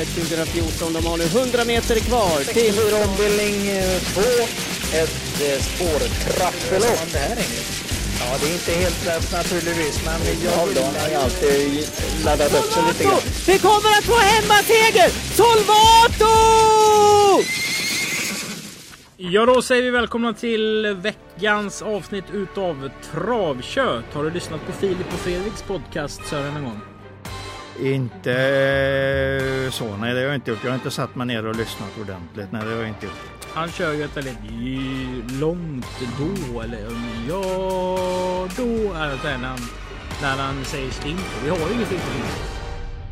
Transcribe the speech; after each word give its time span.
Travet 0.00 0.14
2014. 0.14 0.92
De 0.92 1.06
har 1.06 1.16
nu 1.16 1.24
100 1.24 1.64
meter 1.64 1.96
kvar 2.00 2.38
till... 2.38 2.74
64 2.74 3.04
ombildning 3.08 3.56
2. 4.14 4.20
Ett 5.00 5.40
eh, 5.42 5.62
spårtrappelopp. 5.62 7.12
Det 7.12 7.18
här 7.18 7.36
är 7.36 7.90
Ja, 8.20 8.36
det 8.40 8.48
är 8.48 8.52
inte 8.52 8.72
helt 8.72 9.06
lätt 9.06 9.32
naturligtvis, 9.32 10.04
men 10.04 10.20
jag 10.44 10.50
har 10.50 10.66
alltid 11.22 11.88
laddat 12.24 12.54
upp 12.54 12.72
sig 12.72 12.82
lite 12.88 13.04
grann. 13.04 13.20
Vi 13.46 13.58
kommer 13.58 13.90
att 13.98 14.04
få 14.04 14.16
hemmaseger! 14.16 15.08
Solvato! 15.36 16.34
Ja, 19.16 19.46
då 19.46 19.62
säger 19.62 19.82
vi 19.82 19.90
välkomna 19.90 20.32
till 20.32 20.96
veckans 21.02 21.82
avsnitt 21.82 22.24
utav 22.32 22.90
Travkött. 23.12 24.14
Har 24.14 24.24
du 24.24 24.30
lyssnat 24.30 24.66
på 24.66 24.72
Filip 24.72 25.12
och 25.12 25.20
Fredriks 25.20 25.62
podcast 25.62 26.26
Sören 26.26 26.56
en 26.56 26.64
gång? 26.64 26.89
Inte 27.80 29.70
så, 29.72 29.96
nej 29.96 30.14
det 30.14 30.20
har 30.20 30.26
jag 30.26 30.34
inte 30.34 30.50
gjort. 30.50 30.64
Jag 30.64 30.70
har 30.70 30.74
inte 30.74 30.90
satt 30.90 31.14
mig 31.16 31.26
ner 31.26 31.46
och 31.46 31.56
lyssnat 31.56 31.88
ordentligt. 32.00 32.52
Nej, 32.52 32.62
det 32.64 32.70
har 32.70 32.76
jag 32.80 32.88
inte 32.88 33.06
gjort. 33.06 33.14
Han 33.54 33.68
kör 33.70 33.92
ju 33.92 34.02
ett 34.04 34.16
väldigt 34.16 34.38
långt 35.40 35.86
då 36.18 36.60
eller 36.60 36.78
ja 37.28 38.48
då. 38.56 38.94
Alltså 38.94 39.28
när, 39.28 39.48
han, 39.48 39.58
när 40.22 40.36
han 40.36 40.64
säger 40.64 40.90
sting. 40.90 41.16
Vi 41.44 41.50
har 41.50 41.56
ju 41.58 41.74
inget 41.74 41.92
riktigt. 41.92 42.60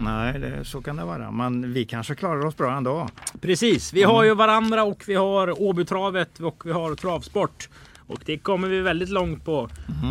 Nej, 0.01 0.39
det, 0.39 0.65
så 0.65 0.83
kan 0.83 0.97
det 0.97 1.05
vara. 1.05 1.30
Men 1.30 1.73
vi 1.73 1.84
kanske 1.84 2.14
klarar 2.14 2.47
oss 2.47 2.56
bra 2.56 2.77
ändå. 2.77 3.09
Precis, 3.41 3.92
vi 3.92 4.03
har 4.03 4.25
ju 4.25 4.34
varandra 4.34 4.84
och 4.84 5.05
vi 5.06 5.14
har 5.14 5.62
Åbytravet 5.62 6.41
och 6.41 6.62
vi 6.64 6.73
har 6.73 6.95
travsport. 6.95 7.69
Och 8.06 8.20
det 8.27 8.39
kommer 8.39 8.69
vi 8.69 8.80
väldigt 8.80 9.09
långt 9.09 9.45
på. 9.45 9.69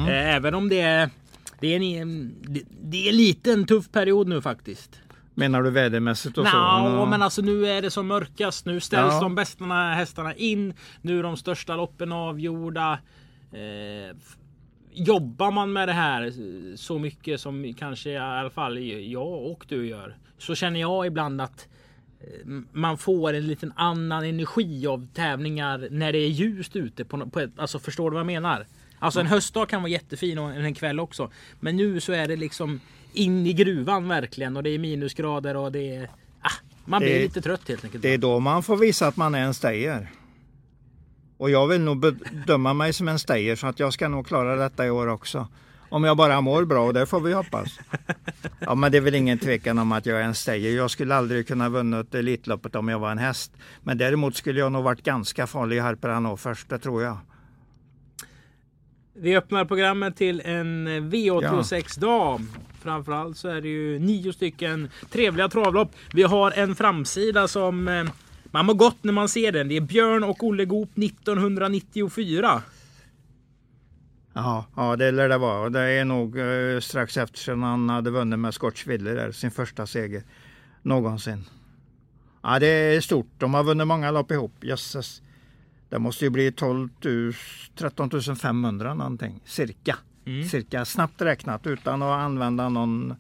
Eh, 0.08 0.36
Även 0.36 0.56
om 0.56 0.70
det 0.70 0.82
är, 0.82 1.10
det 1.60 1.68
är, 1.76 2.02
en, 2.02 2.36
det- 2.42 2.64
det 2.82 3.10
är 3.10 3.14
lite 3.14 3.52
en 3.54 3.66
tuff 3.66 3.92
period 3.92 4.28
nu 4.28 4.42
faktiskt. 4.42 5.02
Menar 5.36 5.64
du 5.64 5.70
vädermässigt 5.70 6.38
och 6.38 6.48
så? 6.48 6.58
Nå, 6.58 6.90
Ja. 6.90 7.06
men 7.10 7.22
alltså 7.22 7.42
nu 7.42 7.68
är 7.68 7.82
det 7.82 7.92
som 7.92 8.08
mörkast. 8.08 8.66
Nu 8.66 8.80
ställs 8.80 9.14
Ja. 9.14 9.20
de 9.22 9.36
bästa 9.36 9.66
hästarna 9.66 10.34
in. 10.36 10.74
Nu 11.02 11.20
är 11.20 11.24
de 11.24 11.38
största 11.38 11.76
loppen 11.76 12.12
avgjorda. 12.12 13.00
Eh, 13.52 14.18
jobbar 14.94 15.52
man 15.52 15.74
med 15.74 15.88
det 15.88 15.94
här 15.94 16.34
så 16.76 17.00
mycket 17.00 17.42
som 17.42 17.74
kanske 17.74 18.10
i 18.10 18.18
alla 18.18 18.50
fall 18.50 18.78
jag 19.12 19.52
och 19.52 19.66
du 19.70 19.88
gör. 19.88 20.18
Så 20.38 20.56
känner 20.56 20.80
jag 20.80 21.06
ibland 21.08 21.42
att 21.42 21.68
eh, 22.20 22.48
man 22.72 22.98
får 22.98 23.34
en 23.34 23.48
liten 23.48 23.74
annan 23.76 24.24
energi 24.26 24.88
av 24.88 25.08
tävlingar 25.14 25.88
när 25.92 26.12
det 26.12 26.20
är 26.20 26.30
ljust 26.30 26.76
ute. 26.76 27.06
På, 27.06 27.30
på 27.30 27.40
ett, 27.40 27.60
alltså 27.60 27.80
förstår 27.80 28.10
du 28.10 28.14
vad 28.14 28.20
jag 28.20 28.26
menar? 28.28 28.66
Alltså 29.00 29.20
en 29.20 29.28
höstdag 29.28 29.70
kan 29.70 29.82
vara 29.82 29.90
jättefin 29.92 30.38
och 30.38 30.52
en 30.52 30.74
kväll 30.74 31.00
också. 31.00 31.32
Men 31.60 31.78
nu 31.78 32.00
så 32.00 32.12
är 32.14 32.28
det 32.28 32.36
liksom 32.36 32.80
in 33.14 33.48
i 33.48 33.54
gruvan 33.54 34.08
verkligen 34.08 34.58
och 34.58 34.64
det 34.64 34.70
är 34.70 34.80
minusgrader 34.80 35.56
och 35.58 35.72
det 35.72 35.96
är... 35.96 36.10
Ah, 36.42 36.52
man 36.86 37.00
blir 37.02 37.14
Det- 37.14 37.20
lite 37.20 37.42
trött 37.42 37.68
helt 37.68 37.84
enkelt. 37.84 38.02
Det 38.02 38.14
är 38.14 38.18
då 38.18 38.40
man 38.40 38.64
får 38.64 38.78
visa 38.78 39.08
att 39.08 39.18
man 39.18 39.36
är 39.36 39.40
en 39.44 39.54
stayer. 39.54 40.12
Och 41.38 41.50
jag 41.50 41.68
vill 41.68 41.82
nog 41.82 42.00
bedöma 42.00 42.74
mig 42.74 42.94
som 42.94 43.08
en 43.08 43.20
stayer 43.20 43.56
så 43.56 43.68
att 43.68 43.80
jag 43.80 43.94
ska 43.94 44.08
nog 44.08 44.28
klara 44.28 44.56
detta 44.56 44.86
i 44.86 44.90
år 44.90 45.08
också. 45.08 45.48
Om 45.90 46.04
jag 46.04 46.18
bara 46.18 46.42
mår 46.42 46.66
bra 46.66 46.86
och 46.86 46.94
det 46.94 47.06
får 47.06 47.20
vi 47.20 47.34
hoppas. 47.34 47.80
Ja 48.60 48.76
men 48.76 48.92
det 48.92 48.98
är 48.98 49.02
väl 49.02 49.16
ingen 49.16 49.40
tvekan 49.40 49.80
om 49.80 49.92
att 49.92 50.06
jag 50.06 50.20
är 50.20 50.24
en 50.24 50.36
stayer. 50.36 50.76
Jag 50.78 50.92
skulle 50.92 51.16
aldrig 51.16 51.48
kunna 51.48 51.70
vunnit 51.70 52.16
Elitloppet 52.16 52.76
om 52.76 52.88
jag 52.88 53.00
var 53.00 53.12
en 53.12 53.18
häst. 53.18 53.52
Men 53.84 53.98
däremot 53.98 54.36
skulle 54.36 54.60
jag 54.60 54.72
nog 54.72 54.84
varit 54.84 55.04
ganska 55.04 55.48
farlig 55.48 55.76
i 55.76 55.80
Harperano 55.80 56.38
först, 56.38 56.70
det 56.70 56.80
tror 56.80 57.04
jag. 57.04 57.18
Vi 59.20 59.38
öppnar 59.38 59.66
programmet 59.66 60.16
till 60.16 60.42
en 60.46 60.88
eh, 60.88 60.92
V86-dag. 60.92 62.42
Framförallt 62.82 63.38
så 63.38 63.48
är 63.48 63.62
det 63.62 63.68
ju 63.68 64.00
nio 64.00 64.34
stycken 64.34 64.90
trevliga 65.10 65.50
travlopp. 65.50 65.92
Vi 66.14 66.24
har 66.24 66.52
en 66.52 66.76
framsida 66.76 67.48
som 67.48 67.88
eh, 67.88 68.04
man 68.46 68.66
mår 68.66 68.74
gott 68.74 68.98
när 69.02 69.14
man 69.14 69.30
ser 69.30 69.52
den. 69.52 69.68
Det 69.68 69.78
är 69.78 69.82
Björn 69.82 70.24
och 70.24 70.44
Olle 70.44 70.66
Goop 70.66 70.98
1994. 70.98 72.62
Ja, 74.34 74.66
ja 74.76 74.96
det 74.96 75.12
lär 75.12 75.30
det 75.30 75.38
vara. 75.38 75.70
Det 75.70 75.82
är 75.82 76.06
nog 76.06 76.40
eh, 76.40 76.80
strax 76.80 77.18
efter 77.18 77.40
som 77.40 77.64
han 77.64 77.90
hade 77.90 78.10
vunnit 78.10 78.40
med 78.40 78.54
Scotchville 78.54 79.12
där, 79.12 79.32
sin 79.32 79.52
första 79.52 79.88
seger 79.88 80.24
någonsin. 80.82 81.44
Ja, 82.44 82.60
det 82.60 82.68
är 82.68 83.02
stort. 83.02 83.30
De 83.38 83.54
har 83.54 83.64
vunnit 83.64 83.88
många 83.88 84.12
lopp 84.12 84.32
ihop. 84.32 84.64
Jösses. 84.64 85.22
Det 85.90 86.00
måste 86.00 86.26
ju 86.26 86.30
bli 86.32 86.52
12 86.52 86.90
000, 87.06 87.34
13 87.76 88.10
500 88.36 88.94
någonting, 88.94 89.42
cirka. 89.46 89.98
Cirka 90.52 90.86
snabbt 90.86 91.22
räknat 91.22 91.68
utan 91.68 92.02
att 92.02 92.20
använda 92.20 92.70
någon, 92.70 93.16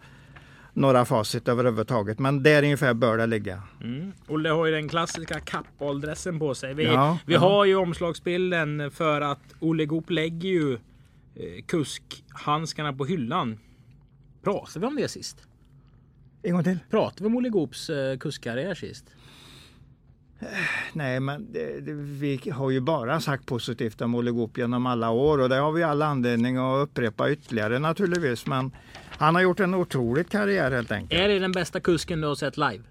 några 0.74 1.06
facit 1.06 1.48
överhuvudtaget. 1.48 2.20
Men 2.20 2.44
där 2.44 2.64
ungefär 2.64 2.94
bör 2.94 3.18
det 3.18 3.26
ligga. 3.26 3.64
Mm. 3.84 4.12
Olle 4.28 4.50
har 4.50 4.66
ju 4.66 4.72
den 4.72 4.90
klassiska 4.90 5.40
kappaldressen 5.40 6.40
på 6.40 6.56
sig. 6.56 6.74
Vi, 6.74 6.84
Ja, 6.84 7.20
vi 7.26 7.34
ja. 7.34 7.40
har 7.40 7.66
ju 7.66 7.76
omslagsbilden 7.76 8.92
för 8.92 9.22
att 9.22 9.40
Olle 9.60 9.86
Goop 9.86 10.10
lägger 10.10 10.50
ju 10.50 10.74
eh, 10.74 11.64
kuskhandskarna 11.68 12.94
på 12.94 13.06
hyllan. 13.06 13.60
Pratade 14.44 14.80
vi 14.80 14.86
om 14.86 14.96
det 14.96 15.08
sist? 15.08 15.48
En 16.44 16.54
gång 16.54 16.64
till. 16.64 16.80
Pratade 16.90 17.24
vi 17.24 17.28
om 17.28 17.36
Olle 17.36 17.50
Goops 17.50 17.90
eh, 17.90 18.18
kuskkarriär 18.18 18.76
sist? 18.76 19.06
Nej, 20.94 21.20
men 21.20 21.54
det, 21.54 21.80
det, 21.80 21.94
vi 21.94 22.52
har 22.52 22.70
ju 22.70 22.80
bara 22.82 23.22
sagt 23.22 23.46
positivt 23.46 24.02
om 24.02 24.16
Olle 24.16 24.32
Goop 24.32 24.58
genom 24.58 24.86
alla 24.86 25.10
år 25.10 25.38
och 25.38 25.50
det 25.50 25.56
har 25.56 25.72
vi 25.72 25.84
alla 25.84 26.06
anledning 26.06 26.58
att 26.58 26.84
upprepa 26.84 27.32
ytterligare 27.32 27.80
naturligtvis. 27.80 28.46
Men 28.46 28.72
han 29.10 29.36
har 29.36 29.42
gjort 29.42 29.60
en 29.60 29.74
otrolig 29.74 30.30
karriär 30.30 30.72
helt 30.72 30.92
enkelt. 30.92 31.22
Är 31.22 31.28
det 31.28 31.40
den 31.40 31.52
bästa 31.52 31.80
kusken 31.80 32.22
du 32.22 32.28
har 32.28 32.36
sett 32.36 32.58
live? 32.58 32.84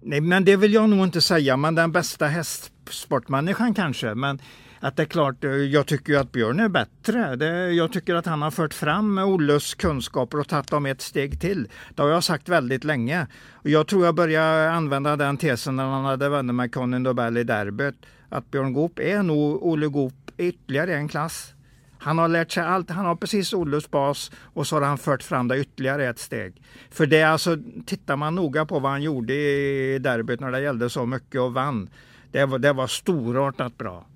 Nej, 0.00 0.20
men 0.20 0.44
det 0.44 0.56
vill 0.56 0.72
jag 0.72 0.88
nog 0.88 1.04
inte 1.04 1.20
säga, 1.20 1.56
men 1.56 1.74
den 1.74 1.92
bästa 1.92 2.26
hästsportmänniskan 2.26 3.74
kanske. 3.74 4.14
Men 4.14 4.38
att 4.80 4.96
det 4.96 5.02
är 5.02 5.06
klart, 5.06 5.44
eh, 5.44 5.50
jag 5.50 5.86
tycker 5.86 6.12
ju 6.12 6.18
att 6.18 6.32
Björn 6.32 6.60
är 6.60 6.68
bättre. 6.68 7.36
Det, 7.36 7.72
jag 7.72 7.92
tycker 7.92 8.14
att 8.14 8.26
han 8.26 8.42
har 8.42 8.50
fört 8.50 8.74
fram 8.74 9.18
Olles 9.18 9.74
kunskaper 9.74 10.40
och 10.40 10.48
tagit 10.48 10.70
dem 10.70 10.86
ett 10.86 11.00
steg 11.00 11.40
till. 11.40 11.68
Det 11.94 12.02
har 12.02 12.08
jag 12.08 12.24
sagt 12.24 12.48
väldigt 12.48 12.84
länge. 12.84 13.26
Jag 13.62 13.86
tror 13.86 14.04
jag 14.04 14.14
började 14.14 14.70
använda 14.70 15.16
den 15.16 15.36
tesen 15.36 15.76
när 15.76 15.84
han 15.84 16.04
hade 16.04 16.28
vunnit 16.28 16.54
med 16.54 16.74
Conny 16.74 16.98
Nobel 16.98 17.36
i 17.36 17.44
derbyt. 17.44 17.94
Att 18.28 18.50
Björn 18.50 18.72
Goop 18.72 18.98
är 18.98 19.22
nog 19.22 19.66
Olle 19.66 19.86
Goop 19.86 20.14
i 20.36 20.48
ytterligare 20.48 20.94
en 20.94 21.08
klass. 21.08 21.54
Han 21.98 22.18
har 22.18 22.28
lärt 22.28 22.50
sig 22.50 22.62
allt. 22.62 22.90
Han 22.90 23.06
har 23.06 23.16
precis 23.16 23.52
Olles 23.52 23.90
bas 23.90 24.30
och 24.54 24.66
så 24.66 24.76
har 24.76 24.82
han 24.82 24.98
fört 24.98 25.22
fram 25.22 25.48
det 25.48 25.58
ytterligare 25.58 26.08
ett 26.08 26.18
steg. 26.18 26.62
För 26.90 27.06
det 27.06 27.18
är 27.18 27.26
alltså, 27.26 27.56
tittar 27.86 28.16
man 28.16 28.34
noga 28.34 28.66
på 28.66 28.78
vad 28.78 28.90
han 28.90 29.02
gjorde 29.02 29.34
i 29.34 29.98
derbyt 29.98 30.40
när 30.40 30.52
det 30.52 30.60
gällde 30.60 30.90
så 30.90 31.06
mycket 31.06 31.40
och 31.40 31.54
vann. 31.54 31.90
Det 32.30 32.44
var, 32.44 32.58
det 32.58 32.72
var 32.72 32.86
storartat 32.86 33.78
bra. 33.78 34.06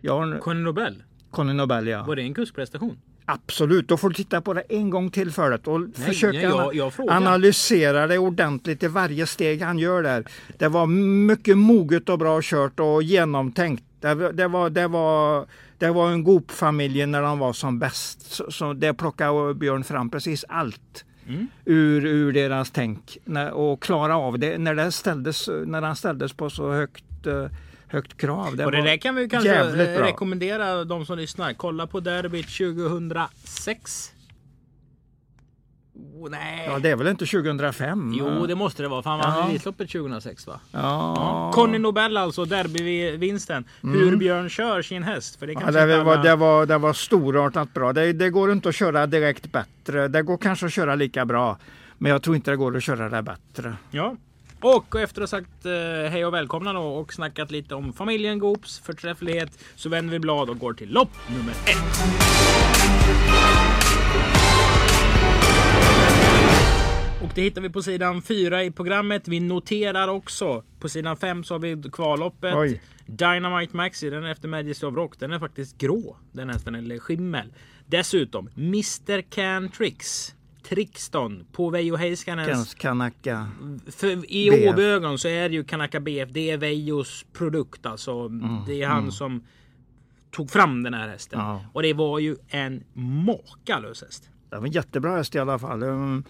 Jag 0.00 0.40
Conny 0.40 0.60
Nobel? 0.62 1.02
Conny 1.30 1.52
Nobel 1.52 1.86
ja. 1.86 2.02
Var 2.04 2.16
det 2.16 2.22
en 2.22 2.34
kuskprestation? 2.34 2.98
Absolut, 3.24 3.88
då 3.88 3.96
får 3.96 4.08
du 4.08 4.14
titta 4.14 4.40
på 4.40 4.52
det 4.54 4.60
en 4.68 4.90
gång 4.90 5.10
till 5.10 5.30
för 5.32 5.50
det 5.50 5.66
och 5.66 5.80
försöka 6.06 6.32
nej, 6.38 6.42
jag- 6.42 6.74
jag 6.74 6.92
analysera 7.08 8.06
det 8.06 8.18
ordentligt 8.18 8.82
i 8.82 8.86
varje 8.88 9.26
steg 9.26 9.62
han 9.62 9.78
gör 9.78 10.02
där. 10.02 10.24
Det 10.58 10.68
var 10.68 10.86
mycket 11.26 11.58
moget 11.58 12.08
och 12.08 12.18
bra 12.18 12.40
kört 12.42 12.80
och 12.80 13.02
genomtänkt. 13.02 13.84
Det, 14.00 14.14
var- 14.14 14.32
det, 14.32 14.48
var, 14.48 14.70
det, 14.70 14.88
var, 14.88 15.46
det 15.78 15.90
var 15.90 16.10
en 16.10 16.24
Goop-familj 16.24 17.06
när 17.06 17.22
de 17.22 17.38
var 17.38 17.52
som 17.52 17.78
bäst. 17.78 18.22
Så, 18.32 18.50
så 18.50 18.72
det 18.72 18.94
plockade 18.94 19.54
Björn 19.54 19.84
fram 19.84 20.10
precis 20.10 20.44
allt 20.48 21.04
Mm. 21.28 21.46
ur, 21.64 22.06
ur 22.06 22.32
deras 22.32 22.70
tänk 22.70 23.18
och 23.52 23.82
klara 23.82 24.16
av 24.16 24.38
det 24.38 24.58
när, 24.58 24.74
det 24.74 24.92
ställdes, 24.92 25.48
när 25.66 25.82
han 25.82 25.96
ställdes 25.96 26.32
på 26.32 26.50
så 26.50 26.72
högt, 26.72 27.26
eh, 27.26 27.46
högt 27.90 28.16
krav. 28.16 28.56
Det 28.56 28.64
och 28.64 28.72
det 28.72 28.82
där 28.82 28.96
kan 28.96 29.14
vi 29.14 29.28
kanske 29.28 29.62
rekommendera 30.02 30.84
de 30.84 31.06
som 31.06 31.18
lyssnar. 31.18 31.52
Kolla 31.52 31.86
på 31.86 32.00
derbyt 32.00 32.56
2006. 32.56 34.12
Oh, 35.94 36.30
nej. 36.30 36.66
Ja, 36.66 36.78
det 36.78 36.90
är 36.90 36.96
väl 36.96 37.06
inte 37.06 37.26
2005? 37.26 38.12
Jo, 38.14 38.46
det 38.46 38.54
måste 38.54 38.82
det 38.82 38.88
vara. 38.88 39.02
För 39.02 39.10
han 39.10 39.18
vann 39.18 39.38
Ja. 39.38 39.48
Elitloppet 39.50 39.90
2006 39.90 40.46
va? 40.46 40.60
Ja. 40.72 41.50
Conny 41.54 41.78
Nobel 41.78 42.16
alltså, 42.16 42.44
derbyvinsten. 42.44 43.64
Hur 43.82 44.16
Björn 44.16 44.48
kör 44.48 44.82
sin 44.82 45.02
häst. 45.02 45.36
För 45.38 45.46
det 45.46 45.52
Ja, 45.52 45.70
det, 45.70 46.02
var, 46.02 46.16
det, 46.22 46.36
var, 46.36 46.66
det 46.66 46.78
var 46.78 46.92
storartat 46.92 47.74
bra. 47.74 47.92
Det, 47.92 48.12
det 48.12 48.30
går 48.30 48.52
inte 48.52 48.68
att 48.68 48.74
köra 48.74 49.06
direkt 49.06 49.52
bättre. 49.52 50.08
Det 50.08 50.22
går 50.22 50.36
kanske 50.38 50.66
att 50.66 50.72
köra 50.72 50.94
lika 50.94 51.24
bra. 51.24 51.58
Men 51.98 52.12
jag 52.12 52.22
tror 52.22 52.36
inte 52.36 52.50
det 52.50 52.56
går 52.56 52.76
att 52.76 52.82
köra 52.82 53.08
det 53.08 53.22
bättre. 53.22 53.74
Ja. 53.90 54.16
Och 54.62 55.00
efter 55.00 55.22
att 55.22 55.30
ha 55.30 55.38
sagt 55.38 55.66
eh, 55.66 56.10
hej 56.10 56.26
och 56.26 56.34
välkomna 56.34 56.72
då 56.72 56.82
och 56.82 57.12
snackat 57.12 57.50
lite 57.50 57.74
om 57.74 57.92
familjen 57.92 58.38
Goops 58.38 58.78
förträfflighet 58.78 59.58
så 59.76 59.88
vänder 59.88 60.12
vi 60.12 60.18
blad 60.18 60.50
och 60.50 60.58
går 60.58 60.72
till 60.72 60.92
lopp 60.92 61.10
nummer 61.28 61.52
ett. 61.52 62.00
Och 67.22 67.30
det 67.34 67.42
hittar 67.42 67.60
vi 67.60 67.70
på 67.70 67.82
sidan 67.82 68.22
4 68.22 68.64
i 68.64 68.70
programmet. 68.70 69.28
Vi 69.28 69.40
noterar 69.40 70.08
också 70.08 70.62
på 70.80 70.88
sidan 70.88 71.16
5 71.16 71.44
så 71.44 71.54
har 71.54 71.58
vi 71.58 71.82
kvalloppet. 71.92 72.54
Oj. 72.54 72.82
Dynamite 73.06 73.76
Maxi, 73.76 74.10
den 74.10 74.24
är 74.24 74.30
efter 74.30 74.48
Majesty 74.48 74.86
of 74.86 74.94
Rock. 74.94 75.18
Den 75.18 75.32
är 75.32 75.38
faktiskt 75.38 75.78
grå. 75.78 76.16
Den 76.32 76.50
hästen, 76.50 76.74
eller 76.74 76.98
skimmel. 76.98 77.52
Dessutom 77.86 78.48
Mr 78.56 79.20
Can 79.30 79.68
Tricks. 79.68 80.34
Trixton 80.70 81.46
på. 81.52 81.70
Kans 82.46 82.74
Kanaka. 82.74 83.48
För 83.90 84.32
I. 84.32 84.68
Åbyögon 84.70 85.18
så 85.18 85.28
är 85.28 85.48
det 85.48 85.54
ju 85.54 85.64
Kanaka 85.64 86.00
BF. 86.00 86.28
Det 86.32 86.50
är 86.50 86.56
Veijos 86.58 87.26
produkt 87.32 87.86
alltså. 87.86 88.28
Det 88.66 88.82
är 88.82 88.86
han 88.88 89.12
som 89.12 89.44
tog 90.30 90.50
fram 90.50 90.82
den 90.82 90.94
här 90.94 91.08
hästen. 91.08 91.38
Ja. 91.40 91.64
Och 91.72 91.82
det 91.82 91.92
var 91.94 92.18
ju 92.18 92.36
en 92.48 92.84
makalös 93.26 94.02
häst. 94.02 94.30
Det 94.50 94.56
var 94.56 94.66
en 94.66 94.72
jättebra 94.72 95.16
häst 95.16 95.34
i 95.34 95.38
alla 95.38 95.58
fall. 95.58 95.82
Um, 95.82 96.24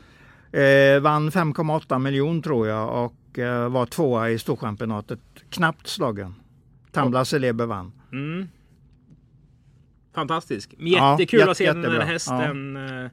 Eh, 0.52 1.00
vann 1.00 1.30
5,8 1.30 1.98
miljoner 1.98 2.42
tror 2.42 2.68
jag 2.68 3.04
och 3.04 3.38
eh, 3.38 3.68
var 3.68 3.86
tvåa 3.86 4.30
i 4.30 4.38
Storchampionatet. 4.38 5.20
Knappt 5.50 5.86
slagen. 5.86 6.34
Tambla 6.92 7.24
Celeber 7.24 7.66
vann. 7.66 7.92
Mm. 8.12 8.48
Fantastisk. 10.14 10.74
Ja, 10.78 11.10
Jättekul 11.12 11.38
jätte- 11.40 11.50
att 11.50 11.56
se 11.56 11.66
den 11.72 11.82
jättebra. 11.82 12.04
hästen. 12.04 12.76
eh, 12.76 13.10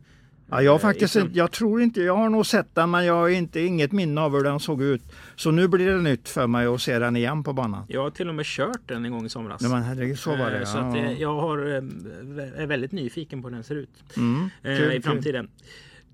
Ja, 0.49 0.61
jag, 0.61 0.73
eh, 0.75 0.79
faktiskt 0.79 1.15
ifrån- 1.15 1.27
inte, 1.27 1.37
jag 1.37 1.51
tror 1.51 1.81
inte, 1.81 2.01
jag 2.01 2.15
har 2.17 2.29
nog 2.29 2.45
sett 2.45 2.75
den 2.75 2.91
men 2.91 3.05
jag 3.05 3.13
har 3.13 3.29
inte, 3.29 3.59
inget 3.61 3.91
minne 3.91 4.21
av 4.21 4.31
hur 4.35 4.43
den 4.43 4.59
såg 4.59 4.81
ut. 4.83 5.01
Så 5.35 5.51
nu 5.51 5.67
blir 5.67 5.85
det 5.87 5.97
nytt 6.01 6.29
för 6.29 6.47
mig 6.47 6.65
att 6.67 6.81
se 6.81 6.99
den 6.99 7.15
igen 7.15 7.43
på 7.43 7.53
banan. 7.53 7.83
Jag 7.87 8.01
har 8.01 8.09
till 8.09 8.29
och 8.29 8.35
med 8.35 8.45
kört 8.45 8.81
den 8.85 9.05
en 9.05 9.11
gång 9.11 9.25
i 9.25 9.29
somras. 9.29 9.61
Nej, 9.61 9.71
men 9.71 9.83
herregud, 9.83 10.19
så 10.19 10.29
var 10.35 10.51
det. 10.51 10.57
Eh, 10.59 10.65
Så 10.65 10.77
att, 10.77 10.95
ja. 10.97 11.01
eh, 11.03 11.21
jag 11.21 11.35
har, 11.35 11.57
eh, 11.57 12.61
är 12.61 12.65
väldigt 12.67 12.91
nyfiken 12.91 13.41
på 13.41 13.47
hur 13.47 13.55
den 13.55 13.63
ser 13.63 13.75
ut 13.75 13.89
Mm, 14.17 14.49
eh, 14.63 14.77
kul, 14.77 14.91
i 14.91 14.93
kul. 14.93 15.01
framtiden. 15.01 15.49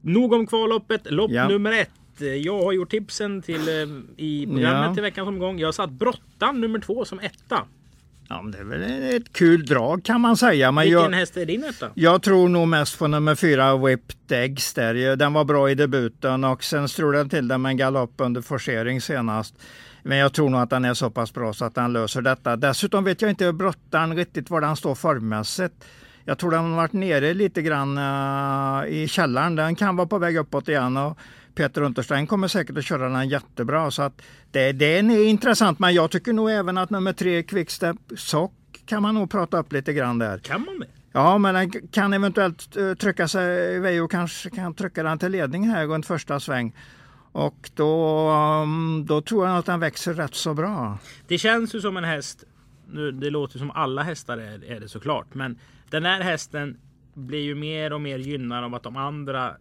Nog 0.01 0.33
om 0.33 0.47
kvalloppet. 0.47 1.11
Lopp 1.11 1.31
Ja. 1.31 1.47
nummer 1.47 1.71
ett. 1.71 2.21
Eh, 2.21 2.27
Jag 2.27 2.61
har 2.63 2.71
gjort 2.71 2.89
tipsen 2.91 3.41
till, 3.41 3.67
eh, 3.69 3.73
i 4.17 4.45
programmet 4.45 4.85
Ja. 4.87 4.93
till 4.93 5.03
veckans 5.03 5.27
omgång. 5.27 5.59
Jag 5.59 5.67
har 5.67 5.71
satt 5.73 5.89
Brottan 5.91 6.61
nummer 6.61 6.79
två 6.79 7.05
som 7.05 7.19
etta. 7.19 7.59
Ja, 8.29 8.43
det 8.51 8.57
är 8.57 8.63
väl 8.63 9.15
ett 9.15 9.33
kul 9.33 9.65
drag 9.65 10.03
kan 10.05 10.21
man 10.21 10.37
säga. 10.37 10.71
Men 10.71 10.83
Vilken 10.83 11.01
jag, 11.01 11.11
häst 11.11 11.37
är 11.37 11.45
din 11.45 11.63
etta? 11.63 11.89
jag 11.93 12.21
tror 12.21 12.49
nog 12.49 12.67
mest 12.67 12.99
på 12.99 13.07
nummer 13.07 13.35
fyra, 13.35 13.77
Whipped 13.77 14.31
Eggs. 14.31 14.73
Där. 14.73 15.15
Den 15.15 15.33
var 15.33 15.45
bra 15.45 15.69
i 15.69 15.75
debuten 15.75 16.43
och 16.43 16.63
sen 16.63 16.89
strulade 16.89 17.17
den 17.17 17.29
till 17.29 17.47
den 17.47 17.61
med 17.61 17.69
en 17.69 17.77
galopp 17.77 18.13
under 18.17 18.41
forcering 18.41 19.01
senast. 19.01 19.55
Men 20.03 20.17
jag 20.17 20.33
tror 20.33 20.49
nog 20.49 20.61
att 20.61 20.69
den 20.69 20.85
är 20.85 20.93
så 20.93 21.09
pass 21.09 21.33
bra 21.33 21.53
så 21.53 21.65
att 21.65 21.75
den 21.75 21.93
löser 21.93 22.21
detta. 22.21 22.55
Dessutom 22.55 23.03
vet 23.03 23.21
jag 23.21 23.31
inte 23.31 23.53
Brottan 23.53 24.15
riktigt 24.15 24.49
var 24.49 24.61
den 24.61 24.75
står 24.75 24.95
formmässigt. 24.95 25.75
Jag 26.25 26.37
tror 26.37 26.51
den 26.51 26.63
har 26.63 26.75
varit 26.75 26.93
nere 26.93 27.33
lite 27.33 27.61
grann 27.61 27.97
eh, 27.97 28.93
i 28.93 29.07
källaren. 29.07 29.55
Den 29.55 29.75
kan 29.75 29.95
vara 29.95 30.07
på 30.07 30.17
väg 30.17 30.37
uppåt 30.37 30.67
igen. 30.69 30.97
Och 30.97 31.17
Peter 31.55 31.81
Unterstein 31.81 32.27
kommer 32.27 32.47
säkert 32.47 32.77
att 32.77 32.85
köra 32.85 33.09
den 33.09 33.29
jättebra. 33.29 33.91
Så 33.91 34.01
att 34.01 34.21
det, 34.51 34.71
den 34.71 35.11
är 35.11 35.23
intressant. 35.23 35.79
Men 35.79 35.93
jag 35.93 36.11
tycker 36.11 36.33
nog 36.33 36.51
även 36.51 36.77
att 36.77 36.89
nummer 36.89 37.13
tre, 37.13 37.43
Quickstep 37.43 37.97
Sock, 38.17 38.51
kan 38.85 39.01
man 39.01 39.15
nog 39.15 39.31
prata 39.31 39.57
upp 39.57 39.73
lite 39.73 39.93
grann 39.93 40.19
där. 40.19 40.37
Kan 40.37 40.65
man 40.65 40.79
det? 40.79 40.87
Ja, 41.11 41.37
men 41.37 41.55
den 41.55 41.71
kan 41.87 42.13
eventuellt 42.13 42.77
eh, 42.77 42.93
trycka 42.93 43.27
sig 43.27 43.75
iväg 43.75 44.03
och 44.03 44.11
kanske 44.11 44.49
kan 44.49 44.73
trycka 44.73 45.03
den 45.03 45.19
till 45.19 45.31
ledning 45.31 45.69
här 45.69 45.85
runt 45.85 46.05
första 46.05 46.39
sväng. 46.39 46.75
Och 47.31 47.69
då, 47.75 48.29
um, 48.29 49.05
då 49.07 49.21
tror 49.21 49.47
jag 49.47 49.57
att 49.57 49.65
den 49.65 49.79
växer 49.79 50.13
rätt 50.13 50.35
så 50.35 50.53
bra. 50.53 50.97
Det 51.27 51.37
känns 51.37 51.75
ju 51.75 51.81
som 51.81 51.97
en 51.97 52.03
häst. 52.03 52.43
Nu, 52.87 53.11
det 53.11 53.29
låter 53.29 53.59
som 53.59 53.71
alla 53.71 54.03
hästar 54.03 54.37
är, 54.37 54.71
är 54.71 54.79
det 54.79 54.89
såklart. 54.89 55.33
Men 55.33 55.59
den 55.89 56.05
här 56.05 56.21
hästen 56.21 56.77
blir 57.13 57.41
ju 57.41 57.55
mer 57.55 57.93
och 57.93 58.01
mer 58.01 58.17
gynnad 58.17 58.63
av 58.63 58.75
att 58.75 58.83
de 58.83 58.97
andra 58.97 59.55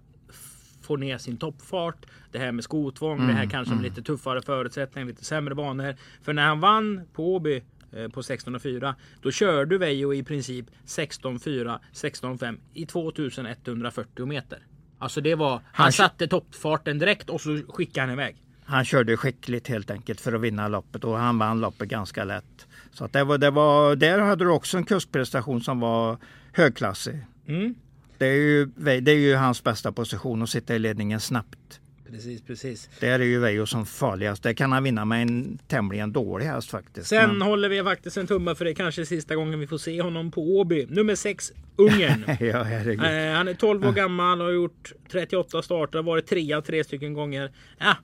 får 0.93 0.99
ner 0.99 1.19
sin 1.19 1.37
toppfart. 1.37 2.07
Det 2.33 2.39
här 2.39 2.53
med 2.53 2.65
skotvång, 2.65 3.27
det 3.27 3.33
här 3.33 3.47
kanske 3.47 3.75
med 3.75 3.83
lite 3.83 4.03
tuffare 4.03 4.43
förutsättningar, 4.43 5.07
lite 5.09 5.25
sämre 5.25 5.55
banor. 5.55 5.97
För 6.23 6.33
när 6.33 6.43
han 6.47 6.61
vann 6.61 7.01
på 7.13 7.35
Åby 7.35 7.63
eh, 7.93 8.09
på 8.09 8.21
16.04 8.23 8.95
då 9.23 9.31
körde 9.31 9.79
Veijo 9.79 10.15
i 10.15 10.23
princip 10.23 10.67
16.4, 10.87 11.79
16.5 11.93 12.59
i 12.75 12.87
2140 12.87 14.27
meter. 14.27 14.59
Alltså 14.99 15.21
det 15.21 15.35
var, 15.35 15.51
han, 15.51 15.63
Han- 15.73 15.93
satte 15.93 16.27
toppfarten 16.27 16.99
direkt 16.99 17.31
och 17.31 17.41
så 17.41 17.61
skickade 17.69 18.07
han 18.07 18.13
iväg. 18.13 18.37
Han 18.65 18.85
körde 18.85 19.17
skickligt 19.17 19.69
helt 19.69 19.91
enkelt 19.91 20.21
för 20.21 20.33
att 20.33 20.41
vinna 20.41 20.69
loppet 20.69 21.05
och 21.05 21.19
han 21.19 21.39
vann 21.39 21.61
loppet 21.61 21.89
ganska 21.89 22.25
lätt. 22.25 22.67
Så 22.93 23.05
att 23.05 23.13
det 23.13 23.25
var, 23.25 23.39
det 23.39 23.51
var, 23.51 23.97
där 23.97 24.19
hade 24.19 24.45
du 24.45 24.51
också 24.51 24.77
en 24.77 24.85
kustprestation 24.85 25.61
som 25.61 25.81
var 25.81 26.17
högklassig. 26.53 27.25
Mm. 27.47 27.75
Det 28.19 28.27
är, 28.27 28.35
ju, 28.35 28.67
det 29.01 29.13
är 29.13 29.17
ju 29.17 29.35
hans 29.35 29.65
bästa 29.65 29.93
position 29.93 30.43
att 30.43 30.51
sitta 30.51 30.75
i 30.75 30.79
ledningen 30.79 31.21
snabbt. 31.21 31.81
Precis, 32.11 32.43
precis. 32.43 32.89
Där 33.01 33.21
är 33.21 33.25
ju 33.25 33.39
Veijo 33.39 33.67
som 33.67 33.87
farligast. 33.87 34.43
Det 34.43 34.55
kan 34.55 34.73
han 34.73 34.83
vinna 34.83 35.05
med 35.05 35.23
en 35.23 35.59
tämligen 35.69 36.13
dålig 36.13 36.47
häst 36.47 36.71
faktiskt. 36.71 37.07
Sen 37.07 37.31
Men- 37.31 37.43
håller 37.43 37.69
vi 37.69 37.83
faktiskt 37.83 38.17
en 38.17 38.27
tumme 38.27 38.55
för 38.55 38.65
det 38.65 38.75
kanske 38.75 39.07
sista 39.07 39.35
gången 39.35 39.61
vi 39.61 39.67
får 39.67 39.79
se 39.79 40.03
honom 40.03 40.31
på 40.31 40.41
Åby. 40.41 40.87
Nummer 40.91 41.15
6, 41.15 41.53
Ungern. 41.77 42.25
ja, 42.41 42.63
herregud. 42.63 43.05
Eh, 43.05 43.37
han 43.37 43.49
är 43.49 43.55
12 43.55 43.87
år 43.87 43.93
gammal 43.93 44.41
och 44.41 44.47
har 44.47 44.53
gjort 44.53 44.93
38 45.11 45.63
starter, 45.63 46.03
varit 46.03 46.27
trea 46.27 46.63
tre 46.63 46.85
stycken 46.85 47.15
gånger. 47.15 47.53
Ja, 47.79 47.97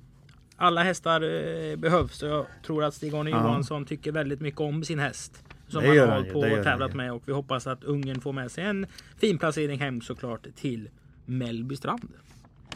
alla 0.57 0.83
hästar 0.83 1.23
eh, 1.71 1.77
behövs 1.77 2.23
och 2.23 2.29
jag 2.29 2.47
tror 2.67 2.85
att 2.85 2.95
Stig-Arne. 2.95 3.31
Johansson 3.31 3.85
tycker 3.87 4.13
väldigt 4.13 4.41
mycket 4.41 4.61
om 4.61 4.85
sin 4.85 4.99
häst. 4.99 5.43
Som 5.69 5.85
han 5.85 5.99
har 5.99 6.07
hållit 6.07 6.33
på 6.33 6.39
och 6.39 6.65
tävlat 6.65 6.95
med 6.95 7.13
och 7.13 7.23
vi 7.27 7.33
hoppas 7.33 7.67
att 7.67 7.85
Ungern 7.85 8.21
får 8.21 8.33
med 8.33 8.51
sig 8.51 8.65
en 8.65 8.87
fin 9.21 9.39
placering 9.39 9.79
hem 9.79 10.01
såklart 10.01 10.47
till 10.57 10.89
Mellby 11.27 11.77
strand. 11.77 12.09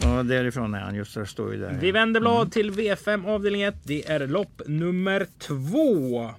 Ja, 0.03 0.23
därifrån 0.23 0.75
är 0.75 0.81
han. 0.81 0.95
Just 0.95 1.15
det, 1.15 1.27
står 1.27 1.53
ju 1.53 1.61
där. 1.61 1.79
Vi 1.81 1.93
vänder 1.93 2.21
blad 2.21 2.53
till 2.53 2.71
V5 2.71 3.29
avdelning 3.29 3.63
1. 3.63 3.75
Det 3.85 4.11
är 4.11 4.27
lopp 4.27 4.63
nummer 4.67 5.27
2. 5.39 6.31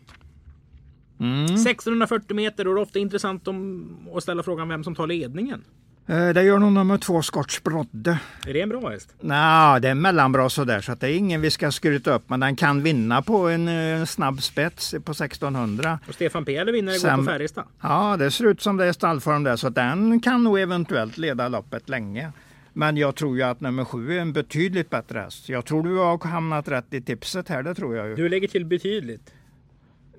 Mm. 1.19 1.43
1640 1.43 2.35
meter 2.35 2.67
och 2.67 2.75
det 2.75 2.79
är 2.79 2.83
ofta 2.83 2.99
intressant 2.99 3.47
om, 3.47 4.07
att 4.15 4.23
ställa 4.23 4.43
frågan 4.43 4.69
vem 4.69 4.83
som 4.83 4.95
tar 4.95 5.07
ledningen. 5.07 5.63
Eh, 6.07 6.29
Det 6.29 6.43
gör 6.43 6.59
nog 6.59 6.71
nummer 6.71 6.97
två, 6.97 7.21
Scotch 7.21 7.59
Brodde. 7.61 8.19
Är 8.47 8.53
det 8.53 8.61
en 8.61 8.69
bra 8.69 8.89
häst? 8.89 9.13
Nå, 9.21 9.79
det 9.81 9.89
är 9.89 9.95
mellanbra 9.95 10.49
sådär 10.49 10.81
så 10.81 10.91
att 10.91 10.99
det 10.99 11.07
är 11.11 11.15
ingen 11.17 11.41
vi 11.41 11.49
ska 11.51 11.71
skryta 11.71 12.13
upp. 12.13 12.29
Men 12.29 12.39
den 12.39 12.55
kan 12.55 12.83
vinna 12.83 13.21
på 13.21 13.47
en, 13.49 13.67
eh, 13.67 13.73
en 13.73 14.07
snabb 14.07 14.41
spets 14.43 14.95
på 15.03 15.13
1600. 15.13 15.99
Och 16.07 16.13
Stefan 16.13 16.45
Peder 16.45 16.73
vinner 16.73 16.93
igår 16.95 17.17
på 17.17 17.23
Färjestad. 17.23 17.63
Ja, 17.81 18.17
det 18.17 18.31
ser 18.31 18.45
ut 18.45 18.61
som 18.61 18.77
det 18.77 18.85
är 18.85 18.93
stallform 18.93 19.43
där 19.43 19.55
så 19.55 19.67
att 19.67 19.75
den 19.75 20.19
kan 20.19 20.43
nog 20.43 20.59
eventuellt 20.59 21.17
leda 21.17 21.47
loppet 21.47 21.89
länge. 21.89 22.31
Men 22.75 22.97
jag 22.97 23.15
tror 23.15 23.37
ju 23.37 23.43
att 23.43 23.61
nummer 23.61 23.85
sju 23.85 24.13
är 24.17 24.21
en 24.21 24.33
betydligt 24.33 24.89
bättre 24.89 25.19
häst. 25.19 25.49
Jag 25.49 25.65
tror 25.65 25.83
du 25.83 25.97
har 25.97 26.27
hamnat 26.27 26.67
rätt 26.67 26.93
i 26.93 27.01
tipset 27.01 27.49
här, 27.49 27.63
det 27.63 27.75
tror 27.75 27.95
jag 27.95 28.07
ju. 28.09 28.15
Du 28.15 28.29
lägger 28.29 28.47
till 28.47 28.65
betydligt. 28.65 29.33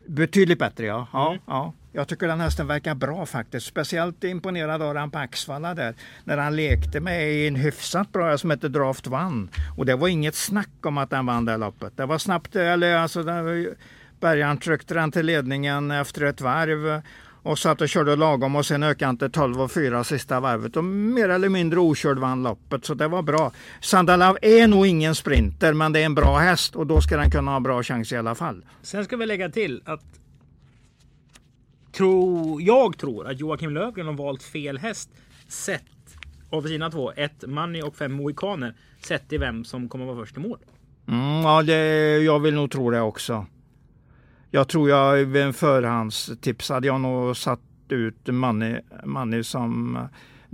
Betydligt 0.06 0.58
bättre 0.58 0.86
ja. 0.86 1.06
ja, 1.12 1.28
Mm. 1.30 1.40
ja. 1.46 1.72
Jag 1.96 2.08
tycker 2.08 2.28
den 2.28 2.40
hästen 2.40 2.66
verkar 2.66 2.94
bra 2.94 3.26
faktiskt. 3.26 3.66
Speciellt 3.66 4.24
imponerad 4.24 4.82
av 4.82 4.96
han 4.96 5.10
på 5.10 5.18
Axvalla 5.18 5.74
där. 5.74 5.94
När 6.24 6.38
han 6.38 6.56
lekte 6.56 7.00
med 7.00 7.46
en 7.48 7.56
hyfsat 7.56 8.12
bra 8.12 8.30
häst 8.30 8.40
som 8.40 8.50
heter 8.50 8.68
Draft 8.68 9.06
One. 9.06 9.48
Och 9.76 9.86
det 9.86 9.96
var 9.96 10.08
inget 10.08 10.34
snack 10.34 10.70
om 10.82 10.98
att 10.98 11.10
den 11.10 11.26
vann 11.26 11.44
det 11.44 11.56
loppet. 11.56 11.96
Det 11.96 12.06
var 12.06 12.18
snabbt, 12.18 12.56
eller 12.56 12.96
alltså 12.96 13.22
bärgaren 13.22 13.74
Bergan 14.20 14.58
tryckte 14.58 14.94
den 14.94 15.12
till 15.12 15.26
ledningen 15.26 15.90
efter 15.90 16.24
ett 16.24 16.40
varv. 16.40 17.02
Och 17.42 17.58
satt 17.58 17.80
och 17.80 17.88
körde 17.88 18.16
lagom 18.16 18.56
och 18.56 18.66
sen 18.66 18.82
ökade 18.82 19.06
han 19.06 19.16
till 19.16 19.30
12 19.30 19.60
och 19.60 19.72
4 19.72 20.04
sista 20.04 20.40
varvet 20.40 20.76
och 20.76 20.84
mer 20.84 21.28
eller 21.28 21.48
mindre 21.48 21.80
okörd 21.80 22.18
vann 22.18 22.42
loppet. 22.42 22.84
Så 22.84 22.94
det 22.94 23.08
var 23.08 23.22
bra. 23.22 23.52
Sandalav 23.80 24.38
är 24.42 24.68
nog 24.68 24.86
ingen 24.86 25.14
sprinter 25.14 25.72
men 25.72 25.92
det 25.92 26.00
är 26.00 26.04
en 26.04 26.14
bra 26.14 26.38
häst 26.38 26.76
och 26.76 26.86
då 26.86 27.00
ska 27.00 27.16
den 27.16 27.30
kunna 27.30 27.50
ha 27.50 27.60
bra 27.60 27.82
chans 27.82 28.12
i 28.12 28.16
alla 28.16 28.34
fall. 28.34 28.64
Sen 28.82 29.04
ska 29.04 29.16
vi 29.16 29.26
lägga 29.26 29.48
till 29.48 29.82
att 29.84 30.00
tro, 31.94 32.60
jag 32.60 32.98
tror 32.98 33.26
att 33.26 33.40
Joakim 33.40 33.70
Lövgren 33.70 34.06
har 34.06 34.14
valt 34.14 34.42
fel 34.42 34.78
häst 34.78 35.10
sett 35.48 35.82
av 36.50 36.62
sina 36.62 36.90
två, 36.90 37.12
ett 37.16 37.44
Money 37.46 37.82
och 37.82 37.96
fem 37.96 38.12
Mohikaner, 38.12 38.74
sett 39.00 39.32
i 39.32 39.38
vem 39.38 39.64
som 39.64 39.88
kommer 39.88 40.04
vara 40.04 40.16
först 40.16 40.36
i 40.36 40.40
mål. 40.40 40.58
Mm, 41.08 41.42
ja, 41.42 41.62
det, 41.62 41.74
jag 42.18 42.40
vill 42.40 42.54
nog 42.54 42.70
tro 42.70 42.90
det 42.90 43.00
också. 43.00 43.46
Jag 44.50 44.68
tror 44.68 44.88
jag 44.88 45.16
vid 45.16 45.42
en 45.42 45.52
förhandstips 45.52 46.68
hade 46.68 46.86
jag 46.86 47.00
nog 47.00 47.36
satt 47.36 47.60
ut 47.88 48.26
Manny, 48.26 48.76
Manny 49.04 49.42
som 49.42 49.96
eh, 49.96 50.02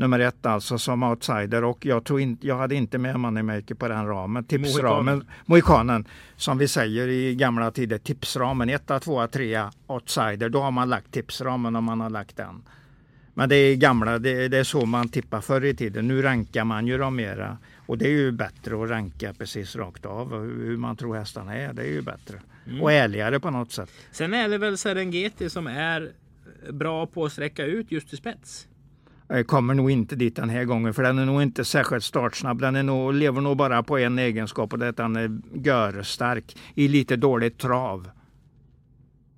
nummer 0.01 0.19
ett 0.19 0.47
alltså 0.47 0.79
som 0.79 1.03
outsider 1.03 1.65
och 1.65 1.87
jag 1.87 2.05
tror 2.05 2.21
inte, 2.21 2.47
jag 2.47 2.59
hade 2.59 2.75
inte 2.75 2.99
med 2.99 3.21
Moneymaker 3.21 3.75
på 3.75 3.89
den 3.89 4.07
ramen. 4.07 4.45
Tipsramen, 4.45 5.27
Mohikanen 5.47 6.05
som 6.37 6.59
vi 6.59 6.69
säger 6.69 7.09
i 7.09 7.35
gamla 7.35 7.71
tider, 7.71 7.99
tipsramen 7.99 8.69
1, 8.69 8.91
2, 9.03 9.27
3 9.27 9.63
outsider. 9.87 10.49
Då 10.49 10.61
har 10.61 10.71
man 10.71 10.89
lagt 10.89 11.13
tipsramen 11.13 11.77
om 11.77 11.85
man 11.85 12.01
har 12.01 12.11
lagt 12.11 12.37
den. 12.37 12.63
Men 13.35 13.49
det 13.49 13.57
är 13.57 13.77
gamla, 13.77 14.19
det, 14.19 14.49
det 14.49 14.59
är 14.59 14.65
så 14.65 14.87
man 14.87 15.09
tippar 15.09 15.41
förr 15.41 15.65
i 15.65 15.75
tiden. 15.75 16.09
Nu 16.09 16.23
rankar 16.23 16.65
man 16.65 16.87
ju 16.87 16.99
dem 16.99 17.17
mera. 17.17 17.59
Och 17.87 17.99
det 17.99 18.07
är 18.07 18.13
ju 18.13 18.33
bättre 18.33 18.83
att 18.83 18.91
ranka 18.91 19.35
precis 19.35 19.77
rakt 19.77 20.07
av 20.07 20.41
hur 20.43 20.77
man 20.77 20.97
tror 20.97 21.17
hästarna 21.17 21.55
är. 21.55 21.73
Det 21.73 21.83
är 21.83 21.93
ju 21.93 22.03
bättre. 22.03 22.41
Och 22.81 22.93
ärligare 22.93 23.41
på 23.41 23.51
något 23.51 23.73
sätt. 23.73 23.91
Sen 24.13 24.35
är 24.35 24.49
det 24.49 24.59
väl 24.59 24.79
Serengeti 24.79 25.51
som 25.51 25.67
är 25.67 26.13
bra 26.71 27.07
på 27.07 27.25
att 27.25 27.33
sträcka 27.33 27.65
ut 27.65 27.93
just 27.93 28.13
i 28.13 28.17
spets. 28.17 28.67
Jag 29.33 29.47
kommer 29.47 29.75
nog 29.75 29.91
inte 29.91 30.17
dit 30.17 30.37
den 30.37 30.49
här 30.49 30.65
gången 30.65 30.95
för 30.95 31.03
den 31.03 31.19
är 31.19 31.27
nog 31.27 31.43
inte 31.43 31.65
särskilt 31.65 32.05
startsnabb. 32.05 32.61
Den 32.61 32.77
är 32.77 32.83
nog, 32.83 33.15
lever 33.15 33.41
nog 33.41 33.57
bara 33.57 33.83
på 33.83 33.99
en 33.99 34.19
egenskap 34.19 34.73
och 34.73 34.79
det 34.79 34.87
är 34.87 34.91
att 34.91 34.97
den 34.97 35.17
är 35.17 35.41
görstark 35.55 36.57
i 36.75 36.89
lite 36.89 37.17
dåligt 37.17 37.59
trav. 37.59 38.11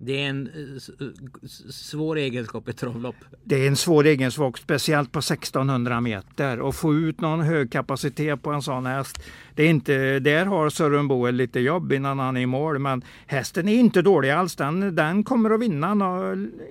Det 0.04 0.24
är 0.24 0.28
en 0.28 0.46
eh, 0.46 0.76
s- 1.44 1.74
svår 1.90 2.16
egenskap 2.16 2.68
i 2.68 2.72
travlopp. 2.72 3.14
Det 3.44 3.56
är 3.64 3.68
en 3.68 3.76
svår 3.76 4.06
egenskap, 4.06 4.58
speciellt 4.58 5.12
på 5.12 5.18
1600 5.18 6.00
meter. 6.00 6.60
Och 6.60 6.74
få 6.74 6.94
ut 6.94 7.20
någon 7.20 7.40
hög 7.40 7.72
kapacitet 7.72 8.42
på 8.42 8.50
en 8.50 8.62
sån 8.62 8.86
häst. 8.86 9.22
Det 9.54 9.62
är 9.62 9.68
inte, 9.68 10.18
där 10.18 10.46
har 10.46 10.70
Sören 10.70 11.08
Boel 11.08 11.34
lite 11.34 11.60
jobb 11.60 11.92
innan 11.92 12.18
han 12.18 12.36
är 12.36 12.40
i 12.40 12.46
mål. 12.46 12.78
Men 12.78 13.02
hästen 13.26 13.68
är 13.68 13.74
inte 13.78 14.02
dålig 14.02 14.30
alls. 14.30 14.56
Den, 14.56 14.94
den 14.94 15.24
kommer 15.24 15.50
att 15.50 15.60
vinna 15.60 15.92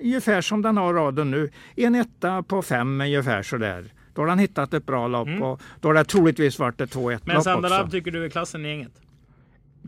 ungefär 0.02 0.40
som 0.40 0.62
den 0.62 0.76
har 0.76 0.94
raden 0.94 1.30
nu. 1.30 1.50
En 1.76 1.94
etta 1.94 2.42
på 2.42 2.62
fem 2.62 3.00
ungefär 3.00 3.42
sådär. 3.42 3.92
Då 4.14 4.22
har 4.22 4.28
han 4.28 4.38
hittat 4.38 4.74
ett 4.74 4.86
bra 4.86 5.08
lopp 5.08 5.28
och 5.42 5.60
då 5.80 5.88
har 5.88 5.94
det 5.94 6.04
troligtvis 6.04 6.58
varit 6.58 6.80
ett 6.80 6.94
2-1 6.94 7.20
Men 7.24 7.34
lopp 7.34 7.44
Sandalab 7.44 7.80
också. 7.80 7.90
tycker 7.90 8.10
du 8.10 8.24
är 8.24 8.28
klassen 8.28 8.66
i 8.66 8.68
gänget? 8.68 8.92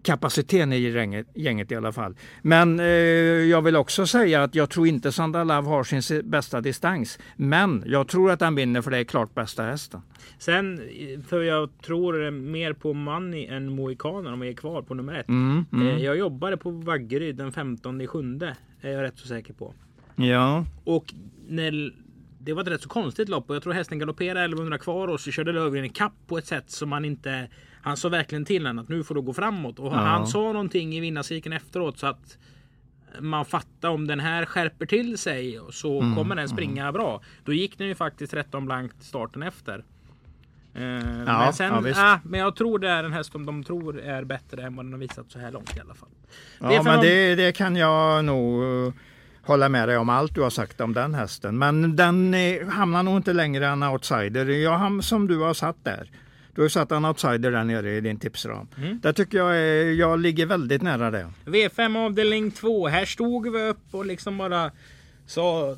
Kapaciteten 0.05 0.73
i 0.73 0.79
gänget, 0.79 1.27
gänget 1.35 1.73
i 1.73 1.75
alla 1.75 1.93
fall. 1.93 2.15
Men 2.43 2.81
eh, 2.81 2.87
jag 2.87 3.63
vill 3.63 3.77
också 3.77 4.07
säga 4.07 4.43
att 4.43 4.55
jag 4.55 4.71
tror 4.71 4.87
inte 4.87 5.13
Sandalav 5.13 5.67
har 5.67 5.85
sin 5.85 6.31
bästa 6.31 6.61
distans. 6.61 7.19
Men 7.37 7.83
jag 7.87 8.09
tror 8.09 8.31
att 8.31 8.41
han 8.41 8.55
vinner 8.55 8.83
för 8.83 8.91
det 8.91 8.99
är 8.99 9.05
klart 9.05 9.35
bästa 9.35 9.63
hästen. 9.63 10.01
Sen, 10.39 10.79
eh, 10.79 11.21
för 11.21 11.41
jag 11.43 11.71
tror 11.83 12.31
mer 12.31 12.73
på 12.73 12.93
Money 12.93 13.47
än 13.47 13.73
Mohikaner 13.75 14.33
om 14.33 14.43
jag 14.43 14.51
är 14.51 14.57
kvar 14.57 14.83
på 14.83 14.95
nummer 14.95 15.15
ett. 15.15 15.29
Mm, 15.29 15.65
mm. 15.73 15.89
Eh, 15.89 16.03
Jag 16.05 16.17
jobbade 16.17 16.57
på 16.57 16.71
Vaggeryd 16.71 17.37
den 17.37 17.53
15 17.53 18.01
i 18.01 18.07
sjunde. 18.07 18.57
Är 18.81 18.91
jag 18.91 19.03
rätt 19.03 19.19
så 19.19 19.27
säker 19.29 19.53
på. 19.53 19.75
Ja, 20.17 20.65
Och 20.85 21.15
när, 21.49 21.93
det 22.45 22.53
var 22.53 22.63
ett 22.63 22.69
rätt 22.69 22.83
så 22.83 22.89
konstigt 22.89 23.29
lopp 23.29 23.51
och 23.51 23.57
jag 23.57 23.63
tror 23.63 23.73
hästen 23.73 23.99
galopperade 23.99 24.41
1100 24.41 24.79
kvar 24.79 25.09
och 25.09 25.21
så 25.21 25.31
körde 25.31 25.53
Löfgren 25.53 25.85
i 25.85 25.89
kapp 25.89 26.13
på 26.27 26.39
ett 26.39 26.47
sätt 26.47 26.71
som 26.71 26.89
man 26.89 27.05
inte... 27.05 27.49
Han 27.83 27.97
sa 27.97 28.09
verkligen 28.09 28.45
till 28.45 28.67
henne 28.67 28.81
att 28.81 28.89
nu 28.89 29.05
får 29.05 29.15
du 29.15 29.21
gå 29.21 29.33
framåt. 29.35 29.79
Och 29.79 29.93
han 29.93 30.27
sa 30.27 30.39
någonting 30.53 30.95
i 30.97 31.01
vinnarcirkeln 31.01 31.53
efteråt 31.53 31.99
så 31.99 32.07
att 32.07 32.39
man 33.21 33.45
fattar 33.45 33.89
om 33.89 34.07
den 34.07 34.21
här 34.21 34.47
skärper 34.47 34.87
till 34.87 35.19
sig 35.19 35.61
så 35.71 36.01
Mm, 36.01 36.17
kommer 36.17 36.35
den 36.37 36.49
springa 36.49 36.93
bra. 36.93 37.23
Då 37.45 37.53
gick 37.53 37.79
den 37.79 37.87
ju 37.87 37.95
faktiskt 37.95 38.33
13 38.33 38.67
blankt 38.67 39.03
starten 39.03 39.43
efter. 39.43 39.85
Eh, 40.75 40.81
men, 40.83 41.53
sen, 41.53 41.85
ja, 41.85 41.93
ah, 41.97 42.21
men 42.25 42.41
jag 42.41 42.57
tror 42.57 42.79
det 42.79 42.89
är 42.89 43.05
en 43.05 43.13
häst 43.13 43.33
som 43.33 43.47
de 43.47 43.65
tror 43.65 44.01
är 44.01 44.25
bättre 44.25 44.63
än 44.63 44.77
vad 44.77 44.85
den 44.87 44.93
har 44.93 45.01
visat 45.01 45.31
så 45.31 45.39
här 45.39 45.51
långt 45.53 45.77
i 45.77 45.81
alla 45.81 45.95
fall. 45.95 46.09
ja 46.61 46.69
Det 46.69 46.83
men 46.83 46.95
dem- 46.95 47.03
det, 47.05 47.35
det 47.35 47.53
kan 47.53 47.77
jag 47.77 48.25
nog 48.25 48.63
hålla 49.47 49.69
med 49.69 49.89
dig 49.89 49.97
om 49.97 50.09
allt 50.09 50.35
du 50.35 50.41
har 50.41 50.51
sagt 50.51 50.81
om 50.81 50.95
den 50.95 51.15
hästen. 51.15 51.59
Men 51.59 51.97
den 51.97 52.35
eh, 52.35 52.69
hamnar 52.69 53.03
nog 53.03 53.17
inte 53.17 53.33
längre 53.33 53.67
än 53.67 53.83
outsider. 53.83 54.47
Jag, 54.47 55.05
som 55.05 55.27
du 55.27 55.39
har 55.39 55.55
satt 55.55 55.85
där. 55.85 56.11
Du 56.55 56.63
har 56.63 56.69
satt 56.69 56.93
en 56.93 57.05
outsider 57.05 57.51
där 57.51 57.65
nere 57.65 57.95
i 57.95 58.01
din 58.01 58.19
tipsram. 58.19 58.69
Mm. 58.77 59.01
Där 59.01 59.13
tycker 59.13 59.39
jag 59.39 59.57
är, 59.57 59.93
jag 59.93 60.21
ligger 60.21 60.47
väldigt 60.47 60.83
nära 60.83 61.11
det. 61.11 61.33
V5 61.45 62.07
avdelning 62.07 62.51
2. 62.51 62.89
Här 62.89 63.05
stod 63.05 63.53
vi 63.53 63.69
upp 63.69 63.85
och 63.91 64.07
liksom 64.07 64.39
bara 64.39 64.71
sa 65.27 65.77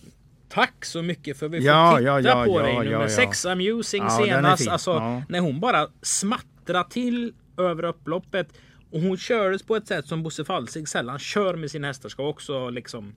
Tack 0.48 0.84
så 0.84 1.02
mycket 1.02 1.38
för 1.38 1.48
vi 1.48 1.58
får 1.58 1.66
Ja, 1.66 1.96
titta 1.98 2.02
ja, 2.02 2.20
ja, 2.20 2.44
på 2.44 2.58
dig. 2.58 2.74
Nummer 2.74 2.90
ja. 2.90 3.08
6 3.08 3.46
Amusing 3.46 4.10
senast. 4.10 4.68
Alltså. 4.68 5.22
När 5.28 5.40
hon 5.40 5.60
bara 5.60 5.88
smattrade 6.02 6.90
till 6.90 7.32
över 7.56 7.84
upploppet. 7.84 8.48
Och 8.90 9.00
hon 9.00 9.16
kördes 9.16 9.62
på 9.62 9.76
ett 9.76 9.86
sätt 9.86 10.06
som 10.06 10.22
Bosse 10.22 10.44
Falsig 10.44 10.88
sällan 10.88 11.18
kör 11.18 11.54
med 11.54 11.70
sina 11.70 11.86
hästar. 11.86 12.08
Ska 12.08 12.28
också 12.28 12.70
liksom 12.70 13.14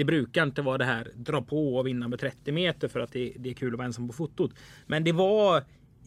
det 0.00 0.04
brukar 0.04 0.42
inte 0.42 0.62
vara 0.62 0.78
det 0.78 0.84
här 0.84 1.08
dra 1.14 1.42
på 1.42 1.76
och 1.76 1.86
vinna 1.86 2.08
med 2.08 2.20
30 2.20 2.52
meter 2.52 2.88
för 2.88 3.00
att 3.00 3.12
det, 3.12 3.32
det 3.36 3.50
är 3.50 3.54
kul 3.54 3.72
att 3.72 3.78
vara 3.78 3.86
ensam 3.86 4.08
på 4.08 4.12
fotot. 4.12 4.50
Men 4.86 5.04
det 5.04 5.12
var, 5.12 5.60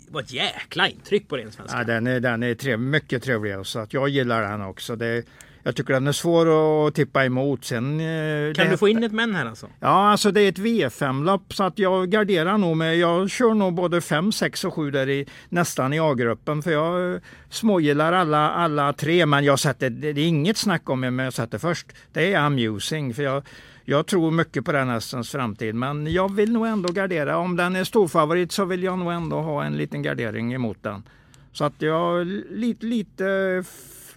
det 0.06 0.12
var 0.12 0.22
ett 0.22 0.34
jäkla 0.34 0.90
intryck 0.90 1.28
på 1.28 1.38
den 1.38 1.52
svenska. 1.52 1.78
Ja, 1.78 1.84
den 1.84 2.08
är, 2.08 2.20
den 2.20 2.44
är 2.44 2.56
trev, 2.56 2.80
mycket 2.80 3.24
trevlig 3.24 3.66
så 3.66 3.80
att 3.80 3.94
jag 3.94 4.10
gillar 4.10 4.42
den 4.42 4.62
också. 4.62 4.96
Det, 4.96 5.26
jag 5.64 5.76
tycker 5.76 5.94
den 5.94 6.08
är 6.08 6.12
svår 6.12 6.88
att 6.88 6.96
tippa 6.96 7.26
emot. 7.26 7.66
Sen, 7.66 8.00
eh, 8.00 8.54
kan 8.54 8.70
du 8.70 8.78
få 8.78 8.88
in 8.88 9.04
ett 9.04 9.12
men 9.12 9.36
här 9.36 9.46
alltså? 9.46 9.68
Ja, 9.80 10.12
alltså 10.12 10.32
det 10.32 10.42
är 10.42 10.50
ett 10.50 10.60
V5-lopp 10.60 11.54
så 11.54 11.64
att 11.64 11.80
jag 11.80 12.10
garderar 12.10 12.58
nog 12.58 12.78
med, 12.78 12.98
jag 12.98 13.30
kör 13.30 13.54
nog 13.54 13.74
både 13.74 14.02
5, 14.02 14.32
6 14.32 14.64
och 14.64 14.74
7 14.74 14.92
där 14.92 15.10
i, 15.10 15.26
nästan 15.50 15.94
i 15.94 16.00
A-gruppen 16.00 16.62
för 16.62 16.72
jag 16.72 17.14
eh, 17.14 17.22
smågillar 17.50 18.14
alla, 18.14 18.50
alla 18.50 18.94
tre 18.94 19.26
men 19.26 19.44
jag 19.44 19.60
sätter, 19.60 19.90
det, 19.90 20.14
det 20.14 20.22
är 20.22 20.28
inget 20.28 20.58
snack 20.58 20.90
om 20.90 21.02
vem 21.02 21.20
jag 21.20 21.34
sätter 21.34 21.58
först. 21.58 21.88
Det 22.14 22.34
är 22.34 22.40
Amusing 22.40 23.14
för 23.14 23.24
jag, 23.24 23.44
jag 23.86 24.06
tror 24.06 24.32
mycket 24.32 24.66
på 24.66 24.72
den 24.72 24.90
hästens 24.90 25.32
framtid 25.32 25.76
men 25.76 26.14
jag 26.14 26.34
vill 26.34 26.52
nog 26.52 26.68
ändå 26.68 26.94
gardera. 26.94 27.38
Om 27.38 27.56
den 27.56 27.76
är 27.76 27.84
storfavorit 27.84 28.52
så 28.52 28.66
vill 28.66 28.84
jag 28.84 29.00
nog 29.00 29.14
ändå 29.14 29.42
ha 29.42 29.64
en 29.64 29.78
liten 29.78 30.02
gardering 30.02 30.54
emot 30.54 30.78
den. 30.82 31.04
Så 31.52 31.66
att 31.66 31.82
jag 31.82 32.26
lite, 32.52 32.86
lite 32.86 33.64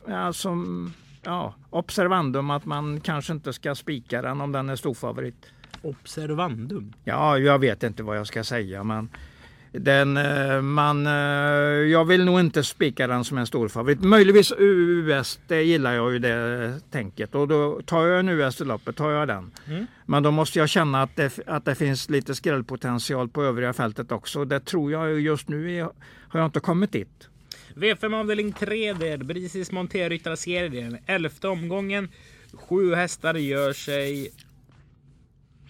alltså, 0.09 0.57
ja, 1.23 1.55
observandum 1.71 2.51
att 2.51 2.65
man 2.65 3.01
kanske 3.01 3.33
inte 3.33 3.53
ska 3.53 3.75
spika 3.75 4.23
den 4.23 4.41
om 4.41 4.53
den 4.53 4.69
är 4.69 4.77
storfavorit. 4.77 5.47
Observandum. 5.83 6.93
Ja, 7.05 7.39
jag 7.39 7.59
vet 7.59 7.83
inte 7.83 8.03
vad 8.03 8.19
jag 8.19 8.27
ska 8.27 8.45
säga 8.45 8.85
men 8.85 9.09
den, 9.79 10.17
eh, 10.17 10.61
man, 10.61 11.07
eh, 11.07 11.13
jag 11.93 12.05
vill 12.05 12.25
nog 12.25 12.41
inte 12.41 12.65
spika 12.65 13.07
den 13.07 13.25
som 13.25 13.39
en 13.39 13.47
stor 13.47 13.69
favorit. 13.69 14.01
Möjligtvis 14.01 14.53
US, 14.59 15.39
det 15.47 15.63
gillar 15.63 15.95
jag 15.95 16.13
ju 16.13 16.19
det 16.19 16.81
tänket 16.91 17.35
och 17.35 17.49
då 17.49 17.81
tar 17.83 18.07
jag 18.07 18.21
en 18.21 18.29
US 18.29 18.61
i 18.61 18.65
loppet, 18.65 18.97
tar 18.97 19.11
jag 19.11 19.29
den. 19.29 19.51
Mm. 19.67 19.87
Men 20.07 20.23
då 20.23 20.31
måste 20.31 20.59
jag 20.59 20.69
känna 20.69 21.03
att 21.03 21.17
det, 21.17 21.39
att 21.47 21.65
det 21.65 21.75
finns 21.75 22.11
lite 22.11 22.35
skrällpotential 22.35 23.29
på 23.29 23.45
övriga 23.45 23.73
fältet 23.73 24.13
också. 24.13 24.45
Det 24.45 24.61
tror 24.61 24.93
jag 24.93 25.21
just 25.21 25.49
nu 25.49 25.77
är, 25.77 25.83
har 26.29 26.41
jag 26.41 26.45
inte 26.47 26.61
kommit 26.61 26.93
dit. 26.93 27.29
V5 27.75 28.21
avdelning 28.21 28.53
3 28.53 28.93
där. 28.93 29.19
Brisis 29.19 29.73
monterryttarserien. 29.73 30.99
Elfte 31.07 31.49
omgången. 31.49 32.09
Sju 32.53 32.95
hästar 32.95 33.35
gör 33.35 33.73
sig 33.73 34.31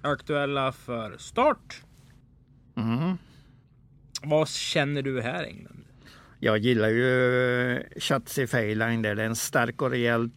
aktuella 0.02 0.72
för 0.72 1.16
start. 1.18 1.82
Mm. 2.76 3.18
Vad 4.28 4.48
känner 4.48 5.02
du 5.02 5.22
här 5.22 5.44
England? 5.44 5.84
Jag 6.40 6.58
gillar 6.58 6.88
ju 6.88 7.82
Chatsy 7.96 8.46
Feyline 8.46 9.02
där. 9.02 9.14
Det 9.14 9.22
är 9.22 9.26
en 9.26 9.36
stark 9.36 9.82
och 9.82 9.90
rejäl 9.90 10.30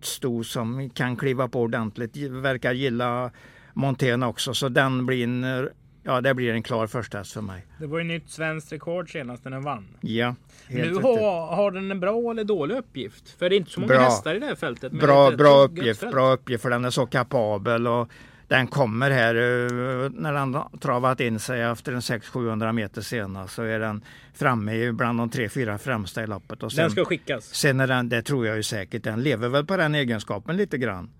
sto 0.00 0.44
som 0.44 0.90
kan 0.90 1.16
kliva 1.16 1.48
på 1.48 1.60
ordentligt. 1.60 2.16
Verkar 2.16 2.72
gilla 2.72 3.30
Montena 3.72 4.28
också 4.28 4.54
så 4.54 4.68
den 4.68 5.06
blir 5.06 5.24
en, 5.24 5.68
ja, 6.02 6.20
det 6.20 6.34
blir 6.34 6.52
en 6.52 6.62
klar 6.62 6.86
första 6.86 7.18
häst 7.18 7.32
för 7.32 7.40
mig. 7.40 7.66
Det 7.80 7.86
var 7.86 7.98
ju 7.98 8.04
nytt 8.04 8.30
svenskt 8.30 8.72
rekord 8.72 9.12
senast 9.12 9.44
när 9.44 9.50
den 9.52 9.62
vann. 9.62 9.86
Ja, 10.00 10.34
Nu 10.68 10.82
riktigt. 10.82 11.02
har, 11.02 11.46
har 11.56 11.70
den 11.70 11.90
en 11.90 12.00
bra 12.00 12.30
eller 12.30 12.44
dålig 12.44 12.74
uppgift? 12.76 13.30
För 13.38 13.48
det 13.50 13.56
är 13.56 13.58
inte 13.58 13.70
så 13.70 13.80
många 13.80 13.92
Bra. 13.94 14.02
hästar 14.02 14.34
i 14.34 14.38
det 14.38 14.46
här 14.46 14.54
fältet. 14.54 14.92
Bra, 14.92 15.30
bra 15.30 15.64
uppgift, 15.64 16.10
bra 16.10 16.32
uppgift 16.32 16.62
för 16.62 16.70
den 16.70 16.84
är 16.84 16.90
så 16.90 17.06
kapabel 17.06 17.86
och 17.86 18.08
den 18.48 18.66
kommer 18.66 19.10
här 19.10 19.34
eh, 19.34 20.10
när 20.10 20.32
den 20.32 20.56
travat 20.80 21.20
in 21.20 21.38
sig 21.38 21.62
efter 21.62 21.92
en 21.92 22.00
600-700 22.00 22.72
meter 22.72 23.00
senast 23.02 23.54
så 23.54 23.62
är 23.62 23.78
den 23.80 24.02
framme 24.34 24.74
i 24.74 24.92
bland 24.92 25.18
de 25.18 25.30
tre, 25.30 25.48
fyra 25.48 25.78
främsta 25.78 26.22
i 26.22 26.26
loppet. 26.26 26.62
Och 26.62 26.72
sen, 26.72 26.82
Den 26.82 26.90
ska 26.90 27.04
skickas. 27.04 27.44
sen 27.44 27.80
är 27.80 27.86
den, 27.86 28.08
det 28.08 28.22
tror 28.22 28.46
jag 28.46 28.56
ju 28.56 28.62
säkert, 28.62 29.02
den 29.04 29.22
lever 29.22 29.48
väl 29.48 29.64
på 29.66 29.76
den 29.76 29.94
egenskapen 29.94 30.56
lite 30.56 30.78
grann. 30.78 31.10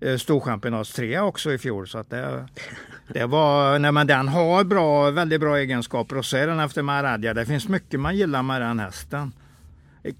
Eh, 0.00 0.16
Storchampionats 0.16 0.92
3 0.92 1.20
också 1.20 1.52
i 1.52 1.58
fjol 1.58 1.88
så 1.88 1.98
att 1.98 2.10
det, 2.10 2.48
det 3.08 3.26
var, 3.26 3.78
nej 3.78 3.92
men 3.92 4.06
den 4.06 4.28
har 4.28 4.64
bra, 4.64 5.10
väldigt 5.10 5.40
bra 5.40 5.58
egenskaper 5.58 6.18
och 6.18 6.24
så 6.24 6.36
är 6.36 6.46
den 6.46 6.60
efter 6.60 6.82
Maradja. 6.82 7.34
Det 7.34 7.46
finns 7.46 7.68
mycket 7.68 8.00
man 8.00 8.16
gillar 8.16 8.42
med 8.42 8.60
den 8.60 8.78
hästen. 8.78 9.32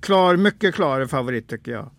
Klar, 0.00 0.36
mycket 0.36 0.74
klar 0.74 1.06
favorit 1.06 1.48
tycker 1.48 1.72
jag. 1.72 1.90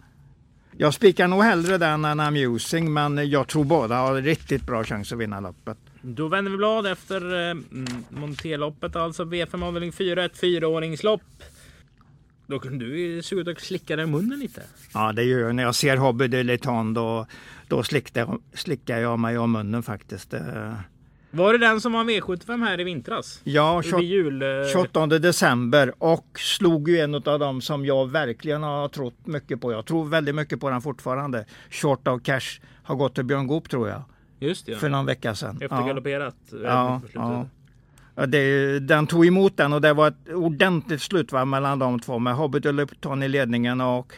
Jag 0.77 0.93
spikar 0.93 1.27
nog 1.27 1.43
hellre 1.43 1.77
den 1.77 2.05
än 2.05 2.19
Amusing 2.19 2.93
men 2.93 3.29
jag 3.29 3.47
tror 3.47 3.63
båda 3.63 3.95
har 3.95 4.15
riktigt 4.15 4.65
bra 4.65 4.83
chans 4.83 5.11
att 5.11 5.17
vinna 5.17 5.39
loppet. 5.39 5.77
Då 6.01 6.27
vänder 6.27 6.51
vi 6.51 6.57
blad 6.57 6.87
efter 6.87 7.33
eh, 7.33 7.51
mm, 7.51 7.85
Monteloppet, 8.09 8.95
alltså 8.95 9.23
V5 9.23 9.65
avdelning 9.65 9.91
4, 9.91 10.25
ett 10.25 10.37
fyraåringslopp. 10.37 11.21
Då 12.47 12.59
kan 12.59 12.77
du 12.79 13.21
se 13.23 13.35
ut 13.35 13.47
att 13.47 13.59
slicka 13.59 13.95
dig 13.95 14.05
i 14.05 14.07
munnen 14.07 14.39
lite. 14.39 14.63
Ja 14.93 15.13
det 15.13 15.23
gör 15.23 15.39
jag. 15.39 15.55
När 15.55 15.63
jag 15.63 15.75
ser 15.75 15.97
Hobby 15.97 16.27
de 16.27 16.43
Leton 16.43 16.93
då, 16.93 17.25
då 17.67 17.83
slickar, 17.83 18.37
slickar 18.53 18.97
jag 18.97 19.19
mig 19.19 19.37
om 19.37 19.51
munnen 19.51 19.83
faktiskt. 19.83 20.33
Eh, 21.33 21.37
Var 21.37 21.53
det 21.53 21.59
den 21.59 21.81
som 21.81 21.93
var 21.93 22.03
V75 22.03 22.63
här 22.65 22.79
i 22.79 22.83
vintras? 22.83 23.41
Ja, 23.43 23.81
Vid 23.97 23.99
jul... 24.09 24.41
eh, 24.41 24.47
28 24.73 25.05
december 25.07 25.93
och 25.97 26.25
slog 26.39 26.89
ju 26.89 26.99
en 26.99 27.15
av 27.15 27.39
dem 27.39 27.61
som 27.61 27.85
jag 27.85 28.11
verkligen 28.11 28.63
har 28.63 28.87
trott 28.87 29.15
mycket 29.23 29.61
på. 29.61 29.71
Jag 29.71 29.85
tror 29.85 30.05
väldigt 30.05 30.35
mycket 30.35 30.59
på 30.59 30.69
den 30.69 30.81
fortfarande. 30.81 31.45
Short 31.69 32.07
of 32.07 32.21
Cash 32.23 32.59
har 32.83 32.95
gått 32.95 33.15
till 33.15 33.23
Björn 33.23 33.47
Goop 33.47 33.69
tror 33.69 33.89
jag. 33.89 34.01
Just 34.39 34.65
det, 34.65 34.75
För 34.75 34.87
ja. 34.87 34.91
någon 34.91 35.05
vecka 35.05 35.35
sedan. 35.35 35.57
Efter 35.61 35.75
Ja. 35.77 35.87
galopperat. 35.87 36.35
eh, 36.53 36.59
Ja, 36.63 37.01
ja. 37.13 37.45
Ja, 38.15 38.25
det, 38.25 38.79
den 38.79 39.07
tog 39.07 39.25
emot 39.27 39.57
den 39.57 39.73
och 39.73 39.81
det 39.81 39.93
var 39.93 40.07
ett 40.07 40.33
ordentligt 40.33 41.01
slutvarv 41.01 41.47
mellan 41.47 41.79
de 41.79 41.99
två 41.99 42.19
med 42.19 42.35
Hobbit 42.35 42.65
och 42.65 42.73
Lupton 42.73 43.23
i 43.23 43.27
ledningen 43.27 43.81
och 43.81 44.13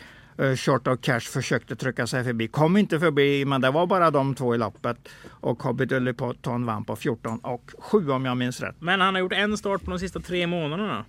Short 0.55 0.87
of 0.87 1.01
Cash 1.01 1.19
försökte 1.19 1.75
trycka 1.75 2.07
sig 2.07 2.23
förbi. 2.23 2.47
Kom 2.47 2.77
inte 2.77 2.99
förbi 2.99 3.45
men 3.45 3.61
det 3.61 3.71
var 3.71 3.87
bara 3.87 4.11
de 4.11 4.35
två 4.35 4.55
i 4.55 4.57
loppet 4.57 4.97
och 5.29 5.63
Hobbit 5.63 5.91
och 5.91 6.01
Lupton 6.01 6.65
vann 6.65 6.85
på 6.85 6.95
14 6.95 7.39
och 7.39 7.71
7 7.79 8.09
om 8.09 8.25
jag 8.25 8.37
minns 8.37 8.61
rätt. 8.61 8.75
Men 8.79 9.01
han 9.01 9.13
har 9.13 9.21
gjort 9.21 9.33
en 9.33 9.57
start 9.57 9.83
på 9.83 9.91
de 9.91 9.99
sista 9.99 10.19
tre 10.19 10.47
månaderna. 10.47 11.05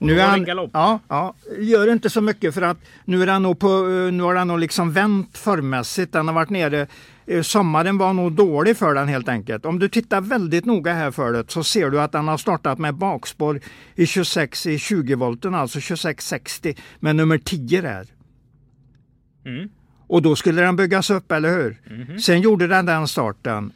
Nu 0.00 0.20
är 0.20 0.26
han, 0.26 0.70
ja, 0.72 1.00
ja, 1.08 1.34
gör 1.58 1.92
inte 1.92 2.10
så 2.10 2.20
mycket 2.20 2.54
för 2.54 2.62
att 2.62 2.76
nu, 3.04 3.22
är 3.22 3.26
han 3.26 3.42
nog 3.42 3.58
på, 3.58 3.68
eh, 3.68 4.12
nu 4.12 4.22
har 4.22 4.34
han 4.34 4.48
nog 4.48 4.58
liksom 4.58 4.92
vänt 4.92 5.38
formmässigt. 5.38 6.14
Han 6.14 6.28
har 6.28 6.34
varit 6.34 6.50
nere 6.50 6.86
eh, 7.26 7.42
sommaren 7.42 7.98
var 7.98 8.12
nog 8.12 8.32
dålig 8.32 8.76
för 8.76 8.94
den 8.94 9.08
helt 9.08 9.28
enkelt. 9.28 9.66
Om 9.66 9.78
du 9.78 9.88
tittar 9.88 10.20
väldigt 10.20 10.64
noga 10.64 10.92
här 10.92 11.10
för 11.10 11.32
det 11.32 11.50
så 11.50 11.64
ser 11.64 11.90
du 11.90 12.00
att 12.00 12.12
den 12.12 12.28
har 12.28 12.38
startat 12.38 12.78
med 12.78 12.94
bakspår 12.94 13.60
i 13.94 14.06
26 14.06 14.66
i 14.66 14.78
20 14.78 15.14
volten, 15.14 15.54
alltså 15.54 15.80
2660 15.80 16.74
med 17.00 17.16
nummer 17.16 17.38
10 17.38 17.80
där. 17.80 18.17
Mm. 19.44 19.68
Och 20.06 20.22
då 20.22 20.36
skulle 20.36 20.62
den 20.62 20.76
byggas 20.76 21.10
upp, 21.10 21.32
eller 21.32 21.50
hur? 21.56 21.80
Mhm. 21.90 22.18
Sen 22.18 22.40
gjorde 22.40 22.66
den 22.66 22.86
den 22.86 23.08
starten. 23.08 23.72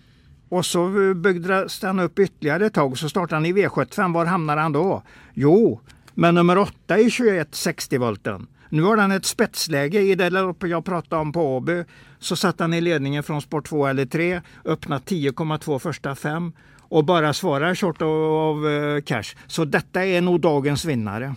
Och 0.49 0.67
så 0.67 1.15
byggdes 1.15 1.81
den 1.81 2.01
upp 2.01 2.19
ytterligare 2.19 2.67
ett 2.67 2.75
tag 2.75 2.99
så 2.99 3.09
startade 3.09 3.37
den 3.43 3.47
i 3.47 3.53
V75. 3.53 4.15
Var 4.15 4.27
hamnade 4.27 4.61
han 4.61 4.73
då? 4.73 5.03
Jo, 5.35 5.81
med 6.15 6.35
nummer 6.35 6.59
8 6.59 6.99
i 6.99 7.11
2160 7.11 7.99
volten. 7.99 8.47
Nu 8.69 8.83
har 8.83 8.97
den 8.97 9.11
ett 9.11 9.25
spetsläge 9.25 10.01
i 10.01 10.15
det 10.15 10.31
loppet 10.31 10.71
jag 10.71 10.85
pratade 10.85 11.23
om 11.23 11.33
på 11.33 11.57
Åby. 11.57 11.85
Så 12.19 12.37
satt 12.37 12.61
han 12.61 12.75
i 12.75 12.81
ledningen 12.81 13.23
från 13.23 13.43
sport 13.43 13.69
2 13.69 13.87
eller 13.87 14.07
3, 14.07 14.41
öppnat 14.65 15.11
10,2 15.11 15.79
första 15.79 16.15
fem 16.15 16.53
och 16.79 17.05
bara 17.05 17.33
svarar 17.33 17.75
short 17.75 18.03
av, 18.03 18.11
av 18.23 18.69
eh, 18.69 19.03
cash. 19.03 19.37
Så 19.47 19.65
detta 19.65 20.05
är 20.05 20.21
nog 20.21 20.41
dagens 20.41 20.85
vinnare. 20.85 21.35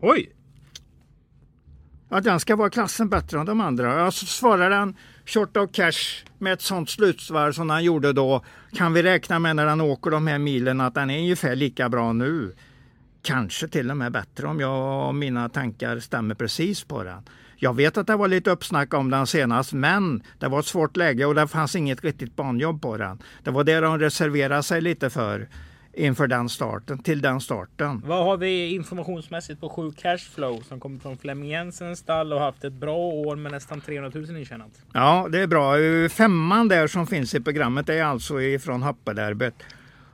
Oj! 0.00 0.32
Att 2.12 2.24
den 2.24 2.40
ska 2.40 2.56
vara 2.56 2.70
klassen 2.70 3.08
bättre 3.08 3.40
än 3.40 3.46
de 3.46 3.60
andra. 3.60 4.04
Alltså 4.04 4.26
svarar 4.26 4.70
den 4.70 4.96
short 5.26 5.56
of 5.56 5.72
cash 5.72 6.24
med 6.38 6.52
ett 6.52 6.60
sånt 6.60 6.90
slutsvarv 6.90 7.52
som 7.52 7.70
han 7.70 7.84
gjorde 7.84 8.12
då 8.12 8.44
kan 8.72 8.92
vi 8.92 9.02
räkna 9.02 9.38
med 9.38 9.56
när 9.56 9.66
han 9.66 9.80
åker 9.80 10.10
de 10.10 10.26
här 10.26 10.38
milen 10.38 10.80
att 10.80 10.94
den 10.94 11.10
är 11.10 11.18
ungefär 11.18 11.56
lika 11.56 11.88
bra 11.88 12.12
nu. 12.12 12.54
Kanske 13.22 13.68
till 13.68 13.90
och 13.90 13.96
med 13.96 14.12
bättre 14.12 14.46
om, 14.46 14.60
jag, 14.60 15.08
om 15.08 15.18
mina 15.18 15.48
tankar 15.48 15.98
stämmer 15.98 16.34
precis 16.34 16.84
på 16.84 17.02
den. 17.02 17.22
Jag 17.56 17.76
vet 17.76 17.96
att 17.98 18.06
det 18.06 18.16
var 18.16 18.28
lite 18.28 18.50
uppsnack 18.50 18.94
om 18.94 19.10
den 19.10 19.26
senast 19.26 19.72
men 19.72 20.22
det 20.38 20.48
var 20.48 20.60
ett 20.60 20.66
svårt 20.66 20.96
läge 20.96 21.24
och 21.24 21.34
det 21.34 21.48
fanns 21.48 21.76
inget 21.76 22.04
riktigt 22.04 22.36
banjobb 22.36 22.82
på 22.82 22.96
den. 22.96 23.18
Det 23.44 23.50
var 23.50 23.64
det 23.64 23.80
de 23.80 23.98
reserverade 23.98 24.62
sig 24.62 24.80
lite 24.80 25.10
för 25.10 25.48
inför 25.92 26.26
den 26.26 26.48
starten, 26.48 26.98
till 26.98 27.20
den 27.20 27.40
starten. 27.40 28.02
Vad 28.06 28.24
har 28.24 28.36
vi 28.36 28.74
informationsmässigt 28.74 29.60
på 29.60 29.68
7 29.68 29.92
Cashflow 29.92 30.62
som 30.68 30.80
kommer 30.80 30.98
från 30.98 31.18
Flemming 31.18 31.50
Jensens 31.50 31.98
stall 31.98 32.32
och 32.32 32.40
haft 32.40 32.64
ett 32.64 32.72
bra 32.72 32.96
år 32.96 33.36
med 33.36 33.52
nästan 33.52 33.80
300 33.80 34.10
000 34.14 34.36
intjänat? 34.36 34.70
Ja, 34.92 35.28
det 35.32 35.40
är 35.40 35.46
bra. 35.46 35.74
Femman 36.08 36.68
där 36.68 36.86
som 36.86 37.06
finns 37.06 37.34
i 37.34 37.40
programmet 37.40 37.88
är 37.88 38.04
alltså 38.04 38.40
ifrån 38.40 38.82
Happederbyt. 38.82 39.54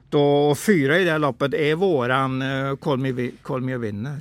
Då 0.08 0.54
fyra 0.54 0.98
i 0.98 1.04
det 1.04 1.10
här 1.10 1.18
loppet 1.18 1.54
är 1.54 1.74
våran 1.74 2.42
uh, 2.42 2.76
Kolmi 3.42 3.76
vinner. 3.76 4.20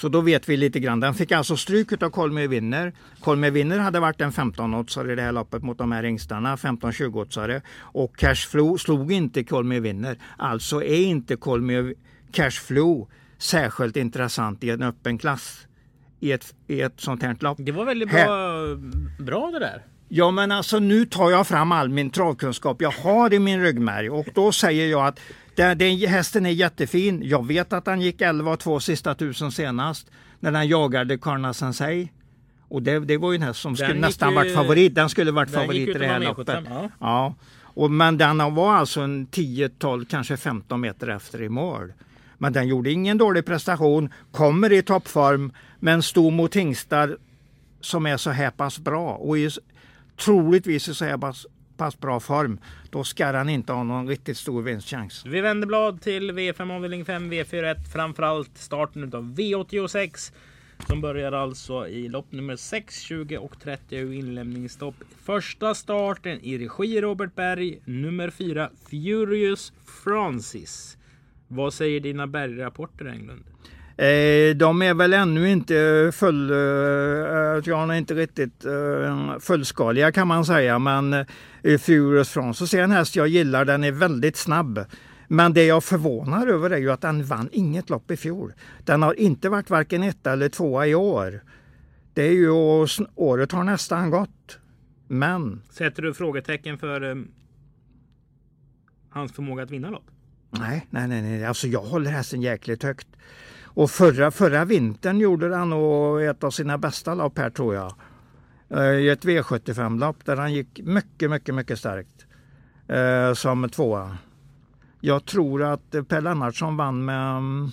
Så 0.00 0.08
då 0.08 0.20
vet 0.20 0.48
vi 0.48 0.56
lite 0.56 0.80
grann. 0.80 1.00
Den 1.00 1.14
fick 1.14 1.32
alltså 1.32 1.56
stryk 1.56 2.02
av 2.02 2.10
Kolmi 2.10 2.46
vinner. 2.46 2.92
Kolmi 3.20 3.50
vinner 3.50 3.78
hade 3.78 4.00
varit 4.00 4.20
en 4.20 4.32
15-oddsare 4.32 5.12
i 5.12 5.14
det 5.14 5.22
här 5.22 5.32
loppet 5.32 5.62
mot 5.62 5.78
de 5.78 5.92
här 5.92 6.02
ringstarna, 6.02 6.56
15-20-oddsare. 6.56 7.62
Och 7.80 8.16
Cashflow 8.16 8.76
slog 8.76 9.12
inte 9.12 9.44
Kolmi 9.44 9.80
vinner. 9.80 10.18
Alltså 10.36 10.82
är 10.82 11.02
inte 11.02 11.36
Kolmi 11.36 11.94
Cashflow 12.32 13.08
särskilt 13.38 13.96
intressant 13.96 14.64
i 14.64 14.70
en 14.70 14.82
öppen 14.82 15.18
klass 15.18 15.66
i 16.20 16.32
ett, 16.32 16.54
i 16.66 16.80
ett 16.80 17.00
sånt 17.00 17.22
här 17.22 17.36
lopp. 17.40 17.58
Det 17.60 17.72
var 17.72 17.84
väldigt 17.84 18.10
bra, 18.10 18.26
bra 19.18 19.50
det 19.50 19.58
där. 19.58 19.82
Ja 20.08 20.30
men 20.30 20.52
alltså 20.52 20.78
nu 20.78 21.06
tar 21.06 21.30
jag 21.30 21.46
fram 21.46 21.72
all 21.72 21.88
min 21.88 22.10
travkunskap 22.10 22.82
jag 22.82 22.90
har 22.90 23.34
i 23.34 23.38
min 23.38 23.62
ryggmärg 23.62 24.10
och 24.10 24.26
då 24.34 24.52
säger 24.52 24.86
jag 24.86 25.06
att 25.06 25.20
den, 25.60 25.78
den 25.78 25.98
hästen 25.98 26.46
är 26.46 26.50
jättefin. 26.50 27.22
Jag 27.24 27.46
vet 27.46 27.72
att 27.72 27.86
han 27.86 28.00
gick 28.00 28.20
11 28.20 28.56
två 28.56 28.80
sista 28.80 29.14
tusen 29.14 29.52
senast 29.52 30.10
när 30.40 30.52
den 30.52 30.68
jagade 30.68 31.18
Karna 31.18 31.54
Sensei. 31.54 32.12
Och 32.68 32.82
det, 32.82 32.98
det 32.98 33.16
var 33.16 33.32
ju 33.32 33.36
en 33.36 33.42
häst 33.42 33.60
som 33.60 33.76
skulle 33.76 33.94
nästan 33.94 34.28
ju, 34.28 34.34
varit 34.34 34.54
favorit. 34.54 34.94
Den 34.94 35.08
skulle 35.08 35.30
varit 35.30 35.52
den 35.52 35.60
favorit 35.60 35.88
i 35.88 35.92
det 35.92 36.06
här 36.06 36.20
V75, 36.20 36.24
loppet. 36.24 36.48
Ja. 36.68 36.90
Ja. 37.00 37.34
Och, 37.62 37.90
men 37.90 38.18
den 38.18 38.54
var 38.54 38.74
alltså 38.74 39.00
en 39.00 39.26
10, 39.26 39.68
12, 39.68 40.04
kanske 40.04 40.36
15 40.36 40.80
meter 40.80 41.08
efter 41.08 41.42
i 41.42 41.48
mål. 41.48 41.92
Men 42.38 42.52
den 42.52 42.68
gjorde 42.68 42.90
ingen 42.90 43.18
dålig 43.18 43.46
prestation, 43.46 44.12
kommer 44.32 44.72
i 44.72 44.82
toppform, 44.82 45.52
men 45.78 46.02
stod 46.02 46.32
mot 46.32 46.56
hingstar 46.56 47.16
som 47.80 48.06
är 48.06 48.16
så 48.16 48.30
här 48.30 48.50
pass 48.50 48.78
bra 48.78 49.14
och 49.14 49.38
i, 49.38 49.50
troligtvis 50.24 50.88
i 50.88 50.94
så 50.94 51.04
här 51.04 51.18
pass, 51.18 51.46
pass 51.80 52.00
bra 52.00 52.20
form. 52.20 52.58
Då 52.90 53.04
ska 53.04 53.26
han 53.26 53.48
inte 53.48 53.72
ha 53.72 53.84
någon 53.84 54.08
riktigt 54.08 54.36
stor 54.36 54.62
vinstchans. 54.62 55.26
Vi 55.26 55.40
vänder 55.40 55.66
blad 55.66 56.00
till 56.00 56.30
V5 56.30 56.76
avdelning 56.76 57.04
5, 57.04 57.32
V41. 57.32 57.84
Framförallt 57.92 58.58
starten 58.58 59.02
av 59.14 59.34
V86. 59.34 60.32
Som 60.86 61.00
börjar 61.00 61.32
alltså 61.32 61.88
i 61.88 62.08
lopp 62.08 62.32
nummer 62.32 62.56
6, 62.56 63.00
20 63.00 63.38
och 63.38 63.60
30 63.60 63.96
inlämningsstopp. 63.96 64.94
Första 65.22 65.74
starten 65.74 66.40
i 66.40 66.58
regi 66.58 67.00
Robert 67.00 67.34
Berg. 67.34 67.80
Nummer 67.84 68.30
4 68.30 68.70
Furious 68.90 69.72
Francis. 70.04 70.96
Vad 71.48 71.74
säger 71.74 72.00
dina 72.00 72.26
bergrapporter 72.26 73.06
Englund? 73.06 73.44
Eh, 74.00 74.56
de 74.56 74.82
är 74.82 74.94
väl 74.94 75.12
ännu 75.12 75.50
inte 75.50 76.10
full, 76.14 76.50
eh, 76.50 76.56
jag 77.64 77.90
är 77.90 77.92
inte 77.92 78.14
riktigt 78.14 78.64
eh, 78.64 79.38
fullskaliga 79.38 80.12
kan 80.12 80.28
man 80.28 80.44
säga. 80.44 80.78
Men 80.78 81.26
Furious 81.78 82.30
Francis 82.30 82.74
är 82.74 82.82
en 82.82 82.90
häst 82.90 83.16
jag 83.16 83.28
gillar. 83.28 83.64
Den 83.64 83.84
är 83.84 83.92
väldigt 83.92 84.36
snabb. 84.36 84.84
Men 85.28 85.52
det 85.52 85.64
jag 85.64 85.84
förvånar 85.84 86.46
över 86.46 86.70
är 86.70 86.76
ju 86.76 86.90
att 86.90 87.00
den 87.00 87.24
vann 87.24 87.48
inget 87.52 87.90
lopp 87.90 88.10
i 88.10 88.16
fjol. 88.16 88.52
Den 88.84 89.02
har 89.02 89.20
inte 89.20 89.48
varit 89.48 89.70
varken 89.70 90.02
etta 90.02 90.32
eller 90.32 90.48
tvåa 90.48 90.86
i 90.86 90.94
år. 90.94 91.40
Det 92.14 92.22
är 92.22 92.32
ju 92.32 92.50
året 93.14 93.52
har 93.52 93.64
nästan 93.64 94.10
gått. 94.10 94.58
Men. 95.08 95.62
Sätter 95.70 96.02
du 96.02 96.14
frågetecken 96.14 96.78
för 96.78 97.02
um, 97.02 97.30
hans 99.10 99.32
förmåga 99.32 99.62
att 99.62 99.70
vinna 99.70 99.90
lopp? 99.90 100.10
Nej, 100.50 100.86
nej, 100.90 101.08
nej, 101.08 101.22
nej. 101.22 101.44
Alltså 101.44 101.66
jag 101.66 101.82
håller 101.82 102.10
hästen 102.10 102.42
jäkligt 102.42 102.82
högt. 102.82 103.08
Och 103.74 103.90
förra, 103.90 104.30
förra 104.30 104.64
vintern 104.64 105.18
gjorde 105.18 105.56
han 105.56 105.70
nog 105.70 106.22
ett 106.22 106.44
av 106.44 106.50
sina 106.50 106.78
bästa 106.78 107.14
lopp 107.14 107.38
här 107.38 107.50
tror 107.50 107.74
jag. 107.74 107.94
I 109.00 109.08
ett 109.08 109.24
V75-lopp 109.24 110.24
där 110.24 110.36
han 110.36 110.52
gick 110.52 110.80
mycket, 110.84 111.30
mycket, 111.30 111.54
mycket 111.54 111.78
starkt. 111.78 112.26
Eh, 112.88 113.34
som 113.34 113.68
tvåa. 113.68 114.18
Jag 115.00 115.24
tror 115.24 115.62
att 115.62 115.90
Per 116.08 116.20
Lennartsson 116.20 116.76
vann 116.76 117.04
med 117.04 117.36
um, 117.36 117.72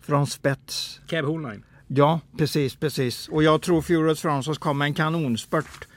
från 0.00 0.26
spets. 0.26 1.00
Cab 1.06 1.24
Hornline. 1.24 1.64
Ja, 1.86 2.20
precis, 2.38 2.76
precis. 2.76 3.28
Och 3.28 3.42
jag 3.42 3.62
tror 3.62 3.82
Furious 3.82 4.20
Francis 4.20 4.58
kom 4.58 4.78
med 4.78 4.86
en 4.86 4.94
kanonspurt. 4.94 5.88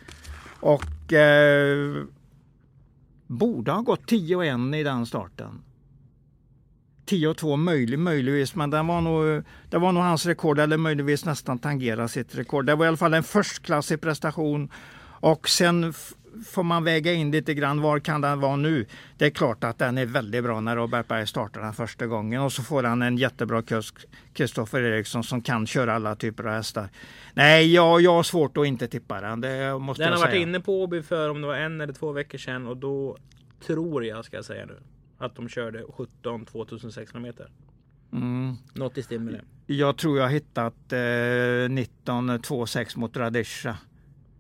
Och 0.59 1.13
eh, 1.13 2.03
borde 3.27 3.71
ha 3.71 3.81
gått 3.81 4.07
10 4.07 4.35
och 4.35 4.45
1 4.45 4.59
i 4.75 4.83
den 4.83 5.05
starten. 5.05 5.61
10 7.05 7.27
och 7.27 7.37
2 7.37 7.55
möjlig, 7.55 7.99
möjligtvis, 7.99 8.55
men 8.55 8.69
det 8.69 8.83
var, 8.83 9.01
nog, 9.01 9.43
det 9.69 9.77
var 9.77 9.91
nog 9.91 10.03
hans 10.03 10.25
rekord 10.25 10.59
eller 10.59 10.77
möjligtvis 10.77 11.25
nästan 11.25 11.59
tangera 11.59 12.07
sitt 12.07 12.35
rekord. 12.35 12.65
Det 12.65 12.75
var 12.75 12.85
i 12.85 12.87
alla 12.87 12.97
fall 12.97 13.13
en 13.13 13.23
förstklassig 13.23 14.01
prestation 14.01 14.71
och 15.19 15.49
sen 15.49 15.93
får 16.45 16.63
man 16.63 16.83
väga 16.83 17.13
in 17.13 17.31
lite 17.31 17.53
grann. 17.53 17.81
Var 17.81 17.99
kan 17.99 18.21
den 18.21 18.39
vara 18.39 18.55
nu? 18.55 18.85
Det 19.17 19.25
är 19.25 19.29
klart 19.29 19.63
att 19.63 19.77
den 19.77 19.97
är 19.97 20.05
väldigt 20.05 20.43
bra 20.43 20.59
när 20.59 20.75
Robert 20.75 21.07
Berg 21.07 21.27
startar 21.27 21.61
den 21.61 21.73
första 21.73 22.07
gången 22.07 22.41
och 22.41 22.53
så 22.53 22.63
får 22.63 22.83
han 22.83 23.01
en 23.01 23.17
jättebra 23.17 23.61
kusk, 23.61 23.95
Kristoffer 24.33 24.81
Eriksson, 24.81 25.23
som 25.23 25.41
kan 25.41 25.67
köra 25.67 25.93
alla 25.95 26.15
typer 26.15 26.43
av 26.43 26.53
hästar. 26.53 26.89
Nej, 27.33 27.73
jag, 27.73 28.01
jag 28.01 28.13
har 28.13 28.23
svårt 28.23 28.57
att 28.57 28.65
inte 28.65 28.87
tippa 28.87 29.21
den. 29.21 29.41
Det 29.41 29.79
måste 29.79 30.03
den 30.03 30.11
jag 30.11 30.17
har 30.17 30.25
säga. 30.25 30.35
varit 30.35 30.47
inne 30.47 30.59
på 30.59 30.83
Åby 30.83 31.01
för 31.01 31.29
om 31.29 31.41
det 31.41 31.47
var 31.47 31.55
en 31.55 31.81
eller 31.81 31.93
två 31.93 32.11
veckor 32.11 32.37
sedan 32.37 32.67
och 32.67 32.77
då 32.77 33.17
tror 33.65 34.05
jag, 34.05 34.25
ska 34.25 34.35
jag 34.35 34.45
säga 34.45 34.65
nu, 34.65 34.77
att 35.17 35.35
de 35.35 35.49
körde 35.49 35.83
17 35.89 36.45
2600 36.45 37.19
meter. 37.19 37.49
Mm. 38.11 38.55
Något 38.73 38.97
i 38.97 39.03
stil 39.03 39.19
med 39.19 39.33
det. 39.33 39.73
Jag 39.73 39.97
tror 39.97 40.19
jag 40.19 40.29
hittat 40.29 40.93
eh, 40.93 41.69
19 41.69 42.39
26 42.47 42.95
mot 42.95 43.17
Radisha. 43.17 43.77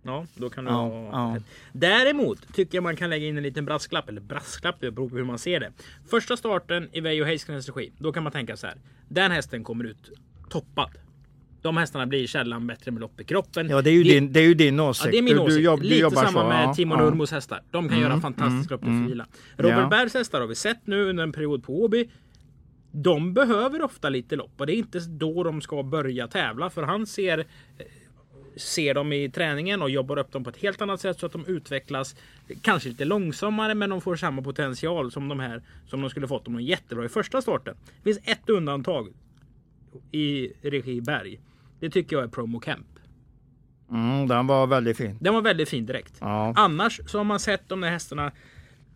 Ja, 0.05 0.25
då 0.35 0.49
kan 0.49 0.65
du 0.65 0.71
Ja, 0.71 0.75
ha 0.77 1.35
ja. 1.35 1.41
Däremot 1.73 2.53
tycker 2.53 2.77
jag 2.77 2.83
man 2.83 2.95
kan 2.95 3.09
lägga 3.09 3.27
in 3.27 3.37
en 3.37 3.43
liten 3.43 3.65
brasklapp, 3.65 4.09
eller 4.09 4.21
brasklapp, 4.21 4.75
det 4.79 4.91
beror 4.91 5.09
på 5.09 5.15
hur 5.15 5.23
man 5.23 5.39
ser 5.39 5.59
det. 5.59 5.71
Första 6.09 6.37
starten 6.37 6.89
i 6.91 6.99
Veijo 7.01 7.25
Heiskanens 7.25 7.69
regi, 7.69 7.91
då 7.97 8.11
kan 8.13 8.23
man 8.23 8.31
tänka 8.31 8.57
så 8.57 8.67
här. 8.67 8.77
Den 9.07 9.31
hästen 9.31 9.63
kommer 9.63 9.83
ut 9.83 10.11
toppad. 10.49 10.91
De 11.63 11.77
hästarna 11.77 12.05
blir 12.07 12.27
sällan 12.27 12.67
bättre 12.67 12.91
med 12.91 13.01
lopp 13.01 13.19
i 13.21 13.23
kroppen. 13.23 13.69
Ja, 13.69 13.81
det 13.81 13.89
är 13.89 13.93
ju, 13.93 14.03
Det- 14.03 14.09
din, 14.09 14.33
det 14.33 14.39
är 14.39 14.43
ju 14.43 14.53
din 14.53 14.79
åsikt. 14.79 15.05
Ja, 15.05 15.11
det 15.11 15.17
är 15.17 15.21
min 15.21 15.33
Du- 15.33 15.39
åsikt. 15.39 15.57
Du, 15.57 15.63
jobb, 15.63 15.81
du 15.81 15.87
Lite 15.87 16.09
samma 16.09 16.27
så. 16.41 16.47
med 16.47 16.63
ja, 16.63 16.73
Timo 16.73 16.95
ja. 16.95 17.01
Nurmos 17.05 17.31
hästar. 17.31 17.61
De 17.71 17.89
kan 17.89 17.99
göra 17.99 18.19
fantastiska 18.21 18.73
lopp 18.73 18.83
i 18.83 19.07
fila. 19.09 19.25
Robert 19.57 19.77
Ja. 19.79 19.87
Bergs 19.89 20.13
hästar 20.13 20.39
har 20.41 20.47
vi 20.47 20.55
sett 20.55 20.87
nu 20.87 21.09
under 21.09 21.23
en 21.23 21.31
period 21.31 21.63
på 21.63 21.83
Åby. 21.83 22.09
De 22.91 23.33
behöver 23.33 23.81
ofta 23.81 24.09
lite 24.09 24.35
lopp 24.35 24.51
och 24.57 24.65
det 24.67 24.73
är 24.73 24.77
inte 24.77 24.99
då 24.99 25.43
de 25.43 25.61
ska 25.61 25.83
börja 25.83 26.27
tävla 26.27 26.69
för 26.69 26.83
han 26.83 27.07
ser 27.07 27.39
eh, 27.39 27.45
ser 28.55 28.93
dem 28.93 29.13
i 29.13 29.29
träningen 29.29 29.81
och 29.81 29.89
jobbar 29.89 30.19
upp 30.19 30.31
dem 30.31 30.43
på 30.43 30.49
ett 30.49 30.57
helt 30.57 30.81
annat 30.81 31.01
sätt 31.01 31.19
så 31.19 31.25
att 31.25 31.31
de 31.31 31.45
utvecklas 31.45 32.15
kanske 32.61 32.89
lite 32.89 33.05
långsammare 33.05 33.75
men 33.75 33.89
de 33.89 34.01
får 34.01 34.15
samma 34.15 34.41
potential 34.41 35.11
som 35.11 35.27
de 35.27 35.39
här 35.39 35.61
som 35.87 36.01
de 36.01 36.09
skulle 36.09 36.27
fått 36.27 36.47
om 36.47 36.53
de 36.53 36.63
jättebra 36.63 37.05
i 37.05 37.09
första 37.09 37.41
starten. 37.41 37.75
Det 38.03 38.03
finns 38.13 38.27
ett 38.27 38.49
undantag 38.49 39.07
i 40.11 40.51
regi 40.61 41.01
Berg. 41.01 41.39
Det 41.83 41.89
tycker 41.89 42.15
jag 42.15 42.23
är 42.23 42.27
Promo 42.27 42.59
Camp. 42.59 42.85
Mm, 43.91 44.27
den 44.27 44.47
var 44.47 44.67
väldigt 44.67 44.97
fin. 44.97 45.17
Den 45.21 45.33
var 45.33 45.41
väldigt 45.41 45.69
fin 45.69 45.85
direkt. 45.85 46.13
Ja. 46.19 46.53
Annars 46.55 47.01
så 47.07 47.17
har 47.17 47.23
man 47.23 47.39
sett 47.39 47.69
de 47.69 47.81
där 47.81 47.89
hästarna 47.89 48.31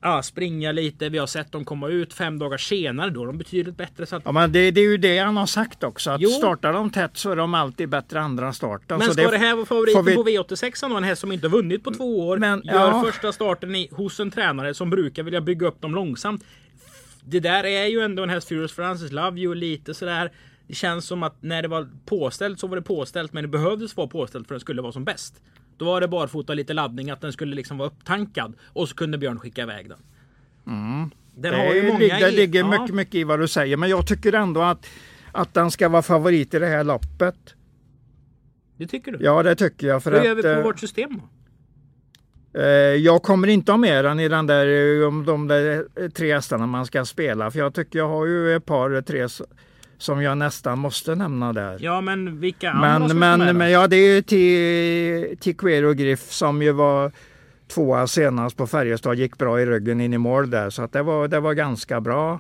ja, 0.02 0.23
springa 0.23 0.71
lite. 0.71 1.10
Vi 1.10 1.17
har 1.17 1.28
sett 1.28 1.52
dem 1.52 1.65
komma 1.65 1.88
ut 1.88 2.13
fem 2.13 2.39
dagar 2.39 2.58
senare. 2.58 3.10
Då 3.10 3.21
är 3.21 3.26
de 3.26 3.38
betydligt 3.38 3.78
bättre. 3.78 4.06
Så 4.06 4.15
att, 4.15 4.21
Ja, 4.26 4.32
men 4.32 4.52
det, 4.52 4.71
det 4.71 4.82
är 4.82 4.89
ju 4.91 4.97
det 4.97 5.17
han 5.19 5.38
har 5.38 5.45
sagt 5.45 5.84
också. 5.84 6.12
Att 6.12 6.21
Jo. 6.21 6.30
startar 6.30 6.73
de 6.73 6.89
tätt 6.89 7.17
så 7.17 7.32
är 7.32 7.36
de 7.36 7.54
alltid 7.54 7.89
bättre 7.89 8.21
andra 8.21 8.54
starten. 8.54 8.97
men 8.97 9.08
så 9.08 9.13
ska 9.13 9.32
det, 9.32 9.38
här 9.38 9.56
vara 9.56 9.65
favoriten 9.65 10.06
vi- 10.06 10.15
på 10.15 10.23
V86 10.23 10.89
då? 10.89 10.97
En 10.97 11.04
häst 11.04 11.21
som 11.21 11.32
inte 11.32 11.47
vunnit 11.47 11.84
på 11.84 11.91
två 11.93 12.28
år. 12.28 12.38
Men, 12.38 12.62
gör 12.63 12.73
ja. 12.73 13.04
första 13.06 13.32
starten 13.32 13.76
i, 13.76 13.89
hos 13.91 14.19
en 14.19 14.32
tränare 14.32 14.73
som 14.73 14.89
brukar 14.89 15.23
vilja 15.23 15.41
bygga 15.41 15.67
upp 15.67 15.82
dem 15.82 15.95
långsamt. 15.95 16.43
Det 17.23 17.39
där 17.39 17.63
är 17.63 17.86
ju 17.86 18.00
ändå 18.00 18.23
en 18.23 18.30
häst, 18.30 18.47
Furious 18.47 18.73
Francis 18.73 19.12
Love 19.12 19.39
You, 19.41 19.56
lite 19.56 19.93
sådär. 19.93 20.32
Det 20.67 20.73
känns 20.73 21.06
som 21.06 21.23
att 21.23 21.36
när 21.43 21.62
det 21.62 21.67
var 21.67 21.88
påställt 22.06 22.60
så 22.60 22.67
var 22.67 22.75
det 22.75 22.82
påställt, 22.82 23.34
men 23.34 23.43
det 23.43 23.47
behövdes 23.47 23.97
vara 23.97 24.08
påställt 24.08 24.47
för 24.47 24.56
att 24.56 24.60
den 24.60 24.62
skulle 24.62 24.82
vara 24.82 24.91
som 24.91 25.06
bäst. 25.06 25.41
Då 25.77 25.86
var 25.86 26.01
det 26.01 26.08
barfota 26.08 26.53
lite 26.53 26.73
laddning, 26.73 27.10
att 27.10 27.21
den 27.21 27.32
skulle 27.34 27.56
liksom 27.56 27.77
vara 27.77 27.88
upptankad. 27.88 28.53
Och 28.63 28.89
så 28.89 28.95
kunde 28.95 29.17
Björn 29.17 29.39
skicka 29.39 29.62
iväg 29.62 29.89
den. 29.89 29.97
Den 31.36 31.53
har 31.53 31.73
ju 31.73 31.82
det, 31.82 31.88
många 31.88 31.99
lig- 31.99 32.19
det 32.19 32.30
i- 32.30 32.36
ligger 32.36 32.60
ja. 32.60 32.69
mycket, 32.82 32.95
mycket 32.95 33.15
i 33.15 33.23
vad 33.23 33.39
du 33.39 33.47
säger. 33.47 33.77
Men 33.77 33.89
jag 33.89 34.08
tycker 34.08 34.34
ändå 34.34 34.62
att, 34.62 34.86
att 35.32 35.53
den 35.53 35.71
ska 35.71 35.89
vara 35.89 36.01
favorit 36.01 36.53
i 36.53 36.60
det 36.60 36.67
här 36.67 36.84
loppet. 36.84 37.36
Det 38.77 38.88
tycker 38.88 39.12
du? 39.12 39.17
Ja, 39.21 39.43
det 39.43 39.56
tycker 39.56 39.88
jag. 39.88 40.03
För 40.03 40.12
Hur 40.12 40.21
gör 40.23 40.36
vi 40.36 40.41
på 40.41 40.47
eh, 40.47 40.63
vårt 40.63 40.80
system 40.80 41.10
då? 42.53 42.60
Eh, 42.60 42.67
Jag 42.95 43.23
kommer 43.23 43.47
inte 43.47 43.71
ha 43.71 43.77
med 43.77 44.06
den 44.06 44.19
i 44.19 44.27
den 44.27 44.47
där, 44.47 44.67
eh, 45.01 45.08
om 45.08 45.25
de 45.25 45.47
där 45.47 45.86
tre 46.10 46.34
hästarna 46.34 46.65
man 46.65 46.86
ska 46.86 47.06
spela. 47.06 47.51
För 47.51 47.60
jag 47.60 47.73
tycker 47.73 47.99
jag 47.99 48.08
har 48.08 48.25
ju 48.25 48.56
ett 48.56 48.65
par, 48.65 49.01
tre 49.01 49.27
som 49.97 50.21
jag 50.21 50.38
nästan 50.38 50.79
måste 50.79 51.15
nämna 51.15 51.53
där. 51.53 51.77
Ja, 51.79 52.01
men 52.01 52.39
vilka 52.39 52.69
andra 52.71 52.99
men 52.99 53.07
ta 53.10 53.13
med 53.13 53.39
men, 53.39 53.47
då? 53.47 53.53
men 53.53 53.71
ja, 53.71 53.88
det 53.88 53.95
är 53.95 54.15
ju 54.15 54.21
Ti- 54.21 55.36
Tiquero 55.39 55.93
Griff 55.93 56.31
som 56.31 56.62
ju 56.62 56.71
var 56.71 57.12
tvåa 57.67 58.07
senast 58.07 58.57
på 58.57 58.67
Färjestad. 58.67 59.15
Gick 59.17 59.38
bra 59.38 59.62
i 59.62 59.65
ryggen 59.65 60.01
in 60.01 60.13
i 60.13 60.17
mål 60.17 60.49
där. 60.49 60.69
Så 60.69 60.81
att 60.81 60.91
det, 60.93 61.03
var, 61.03 61.27
det 61.27 61.39
var 61.39 61.53
ganska 61.53 62.01
bra. 62.01 62.39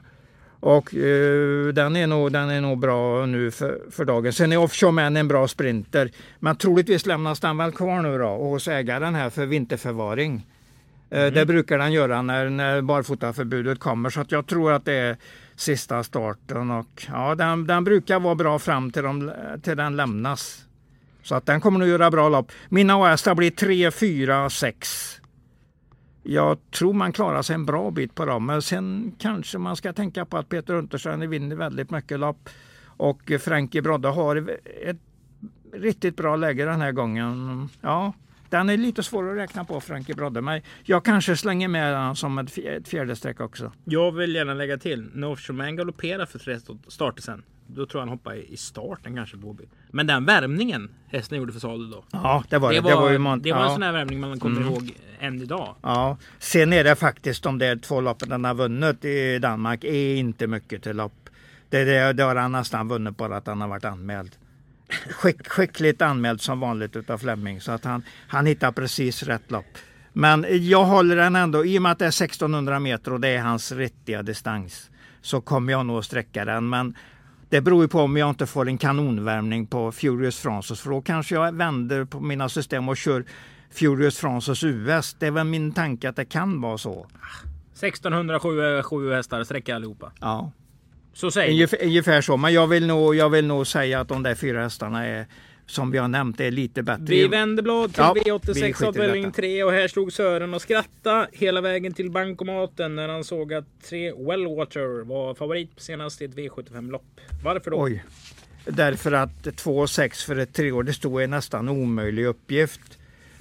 Och 0.59 0.95
eh, 0.95 1.67
den, 1.73 1.95
är 1.95 2.07
nog, 2.07 2.31
den 2.31 2.49
är 2.49 2.61
nog 2.61 2.79
bra 2.79 3.25
nu 3.25 3.51
för, 3.51 3.79
för 3.91 4.05
dagen. 4.05 4.33
Sen 4.33 4.51
är 4.51 4.57
Offshore 4.57 4.91
Man 4.91 5.17
en 5.17 5.27
bra 5.27 5.47
sprinter. 5.47 6.11
Men 6.39 6.55
troligtvis 6.55 7.05
lämnas 7.05 7.39
den 7.39 7.57
väl 7.57 7.71
kvar 7.71 8.01
nu 8.01 8.17
då 8.17 8.27
hos 8.27 8.67
ägaren 8.67 9.15
här 9.15 9.29
för 9.29 9.45
vinterförvaring. 9.45 10.45
Eh, 11.09 11.25
Det 11.25 11.45
brukar 11.45 11.77
den 11.77 11.91
göra 11.93 12.21
när, 12.21 12.49
när 12.49 12.81
barfotaförbudet 12.81 13.79
kommer. 13.79 14.09
Så 14.09 14.21
att 14.21 14.31
jag 14.31 14.47
tror 14.47 14.71
att 14.71 14.85
det 14.85 14.93
är 14.93 15.17
sista 15.57 16.03
starten. 16.03 16.71
Och, 16.71 17.07
ja, 17.07 17.35
den, 17.35 17.67
den 17.67 17.83
brukar 17.83 18.19
vara 18.19 18.35
bra 18.35 18.59
fram 18.59 18.91
till, 18.91 19.03
de, 19.03 19.31
till 19.63 19.77
den 19.77 19.95
lämnas. 19.95 20.65
Så 21.23 21.35
att 21.35 21.45
den 21.45 21.61
kommer 21.61 21.79
nog 21.79 21.87
göra 21.87 22.11
bra 22.11 22.29
lopp. 22.29 22.51
Mina 22.69 22.97
Oasta 22.97 23.35
blir 23.35 23.51
3, 23.51 23.91
4, 23.91 24.49
6. 24.49 25.21
Jag 26.23 26.57
tror 26.71 26.93
man 26.93 27.13
klarar 27.13 27.41
sig 27.41 27.53
en 27.53 27.65
bra 27.65 27.91
bit 27.91 28.15
på 28.15 28.25
dem. 28.25 28.45
Men 28.45 28.61
sen 28.61 29.15
kanske 29.17 29.57
man 29.57 29.75
ska 29.75 29.93
tänka 29.93 30.25
på 30.25 30.37
att 30.37 30.49
Peter 30.49 30.73
Untersteiner 30.73 31.27
vinner 31.27 31.55
väldigt 31.55 31.91
mycket 31.91 32.19
lopp. 32.19 32.49
Och 32.85 33.31
Frankie 33.39 33.81
Brodde 33.81 34.07
har 34.07 34.57
ett 34.83 34.97
riktigt 35.73 36.17
bra 36.17 36.35
läge 36.35 36.65
den 36.65 36.81
här 36.81 36.91
gången. 36.91 37.69
Ja, 37.81 38.13
den 38.49 38.69
är 38.69 38.77
lite 38.77 39.03
svår 39.03 39.31
att 39.31 39.37
räkna 39.37 39.63
på 39.65 39.81
Frankie 39.81 40.15
Brodde. 40.15 40.41
Men 40.41 40.61
jag 40.83 41.05
kanske 41.05 41.37
slänger 41.37 41.67
med 41.67 41.93
den 41.93 42.15
som 42.15 42.37
ett, 42.37 42.47
fj- 42.57 42.77
ett 42.77 42.87
fjärde 42.87 43.15
streck 43.15 43.39
också. 43.39 43.71
Jag 43.85 44.11
vill 44.11 44.35
gärna 44.35 44.53
lägga 44.53 44.77
till, 44.77 45.09
när 45.13 45.27
Offshore 45.27 45.57
Man 45.57 45.75
galopperar 45.75 46.25
för 46.25 46.39
tre 46.39 46.59
starter 46.87 47.21
sen. 47.21 47.43
Då 47.69 47.85
tror 47.85 47.99
jag 48.01 48.07
han 48.07 48.09
hoppar 48.09 48.35
i 48.35 48.57
starten 48.57 49.15
kanske 49.15 49.37
Åby. 49.37 49.63
Men 49.91 50.07
den 50.07 50.25
värmningen 50.25 50.89
hästen 51.07 51.37
gjorde 51.37 51.53
för 51.53 51.59
sadel 51.59 51.89
då. 51.91 52.03
Ja, 52.11 52.43
det 52.49 52.57
var 52.57 52.69
det. 52.69 52.75
Det 52.75 52.81
var, 52.81 52.89
det 52.89 52.95
var, 52.95 53.07
ju 53.09 53.13
det 53.13 53.19
mon- 53.19 53.53
var 53.53 53.59
en 53.61 53.67
ja. 53.67 53.73
sån 53.73 53.81
här 53.83 53.91
värmning 53.91 54.19
man 54.19 54.39
kommer 54.39 54.61
Mm. 54.61 54.73
ihåg 54.73 54.93
än 55.19 55.41
idag. 55.41 55.75
Ja, 55.81 56.17
sen 56.39 56.73
är 56.73 56.83
det 56.83 56.95
faktiskt 56.95 57.43
de 57.43 57.57
där 57.57 57.75
två 57.75 58.01
loppen 58.01 58.29
den 58.29 58.45
har 58.45 58.53
vunnit 58.53 59.05
i 59.05 59.39
Danmark 59.39 59.83
är 59.83 60.15
inte 60.15 60.47
mycket 60.47 60.83
till 60.83 60.95
lopp. 60.95 61.29
Det, 61.69 61.83
det, 61.83 62.13
det 62.13 62.23
har 62.23 62.35
han 62.35 62.51
nästan 62.51 62.87
vunnit 62.87 63.17
bara 63.17 63.37
att 63.37 63.47
han 63.47 63.61
har 63.61 63.67
varit 63.67 63.85
anmäld. 63.85 64.31
Skick, 64.89 65.47
skickligt 65.47 66.01
anmäld 66.01 66.41
som 66.41 66.59
vanligt 66.59 66.95
utav 66.95 67.17
Flemming 67.17 67.61
så 67.61 67.71
att 67.71 67.85
han, 67.85 68.03
han 68.27 68.45
hittar 68.45 68.71
precis 68.71 69.23
rätt 69.23 69.51
lopp. 69.51 69.77
Men 70.13 70.45
jag 70.49 70.85
håller 70.85 71.15
den 71.15 71.35
ändå, 71.35 71.65
i 71.65 71.77
och 71.77 71.81
med 71.81 71.91
att 71.91 71.99
det 71.99 72.05
är 72.05 72.23
1600 72.23 72.79
meter 72.79 73.13
och 73.13 73.19
det 73.19 73.27
är 73.27 73.41
hans 73.41 73.71
riktiga 73.71 74.23
distans 74.23 74.89
så 75.21 75.41
kommer 75.41 75.73
jag 75.73 75.85
nog 75.85 75.97
att 75.97 76.05
sträcka 76.05 76.45
den. 76.45 76.69
Men 76.69 76.95
det 77.49 77.61
beror 77.61 77.81
ju 77.81 77.87
på 77.87 77.99
om 77.99 78.17
jag 78.17 78.29
inte 78.29 78.45
får 78.45 78.67
en 78.67 78.77
kanonvärmning 78.77 79.67
på 79.67 79.91
Furious 79.91 80.39
Francis 80.39 80.79
för 80.79 80.89
då 80.89 81.01
kanske 81.01 81.35
jag 81.35 81.55
vänder 81.55 82.05
på 82.05 82.19
mina 82.19 82.49
system 82.49 82.89
och 82.89 82.97
kör 82.97 83.25
Furious 83.71 84.17
Francis 84.17 84.63
US. 84.63 85.15
Det 85.19 85.27
är 85.27 85.31
väl 85.31 85.47
min 85.47 85.71
tanke 85.71 86.09
att 86.09 86.15
det 86.15 86.25
kan 86.25 86.61
vara 86.61 86.77
så. 86.77 87.07
1607 87.73 88.81
sju 88.83 89.13
hästar 89.13 89.43
sträcka 89.43 89.75
allihopa. 89.75 90.11
Ja, 90.19 90.51
Så 91.17 91.31
säger 91.31 91.51
ungefär, 91.51 91.83
ungefär 91.83 92.21
så. 92.21 92.37
Men 92.37 92.53
jag 92.53 92.67
vill, 92.67 92.87
nog, 92.87 93.15
jag 93.15 93.29
vill 93.29 93.45
nog 93.45 93.67
säga 93.67 93.99
att 93.99 94.07
de 94.07 94.23
där 94.23 94.35
fyra 94.35 94.63
hästarna 94.63 95.05
är 95.05 95.25
som 95.65 95.91
vi 95.91 95.97
har 95.97 96.07
nämnt 96.07 96.39
är 96.39 96.51
lite 96.51 96.83
bättre. 96.83 97.05
Vi 97.05 97.27
vänder 97.27 97.63
blad 97.63 97.93
till 97.93 98.03
Ja, 98.03 98.13
vi 98.13 98.31
V86 98.31 98.73
skiter 98.73 98.83
i 98.83 98.87
avdelning 98.87 99.23
detta. 99.23 99.35
3 99.35 99.63
och 99.63 99.71
här 99.71 99.87
stod 99.87 100.13
Sören 100.13 100.53
och 100.53 100.61
skratta 100.61 101.27
hela 101.33 101.61
vägen 101.61 101.93
till 101.93 102.11
bankomaten 102.11 102.95
när 102.95 103.09
han 103.09 103.23
såg 103.23 103.53
att 103.53 103.65
3 103.89 104.11
Wellwater 104.11 105.03
var 105.05 105.33
favorit 105.33 105.71
senast 105.77 106.21
i 106.21 106.25
ett 106.25 106.35
V75-lopp. 106.35 107.21
Varför 107.43 107.71
då? 107.71 107.83
Oj. 107.83 108.03
Därför 108.65 109.11
att 109.11 109.43
2,6 109.43 110.25
för 110.25 110.35
ett 110.35 110.53
treår, 110.53 110.83
det 110.83 110.93
stod 110.93 111.21
är 111.21 111.27
nästan 111.27 111.69
omöjlig 111.69 112.25
uppgift. 112.25 112.97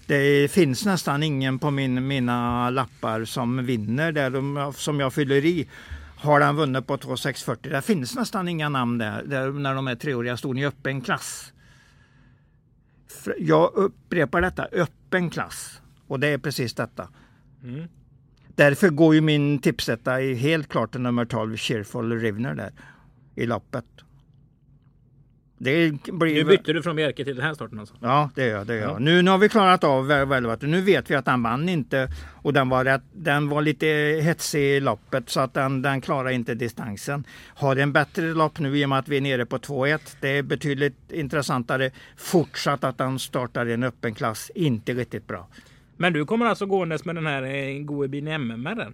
Det 0.07 0.51
finns 0.51 0.85
nästan 0.87 1.23
ingen 1.23 1.59
på 1.59 1.71
min, 1.71 2.07
mina 2.07 2.71
lappar 2.71 3.25
som 3.25 3.67
vinner 3.67 4.13
där 4.13 4.31
de, 4.31 4.73
som 4.77 5.01
jag 5.01 5.13
fyller 5.13 5.45
i. 5.45 5.67
Har 6.17 6.41
den 6.41 6.57
vunnit 6.57 6.87
på 6.87 6.97
2,640? 6.97 7.73
Det 7.73 7.83
finns 7.83 8.15
nästan 8.15 8.49
inga 8.49 8.69
namn 8.69 8.99
där, 8.99 9.23
där 9.23 9.51
när 9.51 9.75
de 9.75 9.89
är 9.89 9.95
treåriga 9.95 10.37
stod 10.37 10.59
i 10.59 10.67
öppen 10.67 11.01
klass. 11.01 11.53
Jag 13.39 13.75
upprepar 13.75 14.41
detta, 14.41 14.65
öppen 14.65 15.31
klass. 15.31 15.81
Och 16.07 16.21
det 16.21 16.27
är 16.29 16.39
precis 16.39 16.75
detta. 16.75 17.09
Mm. 17.63 17.89
Därför 18.55 18.89
går 18.89 19.15
ju 19.15 19.21
min 19.21 19.59
tipsetta 19.59 20.21
i 20.21 20.35
helt 20.35 20.69
klart 20.69 20.93
till 20.93 21.01
nummer 21.01 21.25
12, 21.25 21.57
Cheerful 21.57 22.21
Rivner 22.21 22.55
där 22.55 22.73
i 23.35 23.47
loppet. 23.47 23.85
Det 25.59 25.93
blir 26.13 26.35
Nu 26.35 26.45
bytte 26.45 26.73
du 26.73 26.83
från 26.83 26.97
Bjerke 26.97 27.25
till 27.25 27.37
den 27.37 27.45
här 27.45 27.55
starten 27.55 27.81
alltså? 27.81 27.95
Ja, 28.01 28.31
det 28.35 28.47
gör 28.47 28.57
jag. 28.57 28.67
Det 28.67 28.75
gör. 28.77 28.83
Ja. 28.83 28.99
Nu, 28.99 29.23
nu 29.23 29.31
har 29.31 29.39
vi 29.39 29.49
klarat 29.49 29.85
av 29.85 30.07
Velvet. 30.07 30.63
Nu 30.63 30.81
vet 30.81 31.11
vi 31.11 31.15
att 31.15 31.27
han 31.27 31.43
vann 31.43 31.69
inte 31.69 32.09
och 32.43 32.53
den 32.53 32.69
var, 32.69 32.85
rätt, 32.85 33.03
den 33.13 33.49
var 33.49 33.63
lite 33.63 33.87
hetsig 34.23 34.61
i 34.61 34.81
loppet 34.81 35.31
så 35.31 35.41
att 35.41 35.55
den, 35.55 35.83
den 35.83 36.01
klarar 36.01 36.31
inte 36.31 36.55
distansen. 36.55 37.25
Har 37.55 37.77
en 37.77 37.93
bättre 37.93 38.35
lopp 38.35 38.59
nu 38.59 38.79
i 38.79 38.85
och 38.85 38.89
med 38.89 38.99
att 38.99 39.09
vi 39.09 39.17
är 39.17 39.21
nere 39.21 39.47
på 39.47 39.59
2-1. 39.59 40.17
Det 40.21 40.29
är 40.29 40.43
betydligt 40.43 41.13
intressantare. 41.13 41.91
Fortsatt 42.17 42.85
att 42.85 42.99
han 42.99 43.19
startar 43.19 43.67
i 43.67 43.73
en 43.73 43.83
öppen 43.83 44.15
klass. 44.15 44.51
Inte 44.55 44.95
riktigt 44.95 45.27
bra. 45.27 45.49
Men 45.97 46.13
du 46.13 46.25
kommer 46.25 46.47
alltså 46.47 46.67
gåendes 46.67 47.05
med 47.05 47.15
den 47.15 47.27
här 47.27 47.43
eh, 47.43 47.79
gode 47.79 48.09
bin 48.09 48.29
MMR? 48.29 48.93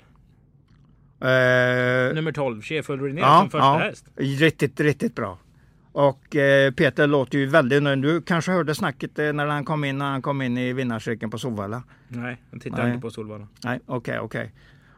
Eh, 1.21 2.15
Nummer 2.15 2.33
12, 2.33 2.63
Cheerful 2.63 3.01
René 3.01 3.21
ja, 3.21 3.41
som 3.41 3.51
första 3.51 3.67
ja, 3.67 3.79
häst. 3.79 4.07
riktigt, 4.17 4.81
riktigt 4.81 5.15
bra. 5.15 5.39
Och 5.93 6.37
eh, 6.37 6.73
Peter 6.73 7.07
låter 7.07 7.39
ju 7.39 7.47
väldigt 7.47 7.83
nöjd. 7.83 8.03
Du 8.03 8.23
kanske 8.23 8.53
hörde 8.53 8.75
snacket 8.75 9.19
eh, 9.19 9.33
när 9.33 9.47
han 9.47 9.65
kom 9.65 9.85
in, 9.85 9.99
när 9.99 10.11
han 10.11 10.23
kom 10.23 10.43
in 10.43 10.59
i 10.59 10.73
vinnarcirkeln 10.73 11.31
på 11.31 11.39
Solvalla? 11.39 11.83
Nej, 12.09 12.43
jag 12.51 12.63
tittar 12.63 12.83
Nej. 12.83 12.89
inte 12.89 13.03
på 13.03 13.11
Solvalla. 13.11 13.47
Nej, 13.65 13.81
okej, 13.87 14.19
okej. 14.19 14.53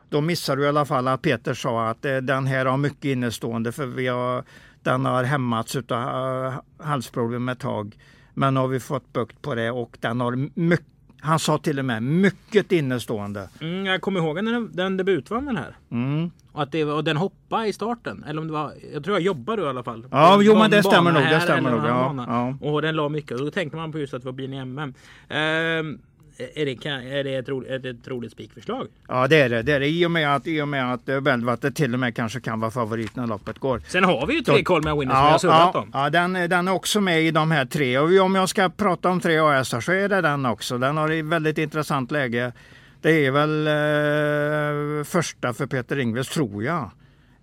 Då 0.09 0.21
missar 0.21 0.57
du 0.57 0.65
i 0.65 0.69
alla 0.69 0.85
fall 0.85 1.09
att 1.09 1.23
Peter 1.23 1.55
sa 1.55 1.89
att 1.89 2.05
eh, 2.05 2.17
den 2.17 2.47
här 2.47 2.67
har 2.67 2.77
mycket 2.77 3.05
innestående 3.05 3.73
för 3.73 3.87
vi 3.87 4.07
har, 4.07 4.45
den 4.83 5.05
har 5.05 5.25
hämmats 5.25 5.77
av 5.77 6.55
halsproblem 6.79 7.49
ett 7.49 7.61
tag. 7.61 7.97
Men 8.35 8.55
nu 8.55 8.61
har 8.61 8.69
vi 8.69 8.81
fått 8.81 9.13
bukt 9.13 9.43
på 9.43 9.55
det 9.55 9.71
och 9.71 9.97
den 10.01 10.21
har 10.21 10.61
mycket, 10.61 10.87
han 11.25 11.39
sa 11.39 11.59
till 11.59 11.79
och 11.79 11.85
med 11.85 12.03
mycket 12.03 12.73
innestående. 12.73 13.49
Mm, 13.61 13.87
jag 13.87 14.01
kommer 14.01 14.21
ihåg 14.21 14.45
när 14.45 14.53
den, 14.53 14.71
den 14.73 14.97
debutvann 14.97 15.45
den 15.45 15.57
här. 15.57 15.77
Mm. 15.91 16.31
Och, 16.53 16.63
att 16.63 16.73
det, 16.73 16.85
och 16.85 17.05
den 17.05 17.17
hoppade 17.17 17.67
i 17.67 17.73
starten. 17.73 18.25
Eller 18.29 18.41
om 18.41 18.47
det 18.47 18.53
var, 18.53 18.73
jag 18.93 19.05
tror 19.05 19.17
jag 19.17 19.23
jobbade 19.23 19.63
då 19.63 19.67
i 19.67 19.71
alla 19.71 19.83
fall. 19.83 20.07
Ja, 20.11 20.43
jo, 20.43 20.59
men 20.59 20.71
det 20.71 20.83
stämmer 20.83 21.13
nog, 21.13 21.23
det 21.23 21.41
stämmer 21.41 21.71
nog, 21.71 21.81
ja, 21.85 22.15
bana. 22.17 22.59
Och 22.61 22.83
den 22.83 22.97
la 22.97 23.09
mycket. 23.09 23.33
Och 23.33 23.45
då 23.45 23.51
tänkte 23.51 23.77
man 23.77 23.93
på 23.93 23.99
just 23.99 24.15
att 24.15 24.23
det 24.23 24.27
var 24.27 24.33
bilen 24.33 24.55
i 24.55 24.61
MM. 24.61 24.95
Ehm, 25.29 25.99
är, 26.39 26.65
det, 26.67 26.87
är 27.19 27.25
det 27.25 27.35
ett, 27.35 27.49
ro, 27.49 27.65
är 27.69 27.79
det 27.79 27.91
ett 27.91 28.09
roligt 28.09 28.33
spikförslag? 28.33 28.87
Ja, 29.09 29.27
det 29.29 29.37
är 29.37 29.49
det. 29.49 29.63
det, 29.63 29.73
är 29.73 29.81
det. 29.81 29.89
I 29.89 30.07
och 30.07 30.11
med 30.11 30.37
att, 30.37 30.47
i 30.47 30.61
och 30.63 30.69
med 30.69 30.93
att 30.93 31.09
eh, 31.09 31.21
Velvet 31.21 31.75
till 31.77 31.95
och 31.95 32.01
med 32.01 32.17
kanske 32.17 32.41
kan 32.41 32.61
vara 32.61 32.71
favorit 32.71 33.17
när 33.17 33.27
loppet 33.27 33.59
går. 33.59 33.83
Sen 33.89 34.05
har 34.05 34.27
vi 34.27 34.35
ju 34.35 34.41
tre 34.41 34.57
Då- 34.57 34.65
Colmar 34.65 34.97
Winners 34.97 35.15
som 35.17 35.23
vi 35.23 35.27
har 35.27 35.33
Ja, 35.33 35.39
surrat 35.39 35.71
ja, 35.75 35.81
om. 35.81 35.91
ja 35.93 36.11
den, 36.11 36.33
den 36.33 36.69
är 36.69 36.73
också 36.73 37.01
med 37.01 37.23
i 37.23 37.31
de 37.31 37.51
här 37.51 37.65
tre. 37.65 37.99
Och 37.99 38.25
om 38.25 38.35
jag 38.35 38.49
ska 38.49 38.69
prata 38.69 39.09
om 39.09 39.21
tre 39.21 39.39
AS 39.39 39.69
så 39.85 39.93
är 39.93 40.09
det 40.09 40.21
den 40.21 40.47
också. 40.47 40.79
Den 40.79 40.97
har 40.97 41.11
ett 41.11 41.25
väldigt 41.25 41.59
intressant 41.59 42.11
läge. 42.11 42.53
Det 43.01 43.27
är 43.27 43.31
väl 43.31 43.67
eh, 43.67 45.05
första 45.05 45.53
för 45.55 45.67
Peter 45.67 45.99
Ingves, 45.99 46.29
tror 46.29 46.65
jag. 46.65 46.91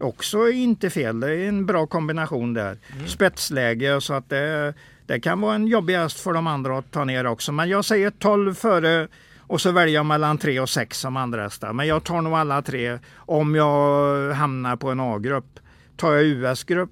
Också 0.02 0.50
inte 0.50 0.90
fel. 0.90 1.20
Det 1.20 1.36
är 1.36 1.48
en 1.48 1.66
bra 1.66 1.88
kombination 1.88 2.54
där. 2.54 2.78
Mm. 2.94 3.08
Spetsläge 3.08 4.02
så 4.02 4.14
att 4.14 4.30
det, 4.30 4.74
Det 5.06 5.20
kan 5.20 5.42
vara 5.42 5.56
en 5.56 5.68
jobbig 5.68 5.96
häst 5.96 6.20
för 6.20 6.34
de 6.34 6.48
andra 6.48 6.78
att 6.78 6.92
ta 6.92 7.06
ner 7.06 7.26
också. 7.26 7.52
Men 7.52 7.70
jag 7.70 7.86
säger 7.86 8.10
12 8.10 8.54
före 8.54 9.08
och 9.40 9.62
så 9.62 9.72
väljer 9.72 9.96
jag 9.96 10.06
mellan 10.06 10.38
3 10.38 10.60
och 10.60 10.70
6 10.70 11.00
som 11.00 11.18
andra 11.18 11.44
hästar. 11.44 11.74
Men 11.74 11.88
jag 11.88 12.04
tar 12.04 12.22
nog 12.22 12.34
alla 12.34 12.62
tre 12.62 13.00
om 13.16 13.56
jag 13.56 14.34
hamnar 14.34 14.76
på 14.76 14.90
en 14.90 15.00
A-grupp. 15.00 15.60
Tar 15.98 16.14
jag 16.14 16.24
US-grupp 16.24 16.90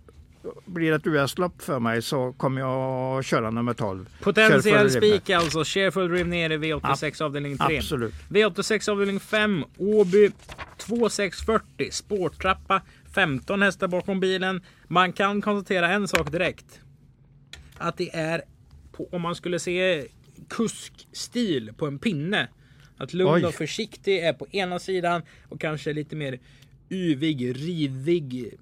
blir 0.66 0.90
det 0.90 0.96
ett 0.96 1.08
US-lopp 1.08 1.62
för 1.62 1.80
mig 1.80 2.02
så 2.02 2.34
kommer 2.38 2.62
jag 2.62 3.26
köra 3.26 3.52
nummer 3.52 3.74
12. 3.74 4.10
Potentiell 4.22 4.92
spik 4.92 5.30
alltså. 5.30 5.64
Shareful 5.64 6.10
Dream 6.10 6.30
nere 6.30 6.58
V86 6.58 7.24
avdelning 7.24 7.58
3. 7.58 7.78
Absolut. 7.78 8.14
V86 8.30 8.90
avdelning 8.90 9.20
5. 9.20 9.64
Åby 9.78 10.32
2640. 10.78 11.90
Spårtrappa. 11.92 12.82
15 13.16 13.62
hästar 13.62 13.88
bakom 13.88 14.20
bilen. 14.20 14.62
Man 14.88 15.14
kan 15.14 15.42
konstatera 15.42 15.92
en 15.92 16.08
sak 16.08 16.32
direkt. 16.32 16.82
Att 17.78 17.98
det 17.98 18.16
är, 18.16 18.42
på, 18.92 19.10
om 19.12 19.22
man 19.22 19.36
skulle 19.36 19.60
se 19.60 20.08
kuskstil 20.50 21.74
på 21.78 21.88
en 21.88 22.00
pinne. 22.00 22.48
Att 22.98 23.14
lugn 23.14 23.34
Oj. 23.34 23.46
och 23.46 23.54
försiktig 23.54 24.18
är 24.18 24.34
på 24.34 24.48
ena 24.52 24.80
sidan 24.80 25.22
och 25.50 25.62
kanske 25.62 25.94
lite 25.94 26.16
mer 26.16 26.40
yvig, 26.90 27.56
rivig 27.56 28.58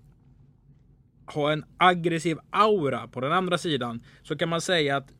ha 1.25 1.51
en 1.51 1.65
aggressiv 1.77 2.37
aura 2.49 3.07
på 3.07 3.21
den 3.21 3.31
andra 3.31 3.57
sidan 3.57 4.03
så 4.23 4.37
kan 4.37 4.49
man 4.49 4.61
säga 4.61 4.97
att 4.97 5.13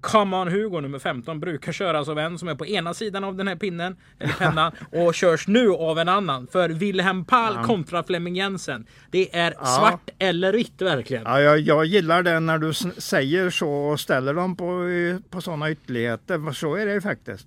Come 0.00 0.36
on 0.36 0.48
Hugo 0.48 0.80
nummer 0.80 0.98
15 0.98 1.40
brukar 1.40 1.72
köras 1.72 2.08
av 2.08 2.18
en 2.18 2.38
som 2.38 2.48
är 2.48 2.54
på 2.54 2.66
ena 2.66 2.94
sidan 2.94 3.24
av 3.24 3.36
den 3.36 3.48
här 3.48 3.56
pinnen 3.56 3.96
eller 4.18 4.32
pennan 4.32 4.72
och 4.92 5.14
körs 5.14 5.48
nu 5.48 5.70
av 5.70 5.98
en 5.98 6.08
annan. 6.08 6.46
För 6.46 6.68
Wilhelm 6.68 7.24
Pall 7.24 7.64
kontra 7.64 8.02
Flemming 8.02 8.36
Jensen. 8.36 8.86
Det 9.10 9.36
är 9.36 9.50
svart 9.50 10.10
eller 10.18 10.52
vitt 10.52 10.82
verkligen. 10.82 11.22
Ja, 11.22 11.40
jag, 11.40 11.60
jag 11.60 11.84
gillar 11.84 12.22
det 12.22 12.40
när 12.40 12.58
du 12.58 12.72
säger 13.00 13.50
så 13.50 13.70
och 13.70 14.00
ställer 14.00 14.34
dem 14.34 14.56
på, 14.56 14.86
på 15.30 15.40
sådana 15.40 15.70
ytterligheter. 15.70 16.52
Så 16.52 16.74
är 16.74 16.86
det 16.86 16.92
ju 16.92 17.00
faktiskt. 17.00 17.46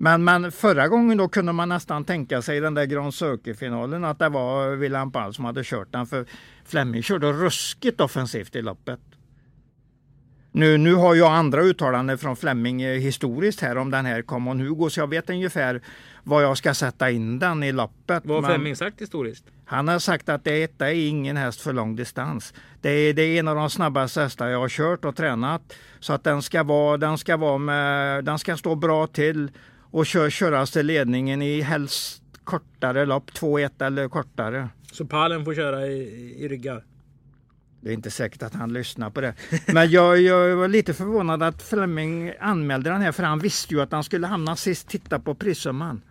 Men, 0.00 0.24
men 0.24 0.52
förra 0.52 0.88
gången 0.88 1.18
då 1.18 1.28
kunde 1.28 1.52
man 1.52 1.68
nästan 1.68 2.04
tänka 2.04 2.42
sig 2.42 2.60
den 2.60 2.74
där 2.74 2.84
Grand 2.84 3.14
Circle-finalen 3.14 4.04
att 4.04 4.18
det 4.18 4.28
var 4.28 4.70
William 4.76 5.12
Pall 5.12 5.34
som 5.34 5.44
hade 5.44 5.64
kört 5.64 5.92
den. 5.92 6.06
För 6.06 6.26
Flemming 6.64 7.02
körde 7.02 7.32
ruskigt 7.32 8.00
offensivt 8.00 8.56
i 8.56 8.62
loppet. 8.62 9.00
Nu, 10.52 10.78
nu 10.78 10.94
har 10.94 11.14
jag 11.14 11.32
andra 11.32 11.62
uttalanden 11.62 12.18
från 12.18 12.36
Flemming 12.36 12.82
eh, 12.82 13.00
historiskt 13.00 13.60
här 13.60 13.78
om 13.78 13.90
den 13.90 14.06
här 14.06 14.22
Common 14.22 14.60
Hugo 14.60 14.90
så 14.90 15.00
jag 15.00 15.10
vet 15.10 15.30
ungefär 15.30 15.80
vad 16.22 16.42
jag 16.42 16.56
ska 16.56 16.74
sätta 16.74 17.10
in 17.10 17.38
den 17.38 17.62
i 17.62 17.72
loppet. 17.72 18.22
Vad 18.26 18.44
har 18.44 18.50
Flemming 18.50 18.76
sagt 18.76 19.00
historiskt? 19.00 19.44
han 19.68 19.88
har 19.88 19.98
sagt 19.98 20.28
att 20.28 20.44
det 20.44 20.62
etta 20.62 20.90
är 20.90 21.08
ingen 21.08 21.36
häst 21.36 21.60
för 21.60 21.72
lång 21.72 21.96
distans. 21.96 22.54
Det 22.80 22.90
är, 22.90 23.14
det 23.14 23.22
är 23.22 23.40
en 23.40 23.48
av 23.48 23.56
de 23.56 23.70
snabbaste 23.70 24.20
hästar 24.20 24.48
jag 24.48 24.58
har 24.58 24.68
kört 24.68 25.04
och 25.04 25.16
tränat. 25.16 25.74
Så 26.00 26.12
att 26.12 26.24
den 26.24 26.42
ska, 26.42 26.62
vara, 26.62 26.96
den 26.96 27.18
ska, 27.18 27.36
vara 27.36 27.58
med, 27.58 28.24
den 28.24 28.38
ska 28.38 28.56
stå 28.56 28.74
bra 28.74 29.06
till 29.06 29.50
och 29.90 30.06
kör, 30.06 30.30
köras 30.30 30.70
till 30.70 30.86
ledningen 30.86 31.42
i 31.42 31.60
helst 31.60 32.22
kortare 32.44 33.06
lopp, 33.06 33.30
2-1 33.30 33.84
eller 33.86 34.08
kortare. 34.08 34.68
Så 34.92 35.06
Pallen 35.06 35.44
får 35.44 35.54
köra 35.54 35.86
i, 35.86 36.34
i 36.38 36.48
ryggar. 36.48 36.84
Det 37.80 37.90
är 37.90 37.94
inte 37.94 38.10
säkert 38.10 38.42
att 38.42 38.54
han 38.54 38.72
lyssnar 38.72 39.10
på 39.10 39.20
det. 39.20 39.34
Men 39.66 39.90
jag, 39.90 40.20
jag 40.20 40.56
var 40.56 40.68
lite 40.68 40.94
förvånad 40.94 41.42
att 41.42 41.62
Flemming 41.62 42.32
anmälde 42.40 42.90
den 42.90 43.00
här 43.00 43.12
för 43.12 43.22
han 43.22 43.38
visste 43.38 43.74
ju 43.74 43.80
att 43.80 43.92
han 43.92 44.04
skulle 44.04 44.26
hamna 44.26 44.56
sist. 44.56 44.88
Titta 44.88 45.18
på 45.18 45.34
prissumman. 45.34 46.02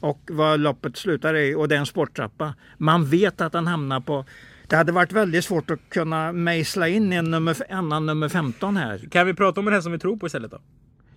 Och 0.00 0.20
vad 0.30 0.60
loppet 0.60 0.96
slutar 0.96 1.34
i 1.34 1.54
och 1.54 1.68
det 1.68 1.74
är 1.74 1.78
en 1.78 1.86
sporttrappa. 1.86 2.54
Man 2.78 3.06
vet 3.06 3.40
att 3.40 3.54
han 3.54 3.66
hamnar 3.66 4.00
på 4.00 4.24
det 4.70 4.76
hade 4.76 4.92
varit 4.92 5.12
väldigt 5.12 5.44
svårt 5.44 5.70
att 5.70 5.80
kunna 5.88 6.32
mejsla 6.32 6.88
in 6.88 7.12
en 7.12 7.30
nummer, 7.30 7.56
annan 7.70 8.06
nummer 8.06 8.28
15 8.28 8.76
här. 8.76 9.08
Kan 9.10 9.26
vi 9.26 9.34
prata 9.34 9.60
om 9.60 9.64
den 9.64 9.74
här 9.74 9.80
som 9.80 9.92
vi 9.92 9.98
tror 9.98 10.16
på 10.16 10.26
istället 10.26 10.50
då? 10.50 10.58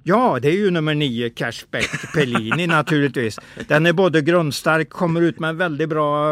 Ja, 0.04 0.40
det 0.42 0.48
är 0.48 0.56
ju 0.56 0.72
nummer 0.72 0.96
9, 0.96 1.30
Cashback 1.30 2.14
Pellini 2.14 2.68
naturligtvis. 2.78 3.40
Den 3.68 3.86
är 3.86 3.94
både 3.94 4.22
grundstark, 4.22 4.90
kommer 4.90 5.22
ut 5.22 5.40
med 5.40 5.50
en 5.50 5.58
väldigt 5.58 5.90
bra, 5.90 6.28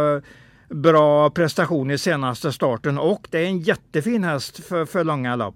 bra 0.71 1.29
prestation 1.29 1.91
i 1.91 1.97
senaste 1.97 2.51
starten 2.51 2.97
och 2.97 3.27
det 3.29 3.39
är 3.39 3.45
en 3.45 3.59
jättefin 3.59 4.23
häst 4.23 4.65
för, 4.65 4.85
för 4.85 5.03
långa 5.03 5.35
lopp. 5.35 5.55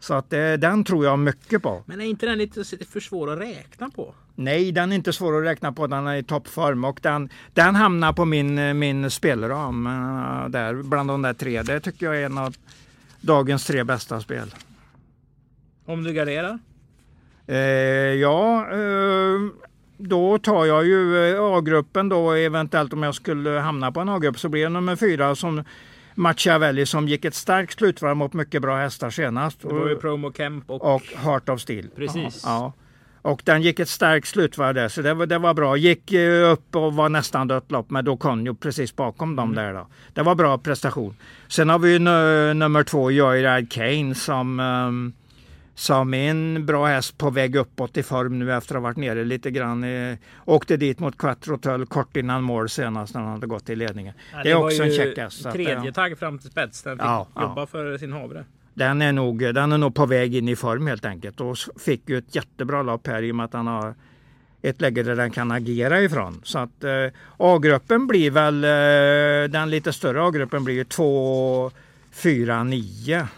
Så 0.00 0.14
att 0.14 0.32
eh, 0.32 0.52
den 0.52 0.84
tror 0.84 1.04
jag 1.04 1.18
mycket 1.18 1.62
på. 1.62 1.82
Men 1.86 2.00
är 2.00 2.04
inte 2.04 2.26
den 2.26 2.38
lite 2.38 2.64
för 2.64 3.00
svår 3.00 3.32
att 3.32 3.38
räkna 3.38 3.90
på? 3.90 4.14
Nej, 4.34 4.72
den 4.72 4.92
är 4.92 4.96
inte 4.96 5.12
svår 5.12 5.38
att 5.38 5.44
räkna 5.44 5.72
på. 5.72 5.86
Den 5.86 6.06
är 6.06 6.16
i 6.16 6.22
toppform 6.22 6.84
och 6.84 6.98
den, 7.02 7.28
den 7.52 7.74
hamnar 7.74 8.12
på 8.12 8.24
min, 8.24 8.78
min 8.78 9.10
spelram 9.10 9.86
eh, 9.86 10.48
där 10.48 10.82
bland 10.82 11.10
de 11.10 11.22
där 11.22 11.34
tre. 11.34 11.62
Det 11.62 11.80
tycker 11.80 12.06
jag 12.06 12.16
är 12.16 12.26
en 12.26 12.38
av 12.38 12.56
dagens 13.20 13.66
tre 13.66 13.84
bästa 13.84 14.20
spel. 14.20 14.54
Om 15.86 16.04
du 16.04 16.12
garderar? 16.12 16.58
Eh, 17.46 17.56
ja, 17.56 18.66
eh, 18.72 19.40
då 19.96 20.38
tar 20.38 20.64
jag 20.64 20.86
ju 20.86 21.30
eh, 21.34 21.44
A-gruppen 21.44 22.08
då 22.08 22.32
eventuellt 22.32 22.92
om 22.92 23.02
jag 23.02 23.14
skulle 23.14 23.50
hamna 23.50 23.92
på 23.92 24.00
en 24.00 24.08
A-grupp 24.08 24.38
så 24.38 24.48
blir 24.48 24.62
det 24.62 24.68
nummer 24.68 24.96
fyra 24.96 25.34
som 25.34 25.64
Machiavelli 26.14 26.86
som 26.86 27.08
gick 27.08 27.24
ett 27.24 27.34
starkt 27.34 27.78
slutvarv 27.78 28.16
mot 28.16 28.32
mycket 28.32 28.62
bra 28.62 28.76
hästar 28.76 29.10
senast. 29.10 29.60
Det 29.62 29.74
var 29.74 29.88
ju 29.88 29.94
Och, 29.94 30.00
Promo 30.00 30.32
Kemp 30.32 30.70
och... 30.70 30.94
och 30.94 31.02
Heart 31.02 31.48
of 31.48 31.60
Steel. 31.60 31.88
Precis. 31.96 32.42
Ja. 32.44 32.72
Och 33.22 33.42
den 33.44 33.62
gick 33.62 33.78
ett 33.78 33.88
starkt 33.88 34.26
slutvarv 34.26 34.74
där 34.74 34.88
så 34.88 35.02
det 35.02 35.14
var, 35.14 35.26
det 35.26 35.38
var 35.38 35.54
bra. 35.54 35.76
Gick 35.76 36.12
eh, 36.12 36.52
upp 36.52 36.76
och 36.76 36.94
var 36.94 37.08
nästan 37.08 37.48
dött 37.48 37.70
lopp 37.70 37.90
med 37.90 38.04
Doconio 38.04 38.54
precis 38.54 38.96
bakom 38.96 39.36
dem 39.36 39.54
där 39.54 39.72
då. 39.72 39.86
Det 40.12 40.22
var 40.22 40.34
bra 40.34 40.58
prestation. 40.58 41.16
Sen 41.48 41.68
har 41.68 41.78
vi 41.78 41.92
ju 41.92 41.98
nummer 42.54 42.82
två 42.82 43.10
Joyride 43.10 43.66
Kane 43.70 44.14
som 44.14 44.60
ehm, 44.60 45.12
som 45.74 46.14
är 46.14 46.30
en 46.30 46.66
bra 46.66 46.86
häst 46.86 47.18
på 47.18 47.30
väg 47.30 47.56
uppåt 47.56 47.96
i 47.96 48.02
form 48.02 48.38
nu 48.38 48.52
efter 48.54 48.74
att 48.74 48.80
ha 48.80 48.82
varit 48.88 48.96
nere 48.96 49.24
lite 49.24 49.50
grann. 49.50 49.84
Eh, 49.84 50.16
åkte 50.44 50.76
dit 50.76 50.98
mot 51.00 51.18
Quattro 51.18 51.58
Tull 51.58 51.86
kort 51.86 52.16
innan 52.16 52.42
mål 52.42 52.68
senast 52.68 53.14
när 53.14 53.20
han 53.20 53.30
hade 53.32 53.46
gått 53.46 53.70
i 53.70 53.76
ledningen. 53.76 54.14
Ja, 54.32 54.42
det 54.42 54.50
är 54.50 54.54
var 54.54 54.64
också 54.64 54.82
en 54.82 54.90
check 54.92 55.18
häst. 55.18 55.42
så 55.42 55.48
att, 55.48 55.54
Tredje 55.54 55.84
ja, 55.84 55.92
tagg 55.92 56.18
fram 56.18 56.38
till 56.38 56.50
spets. 56.50 56.82
Den 56.82 56.96
fick 56.96 57.04
Ja, 57.04 57.28
ja. 57.34 57.42
jobba 57.42 57.66
för 57.66 57.98
sin 57.98 58.12
havre. 58.12 58.44
den, 58.74 59.02
är 59.02 59.12
nog, 59.12 59.38
den 59.54 59.72
är 59.72 59.78
nog 59.78 59.94
på 59.94 60.06
väg 60.06 60.34
in 60.36 60.48
i 60.48 60.56
form 60.56 60.86
helt 60.86 61.04
enkelt 61.04 61.40
och 61.40 61.56
fick 61.78 62.08
ju 62.08 62.18
ett 62.18 62.34
jättebra 62.34 62.82
lopp 62.82 63.06
här 63.06 63.22
i 63.22 63.32
och 63.32 63.36
med 63.36 63.44
att 63.44 63.52
han 63.52 63.66
har 63.66 63.94
ett 64.62 64.80
läge 64.80 65.02
där 65.02 65.16
den 65.16 65.30
kan 65.30 65.50
agera 65.50 66.00
ifrån. 66.02 66.40
Så 66.44 66.58
att 66.58 66.84
eh, 66.84 66.90
A-gruppen 67.36 68.06
blir 68.06 68.30
väl, 68.30 68.64
eh, 68.64 69.50
den 69.50 69.70
lite 69.70 69.92
större 69.92 70.22
A-gruppen 70.26 70.64
blir 70.64 70.74
ju 70.74 70.84
2, 70.84 71.70
4, 72.12 72.64
9. 72.64 73.28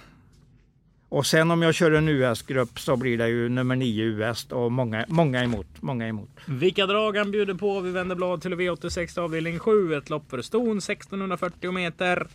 Och 1.09 1.27
sen 1.27 1.51
om 1.51 1.63
jag 1.63 1.75
kör 1.75 1.93
en 1.93 2.09
US-grupp 2.09 2.79
så 2.81 2.97
blir 2.97 3.19
det 3.19 3.29
ju 3.29 3.49
nummer 3.49 3.77
9 3.77 4.05
US 4.05 4.47
och 4.51 4.73
många, 4.73 5.05
många 5.09 5.45
emot. 5.45 5.67
Många 5.81 6.09
emot. 6.09 6.31
Vilka 6.47 6.87
drag 6.87 7.17
han 7.17 7.31
bjuder 7.31 7.55
på. 7.55 7.81
Vi 7.81 7.91
vänder 7.91 8.17
blad 8.17 8.43
till 8.43 8.55
V86 8.55 9.19
avdelning 9.21 9.59
7. 9.59 9.95
Ett 9.95 10.11
lopp 10.11 10.31
för 10.31 10.43
ston 10.43 10.79
1640 10.79 11.73
meter. 11.73 12.27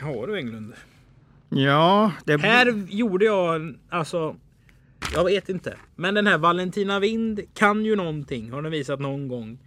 Har 0.00 0.26
du 0.26 0.36
Englund? 0.38 0.72
Ja, 1.48 2.12
det 2.24 2.36
Här 2.40 2.86
gjorde 2.88 3.24
jag 3.24 3.74
alltså. 3.88 4.36
Jag 5.14 5.24
vet 5.24 5.48
inte. 5.48 5.76
Men 5.96 6.14
den 6.14 6.26
här 6.26 6.38
Valentina 6.38 7.00
Vind 7.00 7.40
kan 7.54 7.84
ju 7.84 7.96
någonting. 7.96 8.52
Har 8.52 8.62
den 8.62 8.72
visat 8.72 9.00
någon 9.00 9.28
gång. 9.28 9.58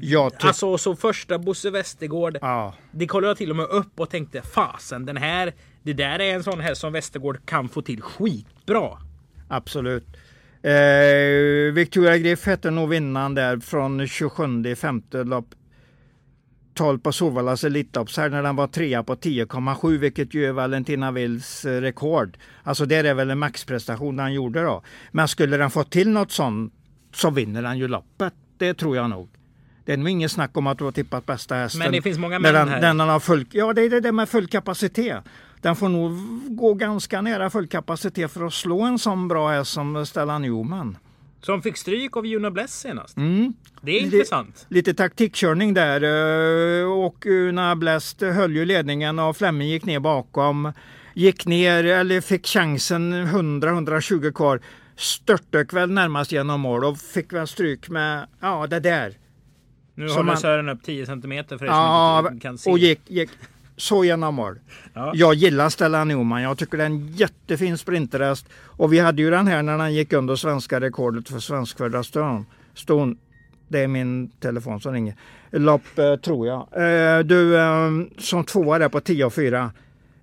jag 0.00 0.32
tycker... 0.32 0.46
Alltså 0.46 0.78
så 0.78 0.96
första 0.96 1.38
Bosse 1.38 1.70
Westergård. 1.70 2.38
ja. 2.40 2.74
Det 2.90 3.06
kollade 3.06 3.30
jag 3.30 3.36
till 3.36 3.50
och 3.50 3.56
med 3.56 3.66
upp 3.66 4.00
och 4.00 4.10
tänkte 4.10 4.42
fasen 4.42 5.06
den 5.06 5.16
här. 5.16 5.52
Det 5.86 5.92
där 5.92 6.20
är 6.20 6.34
en 6.34 6.42
sån 6.42 6.60
här 6.60 6.74
som 6.74 6.92
Westergård 6.92 7.38
kan 7.44 7.68
få 7.68 7.82
till 7.82 8.02
skitbra. 8.02 8.98
Absolut. 9.48 10.06
Eh, 10.62 11.72
Victoria 11.72 12.18
Griff 12.18 12.46
hette 12.46 12.70
nog 12.70 12.88
vinnaren 12.88 13.34
där 13.34 13.58
från 13.58 14.06
27 14.06 14.66
i 14.66 14.76
femte 14.76 15.24
lopp. 15.24 15.46
12 16.74 16.98
på 16.98 17.10
Elitlopps 17.66 18.16
här 18.16 18.28
när 18.28 18.42
den 18.42 18.56
var 18.56 18.66
trea 18.66 19.02
på 19.02 19.14
10,7 19.14 19.98
vilket 19.98 20.34
ju 20.34 20.46
är 20.46 20.52
Valentina 20.52 21.12
Wills 21.12 21.64
eh, 21.64 21.80
rekord. 21.80 22.36
Alltså 22.62 22.86
det 22.86 22.96
är 22.96 23.14
väl 23.14 23.30
en 23.30 23.38
maxprestation 23.38 24.18
han 24.18 24.34
gjorde 24.34 24.62
då. 24.62 24.82
Men 25.10 25.28
skulle 25.28 25.56
den 25.56 25.70
få 25.70 25.84
till 25.84 26.08
något 26.08 26.32
sånt 26.32 26.72
så 27.14 27.30
vinner 27.30 27.62
den 27.62 27.78
ju 27.78 27.88
loppet. 27.88 28.34
Det 28.58 28.74
tror 28.74 28.96
jag 28.96 29.10
nog. 29.10 29.28
Det 29.84 29.92
är 29.92 29.96
nog 29.96 30.08
ingen 30.08 30.28
snack 30.28 30.56
om 30.56 30.66
att 30.66 30.78
du 30.78 30.84
har 30.84 30.92
tippat 30.92 31.26
bästa 31.26 31.54
hästen. 31.54 31.78
Men 31.78 31.92
det 31.92 32.02
finns 32.02 32.18
många 32.18 32.38
män 32.38 32.54
den, 32.54 32.68
här. 32.68 32.80
Den 32.80 33.00
har 33.00 33.20
full, 33.20 33.46
ja, 33.52 33.72
det 33.72 33.82
är 33.82 34.00
det 34.00 34.12
med 34.12 34.28
full 34.28 34.46
kapacitet. 34.46 35.24
Den 35.62 35.76
får 35.76 35.88
nog 35.88 36.12
gå 36.56 36.74
ganska 36.74 37.20
nära 37.20 37.50
full 37.50 37.66
kapacitet 37.66 38.30
för 38.32 38.46
att 38.46 38.52
slå 38.52 38.80
en 38.82 38.98
sån 38.98 39.28
bra 39.28 39.48
häst 39.50 39.70
som 39.72 40.06
Stellan 40.06 40.42
Newman. 40.42 40.98
Som 41.40 41.62
fick 41.62 41.76
stryk 41.76 42.16
av 42.16 42.26
Juna 42.26 42.50
Bless 42.50 42.80
senast. 42.80 43.16
Mm. 43.16 43.52
Det 43.80 43.90
är 43.92 44.00
intressant. 44.00 44.66
Lite 44.68 44.94
taktikkörning 44.94 45.74
där 45.74 46.02
eh, 46.82 46.92
och 46.92 47.26
Una 47.26 47.76
Blest 47.76 48.20
höll 48.20 48.56
ju 48.56 48.64
ledningen 48.64 49.18
och 49.18 49.36
Flemming 49.36 49.68
gick 49.68 49.84
ner 49.84 50.00
bakom. 50.00 50.72
Gick 51.14 51.46
ner 51.46 51.84
eller 51.84 52.20
fick 52.20 52.46
chansen 52.46 53.14
100-120 53.14 54.32
kvar. 54.32 54.60
Störtdök 54.96 55.72
väl 55.72 55.90
närmast 55.90 56.32
genom 56.32 56.60
mål 56.60 56.84
och 56.84 56.98
fick 56.98 57.32
väl 57.32 57.46
stryk 57.46 57.88
med, 57.88 58.26
ja 58.40 58.66
det 58.66 58.80
där. 58.80 59.14
Nu 59.94 60.08
håller 60.08 60.22
man- 60.22 60.36
Sören 60.36 60.68
upp 60.68 60.82
10 60.82 61.06
cm 61.06 61.20
för 61.48 61.62
er 61.64 61.66
Ja, 61.66 62.22
som 62.24 62.32
inte 62.34 62.42
kan 62.46 62.58
se. 62.58 62.70
och 62.70 62.78
gick, 62.78 63.00
gick. 63.10 63.30
Så 63.76 64.04
genom 64.04 64.34
mål. 64.34 64.58
Ja. 64.94 65.12
Jag 65.14 65.34
gillar 65.34 65.68
Stellan 65.68 66.08
Newman. 66.08 66.42
Jag 66.42 66.58
tycker 66.58 66.78
det 66.78 66.84
är 66.84 66.86
en 66.86 67.08
jättefin 67.08 67.78
sprinterhäst. 67.78 68.46
Och 68.52 68.92
vi 68.92 68.98
hade 68.98 69.22
ju 69.22 69.30
den 69.30 69.46
här 69.46 69.62
när 69.62 69.78
han 69.78 69.94
gick 69.94 70.12
under 70.12 70.36
svenska 70.36 70.80
rekordet 70.80 71.28
för 71.28 71.38
svenskfödda 71.38 72.02
ston. 72.74 73.18
Det 73.68 73.82
är 73.82 73.88
min 73.88 74.28
telefon 74.28 74.80
som 74.80 74.92
ringer. 74.92 75.14
Lopp 75.50 75.98
eh, 75.98 76.16
tror 76.16 76.46
jag. 76.46 76.58
Eh, 76.58 77.18
du 77.18 77.58
eh, 77.58 77.90
som 78.18 78.44
tvåa 78.44 78.78
där 78.78 78.88
på 78.88 79.00
10 79.00 79.24
och 79.24 79.34
4. 79.34 79.70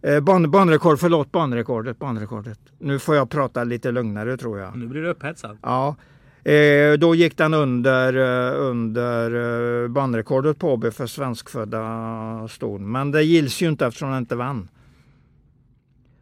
Eh, 0.02 0.20
ban, 0.20 0.52
banrekord, 0.52 1.00
förlåt 1.00 1.32
banrekordet, 1.32 2.00
banrekordet. 2.00 2.60
Nu 2.80 3.00
får 3.00 3.16
jag 3.16 3.30
prata 3.30 3.64
lite 3.64 3.92
lugnare 3.92 4.38
tror 4.38 4.60
jag. 4.60 4.78
Nu 4.78 4.88
blir 4.88 5.02
du 5.02 5.10
upphetsad. 5.10 5.58
Ja. 5.62 5.96
Eh, 6.44 6.94
då 6.94 7.16
gick 7.16 7.38
den 7.38 7.54
under, 7.54 8.14
eh, 8.14 8.62
under 8.62 9.84
eh, 9.84 9.88
banrekordet 9.88 10.60
på 10.60 10.74
Åby 10.74 10.92
för 10.92 11.08
svenskfödda 11.08 12.48
ston. 12.48 12.92
Men 12.92 13.12
det 13.12 13.24
gills 13.24 13.62
ju 13.62 13.70
inte 13.70 13.86
eftersom 13.86 14.10
den 14.10 14.18
inte 14.18 14.36
vann. 14.36 14.70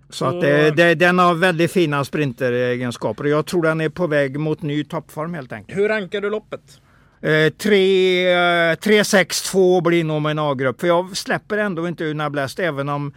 Så, 0.10 0.26
att 0.26 0.42
det, 0.42 0.72
det, 0.72 0.96
den 0.96 1.20
har 1.20 1.34
väldigt 1.34 1.72
fina 1.72 2.06
sprinteregenskaper 2.06 3.24
och 3.24 3.30
jag 3.30 3.46
tror 3.46 3.64
den 3.64 3.82
är 3.82 3.90
på 3.90 4.08
väg 4.08 4.40
mot 4.40 4.62
ny 4.62 4.84
toppform 4.84 5.34
helt 5.34 5.52
enkelt. 5.52 5.80
Hur 5.80 5.90
rankar 5.90 6.22
du 6.22 6.30
loppet? 6.30 6.82
Eh, 7.22 7.30
3-6-2 7.30 9.82
blir 9.82 10.04
nog 10.04 10.30
en 10.30 10.40
A-grupp. 10.40 10.82
För 10.82 10.88
jag 10.88 11.18
släpper 11.18 11.58
ändå 11.58 11.88
inte 11.88 12.06
Una 12.06 12.30
Blest 12.30 12.60
även 12.60 12.90
om 12.90 13.14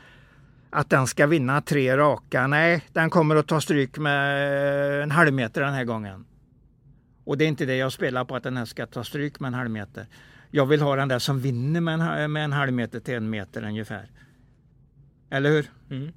att 0.71 0.91
den 0.91 1.07
ska 1.07 1.27
vinna 1.27 1.61
tre 1.61 1.97
raka. 1.97 2.47
Nej, 2.47 2.83
den 2.93 3.11
kommer 3.11 3.37
att 3.37 3.47
ta 3.47 3.61
stryk 3.61 3.99
med 3.99 5.03
en 5.03 5.11
halv 5.11 5.33
meter 5.33 5.61
den 5.61 5.75
här 5.75 5.85
gången. 5.85 6.25
Och 7.25 7.39
det 7.39 7.45
är 7.45 7.49
inte 7.49 7.67
det 7.67 7.77
jag 7.77 7.93
spelar 7.93 8.25
på 8.25 8.37
att 8.37 8.43
den 8.43 8.57
här 8.57 8.65
ska 8.65 8.87
ta 8.87 9.05
stryk 9.05 9.41
med 9.41 9.49
en 9.49 9.55
halv 9.55 9.71
meter. 9.71 10.07
Jag 10.51 10.67
vill 10.67 10.81
ha 10.81 10.97
den 10.97 11.09
där 11.09 11.19
som 11.19 11.41
vinner 11.41 11.81
med 11.81 12.01
en, 12.01 12.33
med 12.33 12.45
en 12.45 12.53
halv 12.53 12.73
meter 12.73 13.01
till 13.01 13.15
en 13.15 13.31
meter 13.31 13.65
ungefär. 13.65 14.11
Eller 15.31 15.51
hur? 15.51 15.71
Mm. 15.91 16.13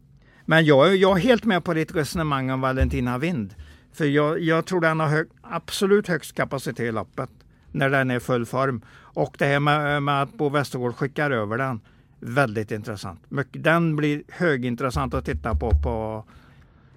Men 0.46 0.66
jag, 0.66 0.96
jag 0.96 1.18
är 1.18 1.22
helt 1.22 1.46
med 1.46 1.64
på 1.64 1.74
ditt 1.74 1.96
resonemang 1.96 2.52
om 2.52 2.62
Valentina 2.62 3.18
Vind. 3.18 3.56
För 3.94 4.06
jag, 4.06 4.40
jag 4.40 4.66
tror 4.66 4.82
den 4.82 5.00
har 5.00 5.08
hög, 5.08 5.28
absolut 5.42 6.08
högst 6.08 6.36
kapacitet 6.36 6.80
i 6.80 6.92
loppet 6.92 7.30
när 7.72 7.90
den 7.90 8.12
är 8.12 8.18
i 8.18 8.20
full 8.20 8.46
form. 8.46 8.82
Och 9.00 9.36
det 9.40 9.46
här 9.46 9.60
med, 9.60 10.04
med 10.04 10.22
att 10.22 10.34
Bo 10.34 10.50
Westergård 10.50 10.96
skickar 10.96 11.32
över 11.32 11.58
den, 11.58 11.82
väldigt 12.20 12.72
intressant. 12.72 13.22
Den 13.52 13.96
blir 13.96 14.24
högintressant 14.30 15.14
att 15.14 15.26
titta 15.26 15.56
på, 15.56 15.72
på 15.72 16.26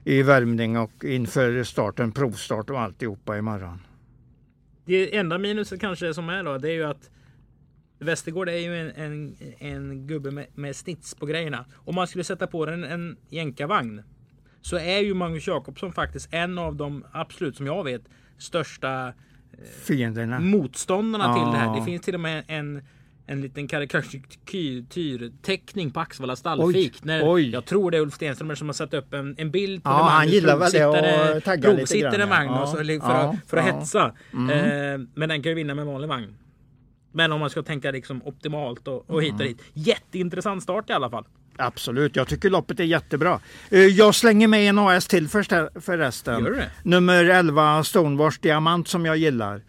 i 0.05 0.23
värmning 0.23 0.79
och 0.79 1.05
inför 1.05 1.64
starten, 1.64 2.12
provstart 2.12 2.70
och 2.70 2.81
alltihopa 2.81 3.38
imorgon. 3.38 3.79
Det 4.85 5.16
enda 5.16 5.38
minuset 5.38 5.81
kanske 5.81 6.14
som 6.14 6.29
är 6.29 6.45
då, 6.45 6.59
det 6.59 6.69
är 6.69 6.73
ju 6.73 6.85
att 6.85 7.11
Västergård 7.99 8.49
är 8.49 8.57
ju 8.57 8.77
en, 8.77 8.90
en, 8.90 9.37
en 9.59 10.07
gubbe 10.07 10.31
med, 10.31 10.47
med 10.55 10.77
snits 10.77 11.14
på 11.14 11.27
grejerna. 11.27 11.64
Om 11.75 11.95
man 11.95 12.07
skulle 12.07 12.25
sätta 12.25 12.47
på 12.47 12.66
den 12.66 12.85
en 12.85 13.16
jänkarvagn 13.29 14.03
så 14.61 14.77
är 14.77 14.99
ju 14.99 15.14
Magnus 15.14 15.47
Jakobsson 15.47 15.93
faktiskt 15.93 16.29
en 16.31 16.59
av 16.59 16.77
de 16.77 17.05
absolut 17.12 17.57
som 17.57 17.66
jag 17.66 17.85
vet 17.85 18.03
största 18.38 19.12
Fienderna. 19.87 20.40
motståndarna 20.40 21.35
till 21.35 21.53
det 21.53 21.59
här. 21.59 21.66
Ja. 21.66 21.77
Det 21.79 21.85
finns 21.85 22.03
till 22.03 22.14
och 22.14 22.21
med 22.21 22.45
en 22.47 22.83
en 23.31 23.40
liten 23.40 23.69
karikatyrteckning 23.69 25.90
på 25.90 26.01
Axvalla 26.01 26.37
stallfik. 26.37 26.93
Oj, 26.95 27.01
När, 27.03 27.33
oj. 27.35 27.51
Jag 27.51 27.64
tror 27.64 27.90
det 27.90 27.97
är 27.97 28.01
Ulf 28.01 28.14
Stenströmer 28.14 28.55
som 28.55 28.69
har 28.69 28.73
satt 28.73 28.95
upp 28.95 29.14
en, 29.14 29.35
en 29.38 29.51
bild 29.51 29.83
på 29.85 29.90
Ja, 29.90 29.97
när 30.05 30.11
han 30.11 30.29
gillar 30.29 30.57
väl 30.57 30.73
det 30.73 30.87
och 30.87 30.95
taggar 31.45 31.77
lite 31.77 31.99
grann, 31.99 32.21
ja. 32.21 32.27
vagn 32.27 32.51
och 32.51 32.69
så, 32.69 32.77
Ja, 32.77 32.85
för, 32.85 32.93
ja, 32.99 33.16
att, 33.16 33.37
för 33.51 33.57
att 33.57 33.66
ja. 33.66 33.73
Mm. 34.33 34.49
hetsa. 34.49 34.95
Eh, 34.95 35.01
men 35.14 35.29
den 35.29 35.43
kan 35.43 35.51
ju 35.51 35.55
vinna 35.55 35.75
med 35.75 35.87
vanlig 35.87 36.09
vagn. 36.09 36.35
Men 37.12 37.33
om 37.33 37.40
man 37.40 37.51
ska 37.51 37.62
tänka 37.62 37.90
liksom 37.90 38.23
optimalt 38.25 38.88
och, 38.88 39.11
och 39.11 39.23
hit 39.23 39.31
Mm. 39.31 39.40
och 39.40 39.47
dit. 39.47 39.62
Jätteintressant 39.75 40.62
start 40.62 40.90
i 40.90 40.93
alla 40.93 41.11
fall. 41.11 41.25
Absolut, 41.57 42.16
jag 42.16 42.29
tycker 42.29 42.51
loppet 42.51 42.81
är 42.81 42.85
jättebra. 42.85 43.40
Eh, 43.71 43.79
Jag 43.81 44.14
slänger 44.14 44.49
med 44.49 44.69
en 44.69 44.79
AS 44.79 45.07
till 45.07 45.29
för- 45.29 45.81
förresten. 45.81 46.45
Gör 46.45 46.51
det? 46.51 46.71
Nummer 46.83 47.25
11 47.25 47.85
Stonewash 47.85 48.38
Diamant 48.40 48.88
som 48.88 49.07
jag 49.07 49.16
gillar. 49.16 49.62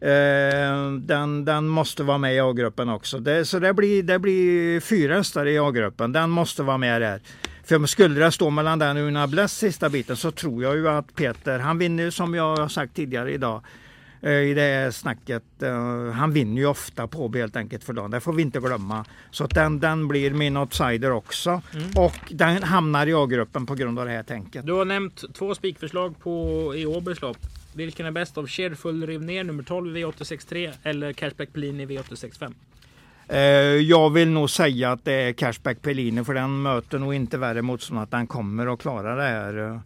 Eh, 0.00 0.92
Den, 1.00 1.44
den 1.44 1.68
måste 1.68 2.02
vara 2.02 2.18
med 2.18 2.34
i 2.34 2.40
A-gruppen 2.40 2.88
också. 2.88 3.18
Det, 3.18 3.44
så 3.44 3.58
det 3.58 3.74
blir, 3.74 4.02
det 4.02 4.18
blir 4.18 4.80
fyra 4.80 5.16
hästar 5.16 5.46
i 5.46 5.58
A-gruppen. 5.58 6.12
Den 6.12 6.30
måste 6.30 6.62
vara 6.62 6.78
med 6.78 7.02
där. 7.02 7.20
För 7.64 7.86
skulle 7.86 8.20
det 8.24 8.32
stå 8.32 8.50
mellan 8.50 8.78
den 8.78 8.96
och 8.96 9.02
Una 9.02 9.26
Bless 9.26 9.52
sista 9.58 9.88
biten 9.88 10.16
så 10.16 10.30
tror 10.30 10.62
jag 10.62 10.76
ju 10.76 10.88
att 10.88 11.14
Peter, 11.14 11.58
han 11.58 11.78
vinner 11.78 12.02
ju 12.04 12.10
som 12.10 12.34
jag 12.34 12.56
har 12.56 12.68
sagt 12.68 12.96
tidigare 12.96 13.32
idag 13.32 13.62
eh, 14.22 14.30
i 14.32 14.54
det 14.54 14.60
här 14.60 14.90
snacket. 14.90 15.62
eh, 15.62 16.10
Han 16.12 16.32
vinner 16.32 16.60
ju 16.60 16.66
ofta 16.66 17.06
på 17.06 17.32
helt 17.34 17.56
enkelt 17.56 17.84
för 17.84 17.92
dagen. 17.92 18.10
Det 18.10 18.20
får 18.20 18.32
vi 18.32 18.42
inte 18.42 18.60
glömma. 18.60 19.04
Så 19.30 19.46
den, 19.46 19.80
den 19.80 20.08
blir 20.08 20.30
min 20.30 20.56
outsider 20.56 21.10
också. 21.10 21.62
Och 21.96 22.16
den 22.30 22.62
hamnar 22.62 23.06
i 23.06 23.12
A-gruppen 23.14 23.66
på 23.66 23.74
grund 23.74 23.98
av 23.98 24.06
det 24.06 24.12
här 24.12 24.22
tänket. 24.22 24.66
Du 24.66 24.72
har 24.72 24.84
nämnt 24.84 25.34
två 25.34 25.54
spikförslag 25.54 26.14
på 26.20 26.30
i 26.76 26.86
Åbys 26.86 27.20
lopp. 27.22 27.38
Vilken 27.74 28.06
är 28.06 28.10
bäst 28.10 28.38
av 28.38 28.46
Sherfull 28.48 29.06
riv 29.06 29.22
ner 29.22 29.44
nummer 29.44 29.62
12 29.62 29.96
V863 29.96 30.72
eller 30.82 31.12
Cashback 31.12 31.52
Pellini 31.52 31.86
V865? 31.86 32.54
Eh, 33.28 33.38
Jag 33.82 34.10
vill 34.10 34.28
nog 34.28 34.50
säga 34.50 34.92
att 34.92 35.04
det 35.04 35.12
är 35.12 35.32
Cashback 35.32 35.82
Pellini 35.82 36.24
för 36.24 36.34
den 36.34 36.62
möter 36.62 36.98
nog 36.98 37.14
inte 37.14 37.38
värre 37.38 37.62
motstånd 37.62 38.00
att 38.00 38.10
den 38.10 38.26
kommer 38.26 38.72
att 38.74 38.80
klara 38.80 39.14
det 39.14 39.22
här. 39.22 39.80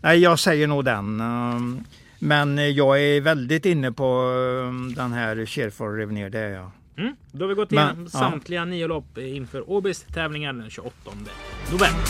Nej, 0.00 0.18
jag 0.18 0.38
säger 0.38 0.66
nog 0.66 0.84
den. 0.84 1.20
eh, 1.20 1.84
Men 2.18 2.74
jag 2.74 3.00
är 3.02 3.20
väldigt 3.20 3.66
inne 3.66 3.92
på 3.92 4.04
eh, 4.10 4.96
den 4.96 5.12
här 5.12 5.46
Sherford 5.46 5.98
rev 5.98 6.12
ner, 6.12 6.30
det 6.30 6.38
är 6.38 6.50
jag. 6.50 6.70
Mm. 6.96 7.16
Då 7.32 7.44
har 7.44 7.48
vi 7.48 7.54
gått 7.54 7.70
Men, 7.70 7.84
igenom 7.86 8.04
ja. 8.12 8.18
samtliga 8.18 8.64
nio 8.64 8.86
lopp 8.86 9.18
inför 9.18 9.70
Åbys 9.70 10.02
tävlingar 10.02 10.52
den 10.52 10.70
28 10.70 10.94
november. 11.72 12.00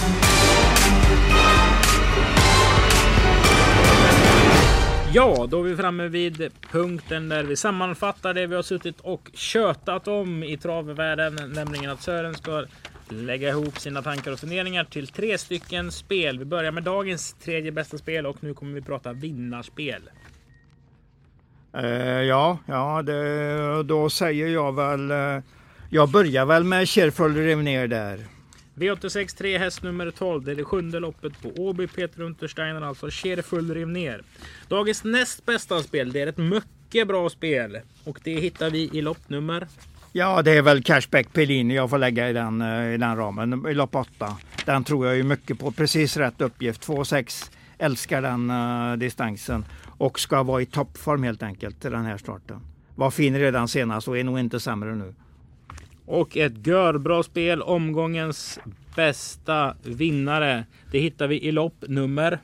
Ja, 5.15 5.47
då 5.51 5.59
är 5.61 5.63
vi 5.63 5.77
framme 5.77 6.09
vid 6.09 6.51
punkten 6.71 7.29
där 7.29 7.45
vi 7.45 7.57
sammanfattar 7.57 8.35
det 8.35 8.47
vi 8.47 8.55
har 8.55 8.63
suttit 8.63 9.01
och 9.01 9.31
tjötat 9.35 10.09
om 10.09 10.43
i 10.45 10.57
travvärlden, 10.57 11.53
nämligen 11.55 11.91
att 11.91 12.03
Sören 12.03 12.35
ska 12.35 12.65
lägga 13.09 13.49
ihop 13.49 13.79
sina 13.79 14.03
tankar 14.03 14.33
och 14.33 14.39
funderingar 14.39 14.85
till 14.85 15.07
tre 15.07 15.39
stycken 15.39 15.93
spel. 15.93 16.39
Vi 16.39 16.45
börjar 16.45 16.73
med 16.73 16.83
dagens 16.83 17.35
tredje 17.35 17.73
bästa 17.73 17.99
spel 17.99 18.27
och 18.27 18.37
nu 18.41 18.55
kommer 18.55 18.75
vi 18.75 18.81
prata 18.83 19.13
vinnarspel. 19.13 20.03
Eh, 21.75 21.87
Ja, 22.23 22.59
ja 22.67 23.03
det, 23.03 23.83
då 23.83 24.11
säger 24.11 24.49
jag 24.49 24.75
väl... 24.77 25.11
eh, 25.11 25.43
Jag 25.91 26.09
börjar 26.11 26.45
väl 26.47 26.65
med 26.65 26.89
Sherford 26.89 27.37
rev 27.37 27.89
där. 27.89 28.34
V86 28.75 29.37
3 29.39 29.59
häst 29.59 29.83
nummer 29.83 30.11
12. 30.11 30.45
Det 30.45 30.53
är 30.53 30.57
det 30.57 30.65
sjunde 30.65 31.01
loppet 31.01 31.43
på 31.43 31.49
Åby. 31.49 31.87
Peter 31.87 32.21
Untersteiner 32.23 32.81
alltså. 32.81 33.07
Sherfull 33.11 33.75
rev 33.75 33.89
ner. 33.89 34.23
Dagens 34.69 35.05
näst 35.05 35.47
bästa 35.47 35.83
spel. 35.83 36.13
Det 36.13 36.21
är 36.21 36.27
ett 36.27 36.39
mycket 36.39 37.09
bra 37.09 37.31
spel. 37.31 37.81
Och 38.05 38.21
det 38.25 38.41
hittar 38.41 38.71
vi 38.71 38.91
i 38.93 39.03
lopp 39.03 39.29
nummer. 39.29 39.69
Ja, 40.13 40.43
det 40.43 40.53
är 40.53 40.63
väl 40.63 40.83
Cashback 40.83 41.33
Pellini 41.33 41.75
jag 41.75 41.91
får 41.91 41.99
lägga 41.99 42.31
i 42.31 42.33
den, 42.33 42.61
eh, 42.61 42.95
i 42.95 42.97
den 42.97 43.17
ramen, 43.17 43.67
i 43.69 43.75
lopp 43.75 43.95
8. 43.95 44.37
Den 44.65 44.85
tror 44.85 45.07
jag 45.07 45.17
ju 45.17 45.23
mycket 45.23 45.59
på. 45.59 45.73
Precis 45.73 46.17
rätt 46.17 46.41
uppgift. 46.41 46.87
2,6 46.87 47.51
älskar 47.79 48.23
den 48.23 48.51
uh, 48.51 48.97
distansen 48.97 49.65
och 49.99 50.21
ska 50.21 50.43
vara 50.43 50.63
i 50.63 50.67
toppform 50.67 51.23
helt 51.23 51.43
enkelt 51.43 51.81
till 51.81 51.91
den 51.91 52.05
här 52.05 52.19
starten. 52.19 52.61
Var 52.95 53.11
fin 53.11 53.39
redan 53.39 53.69
senast 53.69 54.09
och 54.09 54.19
är 54.19 54.25
nog 54.25 54.39
inte 54.39 54.61
sämre 54.61 54.95
nu. 54.95 55.15
Och 56.07 56.37
ett 56.37 56.67
görbra 56.67 57.23
spel. 57.23 57.63
Omgångens 57.63 58.61
bästa 58.97 59.75
vinnare. 59.83 60.65
Det 60.91 60.99
hittar 60.99 61.27
vi 61.27 61.43
i 61.43 61.53
lopp 61.53 61.85
nummer. 61.89 62.39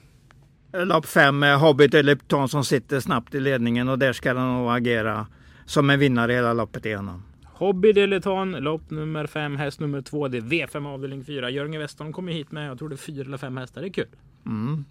Lopp 0.73 1.07
5 1.07 1.39
med 1.39 1.59
Hobbit 1.59 1.95
Ellipton 1.95 2.49
som 2.49 2.65
sitter 2.65 3.01
snabbt 3.01 3.35
i 3.35 3.41
ledningen 3.41 3.89
och 3.89 3.99
där 3.99 4.13
ska 4.13 4.35
den 4.35 4.55
nog 4.55 4.71
agera 4.71 5.27
som 5.65 5.91
en 5.91 5.99
vinnare 5.99 6.33
hela 6.33 6.53
loppet 6.53 6.87
igenom. 6.87 7.23
Hobby 7.45 7.93
Deleton, 7.93 8.53
lopp 8.53 8.91
nummer 8.91 9.27
5, 9.27 9.57
häst 9.57 9.81
nummer 9.81 10.03
2. 10.03 10.29
Det 10.29 10.39
är 10.39 10.43
V5 10.43 10.87
avdelning 10.95 11.25
4. 11.25 11.51
Jörgen 11.51 11.81
Westholm 11.81 12.13
kommer 12.13 12.33
hit 12.33 12.53
med, 12.53 12.71
jag 12.71 12.79
tror 12.79 12.89
det 12.89 12.95
är 12.95 12.97
fyra 12.97 13.25
eller 13.25 13.39
fem 13.39 13.57
hästar. 13.57 13.81
Det 13.81 13.89
är 13.89 13.93
kul. 13.93 14.07
Mm. 14.47 14.85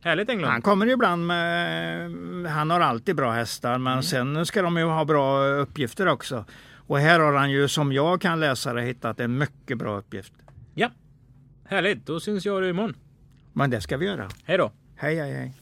Härligt 0.00 0.28
England. 0.28 0.50
Han 0.50 0.62
kommer 0.62 0.86
ibland 0.86 1.26
med, 1.26 2.10
han 2.46 2.70
har 2.70 2.80
alltid 2.80 3.16
bra 3.16 3.32
hästar 3.32 3.78
men 3.78 4.02
sen 4.02 4.46
ska 4.46 4.62
de 4.62 4.76
ju 4.76 4.84
ha 4.84 5.04
bra 5.04 5.46
uppgifter 5.46 6.08
också. 6.08 6.44
Och 6.86 6.98
här 6.98 7.20
har 7.20 7.32
han 7.32 7.50
ju 7.50 7.68
som 7.68 7.92
jag 7.92 8.20
kan 8.20 8.40
läsa 8.40 8.72
det 8.72 8.82
hittat 8.82 9.20
en 9.20 9.38
mycket 9.38 9.78
bra 9.78 9.98
uppgift. 9.98 10.32
Ja, 10.74 10.90
härligt. 11.64 12.06
Då 12.06 12.20
syns 12.20 12.46
jag 12.46 12.54
och 12.54 12.60
du 12.60 12.68
imorgon. 12.68 12.96
Men 13.52 13.70
det 13.70 13.80
ska 13.80 13.96
vi 13.96 14.06
göra. 14.06 14.28
Hej 14.44 14.58
då. 14.58 14.72
Hej 14.96 15.16
hej 15.16 15.32
hej. 15.32 15.54